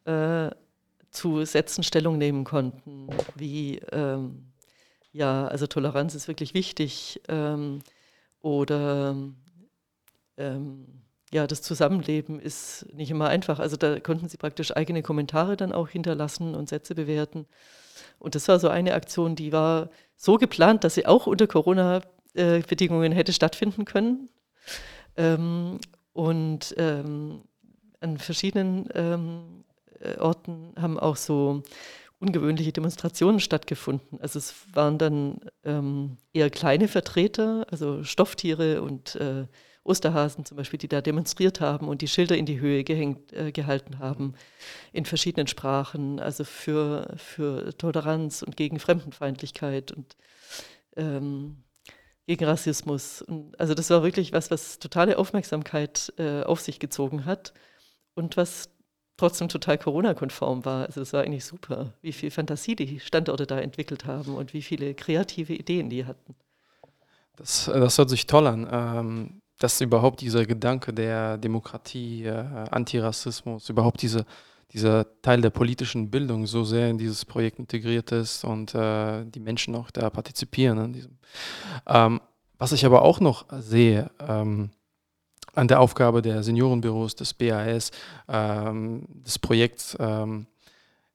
äh, 0.05 0.49
zu 1.15 1.45
Sätzen 1.45 1.83
Stellung 1.83 2.17
nehmen 2.17 2.43
konnten, 2.43 3.07
wie 3.35 3.79
ähm, 3.91 4.51
ja, 5.11 5.47
also 5.47 5.67
Toleranz 5.67 6.13
ist 6.13 6.27
wirklich 6.27 6.53
wichtig 6.53 7.21
ähm, 7.29 7.79
oder 8.41 9.15
ähm, 10.37 11.05
ja, 11.33 11.47
das 11.47 11.61
Zusammenleben 11.61 12.39
ist 12.39 12.85
nicht 12.93 13.11
immer 13.11 13.27
einfach. 13.27 13.59
Also 13.59 13.77
da 13.77 13.99
konnten 13.99 14.29
sie 14.29 14.37
praktisch 14.37 14.75
eigene 14.75 15.03
Kommentare 15.03 15.57
dann 15.57 15.71
auch 15.73 15.89
hinterlassen 15.89 16.55
und 16.55 16.69
Sätze 16.69 16.95
bewerten. 16.95 17.45
Und 18.19 18.35
das 18.35 18.47
war 18.47 18.59
so 18.59 18.69
eine 18.69 18.93
Aktion, 18.93 19.35
die 19.35 19.51
war 19.51 19.89
so 20.15 20.37
geplant, 20.37 20.83
dass 20.83 20.95
sie 20.95 21.05
auch 21.05 21.27
unter 21.27 21.47
Corona-Bedingungen 21.47 23.11
hätte 23.11 23.33
stattfinden 23.33 23.85
können. 23.85 24.29
Ähm, 25.17 25.79
und 26.13 26.73
ähm, 26.77 27.41
an 27.99 28.17
verschiedenen 28.17 28.87
ähm, 28.93 29.64
äh, 29.64 29.64
Orten 30.19 30.73
haben 30.79 30.99
auch 30.99 31.15
so 31.15 31.63
ungewöhnliche 32.19 32.71
Demonstrationen 32.71 33.39
stattgefunden. 33.39 34.19
Also 34.21 34.39
es 34.39 34.55
waren 34.73 34.97
dann 34.97 35.39
ähm, 35.63 36.17
eher 36.33 36.49
kleine 36.49 36.87
Vertreter, 36.87 37.67
also 37.69 38.03
Stofftiere 38.03 38.81
und 38.81 39.15
äh, 39.15 39.47
Osterhasen 39.83 40.45
zum 40.45 40.57
Beispiel, 40.57 40.79
die 40.79 40.87
da 40.87 41.01
demonstriert 41.01 41.61
haben 41.61 41.87
und 41.87 42.01
die 42.01 42.07
Schilder 42.07 42.35
in 42.35 42.47
die 42.47 42.59
Höhe 42.59 42.83
gehängt, 42.83 43.31
äh, 43.33 43.51
gehalten 43.51 43.99
haben 43.99 44.33
in 44.91 45.05
verschiedenen 45.05 45.47
Sprachen, 45.47 46.19
also 46.19 46.43
für, 46.43 47.13
für 47.17 47.77
Toleranz 47.77 48.41
und 48.41 48.57
gegen 48.57 48.79
Fremdenfeindlichkeit 48.79 49.91
und 49.91 50.15
ähm, 50.95 51.63
gegen 52.25 52.45
Rassismus. 52.45 53.21
Und 53.21 53.59
also 53.59 53.75
das 53.75 53.91
war 53.91 54.01
wirklich 54.01 54.33
was, 54.33 54.49
was 54.49 54.79
totale 54.79 55.19
Aufmerksamkeit 55.19 56.11
äh, 56.17 56.41
auf 56.41 56.61
sich 56.61 56.79
gezogen 56.79 57.25
hat 57.25 57.53
und 58.15 58.37
was 58.37 58.74
trotzdem 59.17 59.49
total 59.49 59.77
Corona-konform 59.77 60.65
war. 60.65 60.85
Also 60.85 61.01
es 61.01 61.13
war 61.13 61.23
eigentlich 61.23 61.45
super, 61.45 61.93
wie 62.01 62.11
viel 62.11 62.31
Fantasie 62.31 62.75
die 62.75 62.99
Standorte 62.99 63.47
da 63.47 63.59
entwickelt 63.59 64.05
haben 64.05 64.35
und 64.35 64.53
wie 64.53 64.61
viele 64.61 64.93
kreative 64.93 65.53
Ideen 65.53 65.89
die 65.89 66.05
hatten. 66.05 66.35
Das, 67.37 67.67
äh, 67.67 67.79
das 67.79 67.97
hört 67.97 68.09
sich 68.09 68.27
toll 68.27 68.47
an. 68.47 68.67
Ähm, 68.71 69.41
dass 69.59 69.79
überhaupt 69.79 70.21
dieser 70.21 70.45
Gedanke 70.45 70.93
der 70.93 71.37
Demokratie, 71.37 72.25
äh, 72.25 72.43
Antirassismus, 72.71 73.69
überhaupt 73.69 74.01
diese, 74.01 74.25
dieser 74.71 75.05
Teil 75.21 75.41
der 75.41 75.49
politischen 75.49 76.11
Bildung 76.11 76.45
so 76.45 76.63
sehr 76.63 76.89
in 76.89 76.97
dieses 76.97 77.23
Projekt 77.23 77.59
integriert 77.59 78.11
ist 78.11 78.43
und 78.43 78.75
äh, 78.75 79.23
die 79.25 79.39
Menschen 79.39 79.75
auch 79.75 79.91
da 79.91 80.09
partizipieren 80.09 80.79
an 80.79 80.93
diesem. 80.93 81.17
Ähm, 81.87 82.19
was 82.57 82.71
ich 82.73 82.85
aber 82.85 83.01
auch 83.01 83.19
noch 83.19 83.45
sehe, 83.59 84.11
ähm, 84.19 84.71
an 85.55 85.67
der 85.67 85.79
Aufgabe 85.79 86.21
der 86.21 86.43
Seniorenbüros, 86.43 87.15
des 87.15 87.33
BAS, 87.33 87.91
ähm, 88.27 89.05
des 89.25 89.39
Projekts, 89.39 89.97
ähm, 89.99 90.47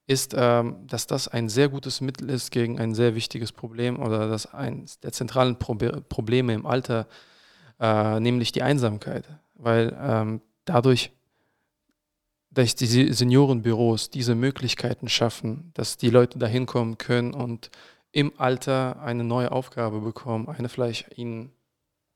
ist, 0.07 0.35
ähm, 0.37 0.87
dass 0.87 1.07
das 1.07 1.27
ein 1.27 1.47
sehr 1.47 1.69
gutes 1.69 2.01
Mittel 2.01 2.29
ist 2.29 2.51
gegen 2.51 2.79
ein 2.79 2.93
sehr 2.93 3.15
wichtiges 3.15 3.51
Problem 3.51 3.99
oder 3.99 4.27
dass 4.27 4.53
eines 4.53 4.99
der 4.99 5.13
zentralen 5.13 5.57
Pro 5.57 5.75
Probleme 6.09 6.53
im 6.53 6.65
Alter, 6.65 7.07
äh, 7.79 8.19
nämlich 8.19 8.51
die 8.51 8.61
Einsamkeit. 8.61 9.25
Weil 9.55 9.97
ähm, 10.01 10.41
dadurch, 10.65 11.11
dass 12.49 12.75
die 12.75 13.13
Seniorenbüros 13.13 14.09
diese 14.09 14.35
Möglichkeiten 14.35 15.07
schaffen, 15.07 15.71
dass 15.75 15.97
die 15.97 16.09
Leute 16.09 16.39
dahin 16.39 16.65
kommen 16.65 16.97
können 16.97 17.33
und 17.33 17.71
im 18.11 18.33
Alter 18.37 19.01
eine 19.01 19.23
neue 19.23 19.51
Aufgabe 19.51 20.01
bekommen, 20.01 20.49
eine 20.49 20.67
vielleicht 20.67 21.17
ihnen 21.17 21.51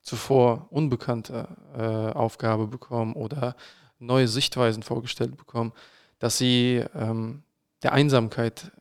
zuvor 0.05 0.67
unbekannte 0.69 1.47
äh, 1.75 1.81
Aufgabe 2.15 2.67
bekommen 2.67 3.13
oder 3.13 3.55
neue 3.97 4.27
Sichtweisen 4.27 4.83
vorgestellt 4.83 5.35
bekommen, 5.35 5.73
dass 6.19 6.37
sie 6.37 6.85
ähm, 6.93 7.41
der 7.81 7.91
Einsamkeit 7.91 8.71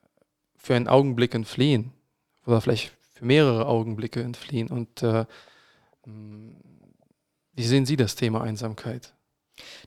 für 0.54 0.76
einen 0.76 0.86
Augenblick 0.86 1.34
entfliehen 1.34 1.92
oder 2.46 2.60
vielleicht 2.60 2.92
für 3.14 3.24
mehrere 3.24 3.66
Augenblicke 3.66 4.22
entfliehen. 4.22 4.68
Und 4.68 5.02
äh, 5.02 5.24
hm, 6.04 6.56
wie 7.54 7.64
sehen 7.64 7.86
Sie 7.86 7.96
das 7.96 8.16
Thema 8.16 8.42
Einsamkeit? 8.42 9.14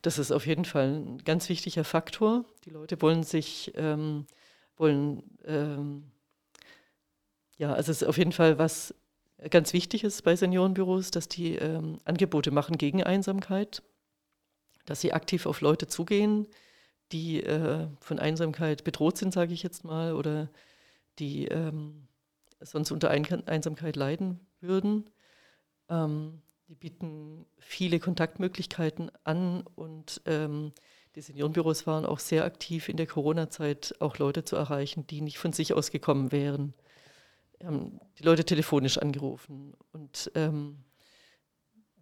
Das 0.01 0.17
ist 0.17 0.31
auf 0.31 0.47
jeden 0.47 0.65
Fall 0.65 0.87
ein 0.87 1.17
ganz 1.23 1.49
wichtiger 1.49 1.83
Faktor. 1.83 2.45
Die 2.65 2.71
Leute 2.71 2.99
wollen 3.01 3.23
sich, 3.23 3.73
ähm, 3.75 4.25
wollen, 4.75 5.23
ähm, 5.45 6.11
ja, 7.57 7.73
also 7.73 7.91
es 7.91 8.01
ist 8.01 8.07
auf 8.07 8.17
jeden 8.17 8.31
Fall 8.31 8.57
was 8.57 8.95
ganz 9.49 9.73
wichtig 9.73 10.03
ist 10.03 10.23
bei 10.23 10.35
Seniorenbüros, 10.35 11.11
dass 11.11 11.27
die 11.27 11.55
ähm, 11.55 11.99
Angebote 12.05 12.51
machen 12.51 12.77
gegen 12.77 13.03
Einsamkeit, 13.03 13.83
dass 14.85 15.01
sie 15.01 15.13
aktiv 15.13 15.45
auf 15.45 15.61
Leute 15.61 15.87
zugehen, 15.87 16.47
die 17.11 17.43
äh, 17.43 17.87
von 17.99 18.19
Einsamkeit 18.19 18.83
bedroht 18.83 19.17
sind, 19.17 19.33
sage 19.33 19.53
ich 19.53 19.63
jetzt 19.63 19.83
mal, 19.83 20.13
oder 20.13 20.49
die 21.19 21.45
ähm, 21.45 22.07
sonst 22.59 22.91
unter 22.91 23.09
Ein 23.09 23.47
Einsamkeit 23.47 23.95
leiden 23.95 24.39
würden. 24.59 25.09
Ähm, 25.89 26.41
die 26.67 26.75
bieten 26.75 27.45
viele 27.59 27.99
Kontaktmöglichkeiten 27.99 29.09
an 29.23 29.63
und 29.75 30.21
ähm, 30.25 30.73
die 31.15 31.21
Seniorenbüros 31.21 31.87
waren 31.87 32.05
auch 32.05 32.19
sehr 32.19 32.43
aktiv 32.43 32.89
in 32.89 32.97
der 32.97 33.07
Corona-Zeit, 33.07 33.95
auch 33.99 34.17
Leute 34.17 34.43
zu 34.43 34.55
erreichen, 34.55 35.07
die 35.07 35.21
nicht 35.21 35.37
von 35.37 35.53
sich 35.53 35.73
aus 35.73 35.91
gekommen 35.91 36.31
wären 36.31 36.73
haben 37.63 37.99
die 38.19 38.23
Leute 38.23 38.45
telefonisch 38.45 38.97
angerufen 38.97 39.73
und 39.91 40.31
ähm, 40.35 40.77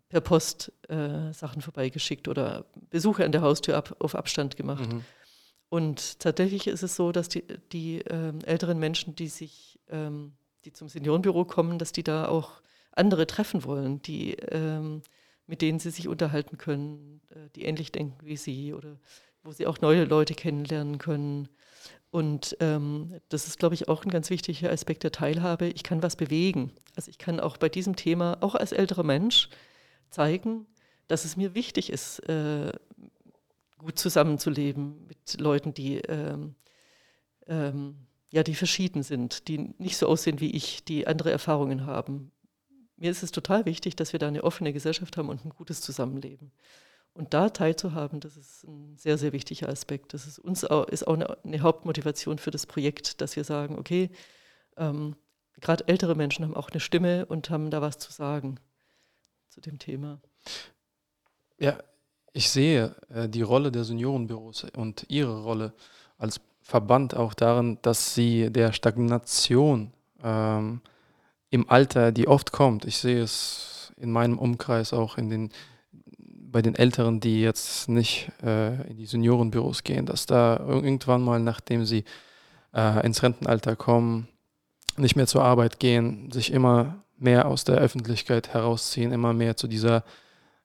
per 0.09 0.21
Post 0.21 0.71
äh, 0.89 1.31
Sachen 1.33 1.61
vorbeigeschickt 1.61 2.27
oder 2.27 2.65
Besuche 2.89 3.25
an 3.25 3.31
der 3.31 3.41
Haustür 3.41 3.77
ab, 3.77 3.95
auf 3.99 4.15
Abstand 4.15 4.55
gemacht. 4.57 4.91
Mhm. 4.91 5.03
Und 5.69 6.19
tatsächlich 6.19 6.67
ist 6.67 6.83
es 6.83 6.95
so, 6.95 7.11
dass 7.11 7.29
die, 7.29 7.43
die 7.71 7.99
ähm, 8.01 8.39
älteren 8.45 8.79
Menschen, 8.79 9.15
die 9.15 9.27
sich, 9.27 9.79
ähm, 9.89 10.33
die 10.63 10.73
zum 10.73 10.89
Seniorenbüro 10.89 11.45
kommen, 11.45 11.79
dass 11.79 11.91
die 11.91 12.03
da 12.03 12.27
auch 12.27 12.61
andere 12.91 13.27
treffen 13.27 13.63
wollen, 13.63 14.01
die 14.01 14.33
ähm, 14.33 15.01
mit 15.47 15.61
denen 15.61 15.79
sie 15.79 15.91
sich 15.91 16.07
unterhalten 16.07 16.57
können, 16.57 17.21
äh, 17.29 17.49
die 17.55 17.65
ähnlich 17.65 17.91
denken 17.91 18.25
wie 18.25 18.37
sie 18.37 18.73
oder 18.73 18.97
wo 19.43 19.51
sie 19.51 19.67
auch 19.67 19.79
neue 19.81 20.05
Leute 20.05 20.33
kennenlernen 20.33 20.97
können. 20.97 21.49
Und 22.11 22.55
ähm, 22.61 23.19
das 23.29 23.47
ist, 23.47 23.59
glaube 23.59 23.75
ich, 23.75 23.89
auch 23.89 24.05
ein 24.05 24.09
ganz 24.09 24.29
wichtiger 24.29 24.71
Aspekt 24.71 25.03
der 25.03 25.11
Teilhabe. 25.11 25.67
Ich 25.67 25.83
kann 25.83 26.01
was 26.01 26.15
bewegen. 26.15 26.71
Also 26.95 27.09
ich 27.09 27.17
kann 27.17 27.39
auch 27.39 27.57
bei 27.57 27.67
diesem 27.67 27.95
Thema, 27.95 28.38
auch 28.39 28.55
als 28.55 28.71
älterer 28.71 29.03
Mensch, 29.03 29.49
zeigen, 30.09 30.65
dass 31.07 31.25
es 31.25 31.36
mir 31.36 31.55
wichtig 31.55 31.91
ist, 31.91 32.19
äh, 32.29 32.71
gut 33.77 33.99
zusammenzuleben 33.99 35.05
mit 35.07 35.39
Leuten, 35.39 35.73
die, 35.73 35.97
ähm, 35.97 36.55
ähm, 37.47 37.95
ja, 38.31 38.43
die 38.43 38.55
verschieden 38.55 39.03
sind, 39.03 39.47
die 39.47 39.73
nicht 39.77 39.97
so 39.97 40.07
aussehen 40.07 40.39
wie 40.39 40.51
ich, 40.51 40.83
die 40.86 41.07
andere 41.07 41.31
Erfahrungen 41.31 41.86
haben. 41.86 42.31
Mir 42.97 43.11
ist 43.11 43.23
es 43.23 43.31
total 43.31 43.65
wichtig, 43.65 43.95
dass 43.95 44.13
wir 44.13 44.19
da 44.19 44.27
eine 44.27 44.43
offene 44.43 44.71
Gesellschaft 44.71 45.17
haben 45.17 45.29
und 45.29 45.43
ein 45.45 45.49
gutes 45.49 45.81
Zusammenleben. 45.81 46.51
Und 47.16 47.34
da 47.34 47.49
teilzuhaben, 47.49 48.20
das 48.20 48.36
ist 48.36 48.66
ein 48.66 48.97
sehr, 48.97 49.18
sehr 49.18 49.32
wichtiger 49.32 49.70
Aspekt. 49.70 50.13
Das 50.13 50.28
ist 50.28 50.38
uns 50.38 50.66
auch, 50.66 50.86
ist 50.89 51.07
auch 51.07 51.13
eine, 51.16 51.61
Hauptmotivation 51.61 52.38
für 52.39 52.51
das 52.51 52.66
Projekt, 52.66 53.22
dass 53.22 53.38
wir 53.38 53.45
sagen, 53.45 53.80
okay, 53.80 54.09
ähm, 54.76 55.16
gerade 55.61 55.88
ältere 55.88 56.13
Menschen 56.16 56.43
haben 56.43 56.55
auch 56.55 56.70
eine 56.70 56.82
Stimme 56.82 57.26
und 57.26 57.49
haben 57.49 57.72
da 57.72 57.82
was 57.82 57.99
zu 57.99 58.11
sagen 58.11 58.59
zu 59.47 59.61
dem 59.61 59.80
Thema. 59.80 60.20
Ja, 61.57 61.78
ich 62.34 62.49
sehe 62.49 62.93
äh, 63.07 63.30
die 63.30 63.43
Rolle 63.43 63.72
der 63.72 63.86
Seniorenbüros 63.86 64.66
und 64.76 65.05
ihre 65.07 65.41
Rolle 65.41 65.74
als 66.18 66.41
Verband 66.61 67.16
auch 67.16 67.34
darin, 67.34 67.78
dass 67.82 68.13
sie 68.13 68.51
der 68.51 68.74
Stagnation 68.74 69.93
ähm, 70.22 70.82
im 71.49 71.70
Alter, 71.70 72.11
die 72.11 72.28
oft 72.28 72.51
kommt, 72.51 72.84
ich 72.84 72.97
sehe 72.97 73.22
es 73.22 73.93
in 73.95 74.11
meinem 74.11 74.38
Umkreis 74.38 74.91
auch 74.91 75.18
in 75.18 75.30
den 75.30 75.53
bei 76.55 76.61
den 76.61 76.75
Älteren, 76.75 77.19
die 77.19 77.41
jetzt 77.41 77.89
nicht 77.89 78.31
äh, 78.41 78.89
in 78.89 78.95
die 78.95 79.07
Seniorenbüros 79.07 79.83
gehen, 79.83 80.05
dass 80.05 80.25
da 80.25 80.55
irgendwann 80.55 81.21
mal, 81.21 81.41
nachdem 81.41 81.83
sie 81.83 82.05
äh, 82.73 83.05
ins 83.05 83.23
Rentenalter 83.23 83.75
kommen, 83.75 84.29
nicht 84.95 85.17
mehr 85.17 85.27
zur 85.27 85.43
Arbeit 85.43 85.81
gehen, 85.81 86.31
sich 86.31 86.53
immer 86.53 87.03
mehr 87.17 87.49
aus 87.49 87.65
der 87.65 87.75
Öffentlichkeit 87.75 88.53
herausziehen, 88.53 89.11
immer 89.11 89.33
mehr 89.33 89.57
zu 89.57 89.67
dieser, 89.67 90.05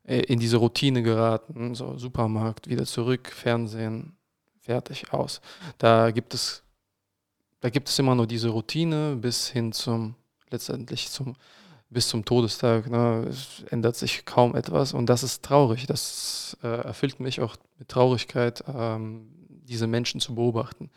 äh, 0.04 0.20
in 0.20 0.38
diese 0.38 0.58
Routine 0.58 1.02
geraten, 1.02 1.74
so 1.74 1.98
Supermarkt, 1.98 2.68
wieder 2.68 2.84
zurück, 2.84 3.26
Fernsehen, 3.26 4.16
fertig, 4.60 5.12
aus. 5.12 5.40
Da 5.78 6.12
gibt 6.12 6.34
es, 6.34 6.62
da 7.58 7.68
gibt 7.68 7.88
es 7.88 7.98
immer 7.98 8.14
nur 8.14 8.28
diese 8.28 8.50
Routine 8.50 9.16
bis 9.16 9.48
hin 9.48 9.72
zum, 9.72 10.14
letztendlich 10.50 11.10
zum 11.10 11.34
bis 11.90 12.08
zum 12.08 12.24
Todestag. 12.24 12.88
Ne, 12.88 13.30
ändert 13.70 13.96
sich 13.96 14.24
kaum 14.24 14.56
etwas 14.56 14.94
und 14.94 15.06
das 15.06 15.22
ist 15.22 15.44
traurig. 15.44 15.86
Das 15.86 16.56
äh, 16.62 16.68
erfüllt 16.68 17.20
mich 17.20 17.40
auch 17.40 17.56
mit 17.78 17.88
Traurigkeit, 17.88 18.64
ähm, 18.72 19.28
diese 19.48 19.86
Menschen 19.86 20.20
zu 20.20 20.34
beobachten. 20.34 20.90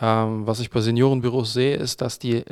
Ähm, 0.00 0.46
was 0.46 0.60
ich 0.60 0.70
bei 0.70 0.80
Seniorenbüros 0.80 1.52
sehe, 1.52 1.76
ist, 1.76 2.00
dass 2.00 2.18
die, 2.18 2.44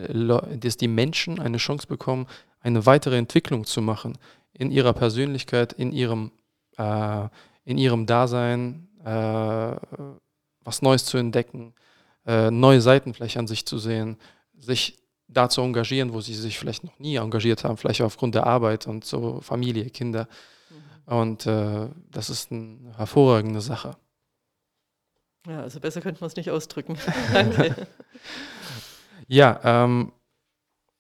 dass 0.61 0.77
die 0.77 0.89
Menschen 0.89 1.41
eine 1.41 1.59
Chance 1.59 1.87
bekommen, 1.87 2.27
eine 2.61 2.87
weitere 2.87 3.17
Entwicklung 3.17 3.65
zu 3.65 3.83
machen 3.83 4.17
in 4.53 4.71
ihrer 4.71 4.93
Persönlichkeit, 4.93 5.73
in 5.73 5.93
ihrem 5.93 6.33
äh, 6.79 7.29
in 7.67 7.79
ihrem 7.79 8.07
Dasein 8.07 8.89
äh, 9.05 9.77
was 10.65 10.83
Neues 10.83 11.05
zu 11.05 11.19
entdecken, 11.19 11.75
äh, 12.27 12.51
neue 12.51 12.81
Seiten 12.81 13.13
vielleicht 13.13 13.37
an 13.37 13.47
sich 13.47 13.67
zu 13.67 13.79
sehen, 13.79 14.17
sich 14.57 14.99
da 15.29 15.49
zu 15.49 15.61
engagieren, 15.61 16.13
wo 16.13 16.21
sie 16.21 16.35
sich 16.35 16.59
vielleicht 16.59 16.85
noch 16.85 16.99
nie 16.99 17.17
engagiert 17.17 17.65
haben, 17.65 17.77
vielleicht 17.77 18.03
aufgrund 18.03 18.35
der 18.35 18.47
Arbeit 18.47 18.87
und 18.87 19.05
so 19.05 19.41
Familie, 19.41 19.91
Kinder. 19.91 20.29
Mhm. 21.09 21.15
Und 21.15 21.47
äh, 21.47 21.89
das 22.11 22.31
ist 22.31 22.53
eine 22.53 22.95
hervorragende 22.97 23.61
Sache. 23.61 23.97
Ja, 25.47 25.61
also 25.61 25.81
besser 25.81 26.01
könnte 26.01 26.21
man 26.21 26.29
es 26.29 26.37
nicht 26.37 26.51
ausdrücken. 26.51 26.97
Ja, 29.29 29.61
ähm, 29.65 30.13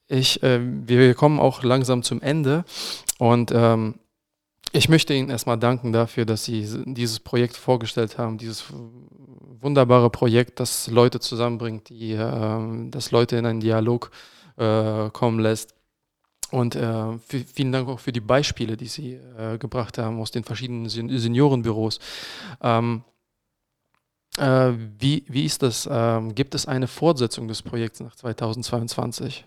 ich, 0.08 0.42
äh, 0.42 0.60
wir 0.60 1.14
kommen 1.14 1.38
auch 1.38 1.62
langsam 1.62 2.02
zum 2.02 2.20
Ende 2.22 2.64
und 3.18 3.52
ähm, 3.52 3.98
ich 4.72 4.88
möchte 4.88 5.14
Ihnen 5.14 5.30
erstmal 5.30 5.58
danken 5.58 5.92
dafür, 5.92 6.24
dass 6.24 6.44
Sie 6.44 6.66
dieses 6.84 7.20
Projekt 7.20 7.56
vorgestellt 7.56 8.18
haben, 8.18 8.38
dieses 8.38 8.64
wunderbare 9.60 10.10
Projekt, 10.10 10.60
das 10.60 10.88
Leute 10.88 11.20
zusammenbringt, 11.20 11.88
die, 11.88 12.12
äh, 12.12 12.90
das 12.90 13.10
Leute 13.10 13.36
in 13.36 13.46
einen 13.46 13.60
Dialog 13.60 14.10
äh, 14.56 15.10
kommen 15.10 15.40
lässt. 15.40 15.74
Und 16.50 16.76
äh, 16.76 17.18
vielen 17.18 17.72
Dank 17.72 17.88
auch 17.88 17.98
für 17.98 18.12
die 18.12 18.20
Beispiele, 18.20 18.76
die 18.76 18.86
Sie 18.86 19.14
äh, 19.14 19.58
gebracht 19.58 19.98
haben 19.98 20.20
aus 20.20 20.30
den 20.30 20.44
verschiedenen 20.44 20.88
Sen 20.88 21.18
Seniorenbüros. 21.18 21.98
Ähm, 22.60 23.02
äh, 24.38 24.72
wie, 24.98 25.24
wie 25.28 25.44
ist 25.44 25.62
das? 25.62 25.88
Ähm, 25.90 26.34
gibt 26.34 26.54
es 26.54 26.66
eine 26.66 26.86
Fortsetzung 26.86 27.48
des 27.48 27.62
Projekts 27.62 28.00
nach 28.00 28.14
2022? 28.14 29.44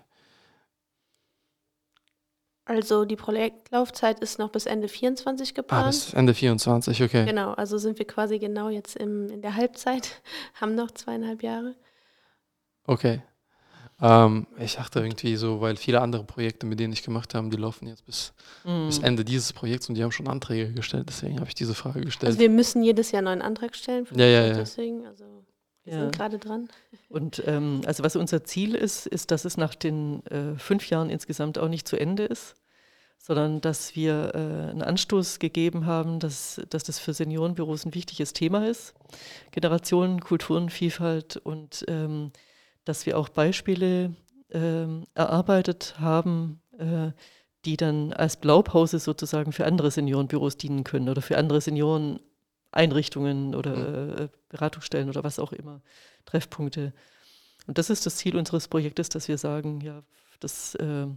Also 2.70 3.03
die 3.03 3.15
Projektlaufzeit 3.15 4.20
ist 4.20 4.38
noch 4.38 4.51
bis 4.51 4.67
Ende 4.67 4.88
24 4.88 5.55
geplant. 5.55 5.86
Ah, 5.86 5.88
bis 5.88 6.13
Ende 6.13 6.36
24, 6.36 7.01
okay. 7.01 7.26
Genau, 7.26 7.53
also 7.53 7.80
sind 7.80 7.97
wir 7.97 8.05
quasi 8.05 8.38
genau 8.38 8.70
jetzt 8.70 8.95
im, 8.95 9.28
in 9.28 9.41
der 9.41 9.55
Halbzeit, 9.55 10.22
haben 10.61 10.76
noch 10.76 10.91
zweieinhalb 10.91 11.41
Jahre. 11.41 11.74
Okay. 12.86 13.24
Ähm, 13.99 14.45
ich 14.59 14.76
dachte 14.76 14.99
irgendwie 14.99 15.36
so, 15.36 15.61
weil 15.61 15.78
viele 15.78 15.99
andere 15.99 16.24
Projekte, 16.24 16.67
mit 16.67 16.80
denen 16.80 16.93
ich 16.93 17.01
gemacht 17.01 17.34
habe, 17.34 17.49
die 17.49 17.57
laufen 17.57 17.88
jetzt 17.88 18.05
bis, 18.05 18.34
mm. 18.65 18.86
bis 18.86 18.99
Ende 18.99 19.26
dieses 19.26 19.51
Projekts 19.51 19.89
und 19.89 19.95
die 19.95 20.03
haben 20.03 20.11
schon 20.11 20.28
Anträge 20.28 20.72
gestellt. 20.72 21.05
Deswegen 21.09 21.39
habe 21.39 21.47
ich 21.47 21.55
diese 21.55 21.74
Frage 21.74 22.01
gestellt. 22.01 22.28
Also 22.28 22.39
wir 22.39 22.51
müssen 22.51 22.84
jedes 22.84 23.09
Jahr 23.11 23.22
einen 23.22 23.39
neuen 23.39 23.41
Antrag 23.41 23.76
stellen. 23.76 24.05
ja, 24.13 24.26
ja, 24.26 24.45
ja. 24.45 24.53
Deswegen, 24.53 25.07
also 25.07 25.26
wir 25.89 25.97
ja. 25.97 26.03
sind 26.03 26.15
gerade 26.15 26.37
dran. 26.37 26.69
Und 27.09 27.43
ähm, 27.47 27.81
also 27.85 28.03
was 28.03 28.15
unser 28.15 28.43
Ziel 28.43 28.75
ist, 28.75 29.07
ist, 29.07 29.31
dass 29.31 29.45
es 29.45 29.57
nach 29.57 29.75
den 29.75 30.25
äh, 30.27 30.55
fünf 30.57 30.89
Jahren 30.89 31.09
insgesamt 31.09 31.57
auch 31.57 31.67
nicht 31.67 31.87
zu 31.87 31.99
Ende 31.99 32.23
ist, 32.25 32.55
sondern 33.17 33.59
dass 33.61 33.95
wir 33.95 34.31
äh, 34.33 34.69
einen 34.69 34.83
Anstoß 34.83 35.39
gegeben 35.39 35.85
haben, 35.85 36.19
dass, 36.19 36.61
dass 36.69 36.83
das 36.83 36.99
für 36.99 37.13
Seniorenbüros 37.13 37.85
ein 37.85 37.95
wichtiges 37.95 38.33
Thema 38.33 38.67
ist. 38.67 38.93
Generationen, 39.51 40.21
Kulturen, 40.21 40.69
Vielfalt 40.69 41.37
und 41.37 41.83
ähm, 41.87 42.31
dass 42.85 43.05
wir 43.05 43.17
auch 43.17 43.29
Beispiele 43.29 44.15
ähm, 44.51 45.05
erarbeitet 45.15 45.95
haben, 45.99 46.61
äh, 46.77 47.11
die 47.65 47.77
dann 47.77 48.13
als 48.13 48.37
Blaupause 48.37 48.99
sozusagen 48.99 49.51
für 49.51 49.65
andere 49.65 49.91
Seniorenbüros 49.91 50.57
dienen 50.57 50.83
können 50.83 51.09
oder 51.09 51.21
für 51.21 51.37
andere 51.37 51.61
Senioren 51.61 52.19
Einrichtungen 52.72 53.55
oder 53.55 53.76
mhm. 53.76 54.17
äh, 54.17 54.30
Beratungsstellen 54.49 55.09
oder 55.09 55.24
was 55.24 55.39
auch 55.39 55.53
immer, 55.53 55.82
Treffpunkte. 56.26 56.93
Und 57.67 57.78
das 57.78 57.89
ist 57.89 58.05
das 58.05 58.17
Ziel 58.17 58.36
unseres 58.36 58.67
Projektes, 58.67 59.09
dass 59.09 59.28
wir 59.28 59.38
sagen, 59.38 59.82
ja, 59.82 60.03
das, 60.39 60.76
äh, 60.76 61.07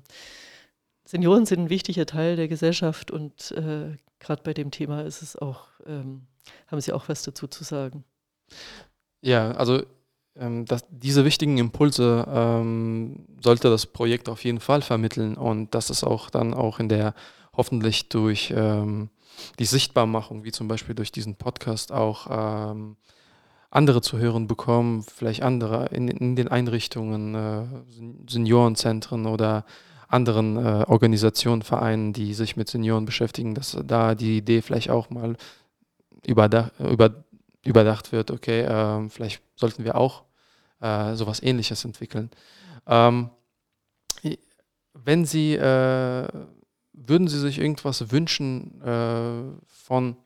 Senioren 1.05 1.47
sind 1.47 1.61
ein 1.61 1.71
wichtiger 1.71 2.07
Teil 2.07 2.37
der 2.37 2.49
Gesellschaft 2.49 3.11
und 3.11 3.53
äh, 3.53 3.97
gerade 4.19 4.43
bei 4.43 4.55
dem 4.55 4.71
Thema 4.71 5.03
ist 5.03 5.23
es 5.23 5.37
auch, 5.37 5.67
ähm, 5.87 6.27
haben 6.69 6.81
Sie 6.81 6.93
auch 6.93 7.09
was 7.09 7.23
dazu 7.23 7.47
zu 7.47 7.65
sagen. 7.65 8.05
Ja, 9.21 9.53
also 9.53 9.83
ähm, 10.37 10.65
dass 10.65 10.85
diese 10.89 11.25
wichtigen 11.25 11.59
Impulse 11.59 12.25
ähm, 12.29 13.27
sollte 13.43 13.69
das 13.69 13.87
Projekt 13.87 14.29
auf 14.29 14.45
jeden 14.45 14.61
Fall 14.61 14.83
vermitteln 14.83 15.37
und 15.37 15.75
dass 15.75 15.91
es 15.91 16.05
auch 16.05 16.31
dann 16.31 16.55
auch 16.55 16.81
in 16.81 16.89
der 16.89 17.15
hoffentlich 17.55 18.09
durch 18.09 18.53
ähm, 18.57 19.11
die 19.59 19.65
Sichtbarmachung, 19.65 20.45
wie 20.45 20.53
zum 20.53 20.69
Beispiel 20.69 20.95
durch 20.95 21.13
diesen 21.13 21.37
Podcast, 21.37 21.93
auch 21.93 22.27
ähm, 22.71 22.97
andere 23.71 24.03
zu 24.03 24.19
hören 24.19 24.47
bekommen, 24.47 25.03
vielleicht 25.03 25.43
andere 25.43 25.87
in, 25.87 26.09
in 26.09 26.37
den 26.37 26.49
Einrichtungen, 26.49 27.35
äh, 27.35 27.65
Seniorenzentren 28.29 29.27
oder 29.27 29.65
anderen 30.09 30.57
äh, 30.57 30.85
Organisationen, 30.87 31.63
Vereinen, 31.63 32.13
die 32.13 32.35
sich 32.35 32.57
mit 32.57 32.69
Senioren 32.69 33.07
beschäftigen, 33.07 33.55
dass 33.55 33.79
da 33.85 34.15
die 34.15 34.37
Idee 34.37 34.61
vielleicht 34.61 34.91
auch 34.91 35.09
mal 35.09 35.37
überdacht, 36.27 36.73
über, 36.79 37.25
überdacht 37.65 38.13
wird, 38.13 38.31
okay, 38.31 38.61
äh, 38.61 39.09
vielleicht 39.09 39.43
sollten 39.57 39.85
wir 39.85 39.97
auch 39.97 40.25
äh, 40.81 41.15
sowas 41.15 41.43
ähnliches 41.43 41.85
entwickeln. 41.85 42.31
Ähm, 42.87 43.31
wenn 44.95 45.25
Sie 45.25 45.55
äh, 45.55 46.29
würden 46.93 47.29
Sie 47.29 47.39
sich 47.39 47.59
irgendwas 47.59 48.11
wünschen 48.11 48.81
äh, 48.83 49.43
von 49.67 50.17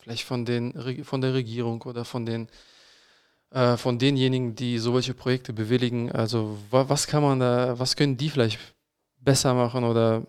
vielleicht 0.00 0.24
von, 0.24 0.44
den, 0.44 1.04
von 1.04 1.20
der 1.20 1.34
Regierung 1.34 1.82
oder 1.82 2.04
von 2.04 2.24
den 2.24 2.48
äh, 3.50 3.76
von 3.76 3.98
denjenigen, 3.98 4.54
die 4.54 4.78
solche 4.78 5.14
Projekte 5.14 5.52
bewilligen? 5.52 6.12
Also 6.12 6.58
was 6.70 7.06
kann 7.06 7.22
man 7.22 7.40
da, 7.40 7.78
was 7.78 7.96
können 7.96 8.16
die 8.16 8.30
vielleicht 8.30 8.58
besser 9.18 9.54
machen 9.54 9.84
oder 9.84 10.26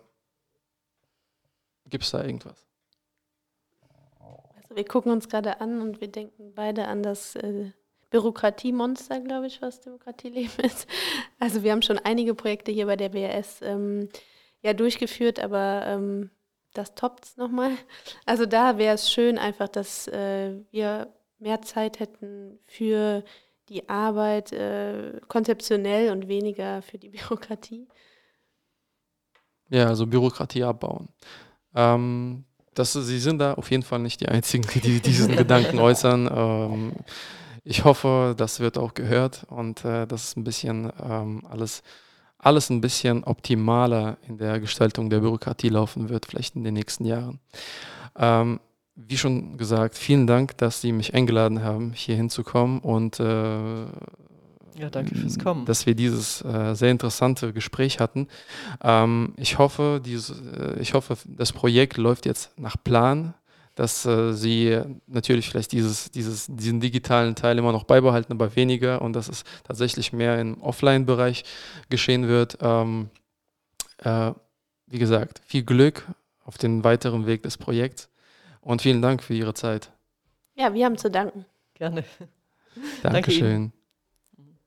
gibt 1.88 2.04
es 2.04 2.10
da 2.10 2.24
irgendwas? 2.24 2.66
Also 4.62 4.76
wir 4.76 4.84
gucken 4.84 5.12
uns 5.12 5.28
gerade 5.28 5.60
an 5.60 5.80
und 5.80 6.00
wir 6.00 6.08
denken 6.08 6.52
beide 6.54 6.86
an 6.86 7.02
das 7.02 7.36
äh, 7.36 7.72
Bürokratiemonster, 8.10 9.20
glaube 9.20 9.46
ich, 9.46 9.60
was 9.62 9.80
Demokratieleben 9.80 10.58
ist. 10.64 10.86
Also 11.38 11.62
wir 11.62 11.72
haben 11.72 11.82
schon 11.82 11.98
einige 11.98 12.34
Projekte 12.34 12.72
hier 12.72 12.86
bei 12.86 12.96
der 12.96 13.08
BRS 13.10 13.60
ähm, 13.62 14.08
ja 14.62 14.72
durchgeführt, 14.72 15.40
aber 15.40 15.84
ähm, 15.86 16.30
das 16.74 16.94
toppt 16.94 17.24
es 17.24 17.36
nochmal. 17.36 17.72
Also 18.26 18.46
da 18.46 18.78
wäre 18.78 18.94
es 18.94 19.10
schön 19.10 19.38
einfach, 19.38 19.68
dass 19.68 20.06
äh, 20.08 20.54
wir 20.70 21.12
mehr 21.38 21.62
Zeit 21.62 22.00
hätten 22.00 22.58
für 22.66 23.24
die 23.68 23.88
Arbeit 23.88 24.52
äh, 24.52 25.20
konzeptionell 25.28 26.10
und 26.10 26.28
weniger 26.28 26.82
für 26.82 26.98
die 26.98 27.08
Bürokratie. 27.10 27.88
Ja, 29.68 29.86
also 29.86 30.06
Bürokratie 30.06 30.64
abbauen. 30.64 31.08
Ähm, 31.74 32.44
das, 32.74 32.92
Sie 32.92 33.18
sind 33.18 33.38
da 33.38 33.54
auf 33.54 33.70
jeden 33.70 33.82
Fall 33.82 34.00
nicht 34.00 34.20
die 34.20 34.28
Einzigen, 34.28 34.66
die 34.80 35.00
diesen 35.00 35.36
Gedanken 35.36 35.78
äußern. 35.78 36.30
Ähm, 36.32 36.92
ich 37.62 37.84
hoffe, 37.84 38.34
das 38.36 38.60
wird 38.60 38.78
auch 38.78 38.94
gehört 38.94 39.44
und 39.48 39.84
äh, 39.84 40.06
dass 40.06 40.24
es 40.24 40.36
ein 40.36 40.44
bisschen 40.44 40.92
ähm, 41.02 41.42
alles 41.48 41.82
alles 42.42 42.70
ein 42.70 42.80
bisschen 42.80 43.24
optimaler 43.24 44.16
in 44.26 44.38
der 44.38 44.60
Gestaltung 44.60 45.10
der 45.10 45.20
Bürokratie 45.20 45.68
laufen 45.68 46.08
wird, 46.08 46.26
vielleicht 46.26 46.56
in 46.56 46.64
den 46.64 46.74
nächsten 46.74 47.04
Jahren. 47.04 47.40
Ähm, 48.16 48.60
wie 48.96 49.16
schon 49.16 49.56
gesagt, 49.56 49.96
vielen 49.96 50.26
Dank, 50.26 50.56
dass 50.58 50.80
Sie 50.80 50.92
mich 50.92 51.14
eingeladen 51.14 51.62
haben, 51.62 51.92
hier 51.94 52.16
hinzukommen 52.16 52.80
und 52.80 53.20
äh, 53.20 53.84
ja, 54.80 54.88
danke 54.90 55.14
fürs 55.14 55.38
Kommen. 55.38 55.66
dass 55.66 55.86
wir 55.86 55.94
dieses 55.94 56.42
äh, 56.42 56.74
sehr 56.74 56.90
interessante 56.90 57.52
Gespräch 57.52 58.00
hatten. 58.00 58.28
Ähm, 58.82 59.34
ich, 59.36 59.58
hoffe, 59.58 60.00
dieses, 60.04 60.30
äh, 60.40 60.78
ich 60.80 60.94
hoffe, 60.94 61.16
das 61.26 61.52
Projekt 61.52 61.96
läuft 61.96 62.26
jetzt 62.26 62.58
nach 62.58 62.76
Plan 62.82 63.34
dass 63.80 64.04
äh, 64.04 64.34
sie 64.34 64.78
natürlich 65.06 65.48
vielleicht 65.48 65.72
dieses, 65.72 66.10
dieses, 66.10 66.48
diesen 66.50 66.80
digitalen 66.80 67.34
Teil 67.34 67.56
immer 67.56 67.72
noch 67.72 67.84
beibehalten, 67.84 68.30
aber 68.30 68.54
weniger 68.54 69.00
und 69.00 69.14
dass 69.14 69.26
es 69.26 69.42
tatsächlich 69.64 70.12
mehr 70.12 70.38
im 70.38 70.60
Offline-Bereich 70.60 71.44
geschehen 71.88 72.28
wird. 72.28 72.58
Ähm, 72.60 73.08
äh, 74.04 74.32
wie 74.86 74.98
gesagt, 74.98 75.40
viel 75.46 75.62
Glück 75.62 76.06
auf 76.44 76.58
den 76.58 76.84
weiteren 76.84 77.24
Weg 77.26 77.42
des 77.42 77.56
Projekts 77.56 78.10
und 78.60 78.82
vielen 78.82 79.00
Dank 79.00 79.22
für 79.22 79.32
Ihre 79.32 79.54
Zeit. 79.54 79.90
Ja, 80.56 80.74
wir 80.74 80.84
haben 80.84 80.98
zu 80.98 81.10
danken. 81.10 81.46
Gerne. 81.72 82.04
Dankeschön. 83.02 83.72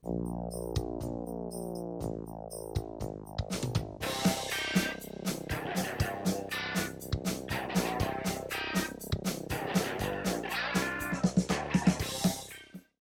Danke 0.02 1.93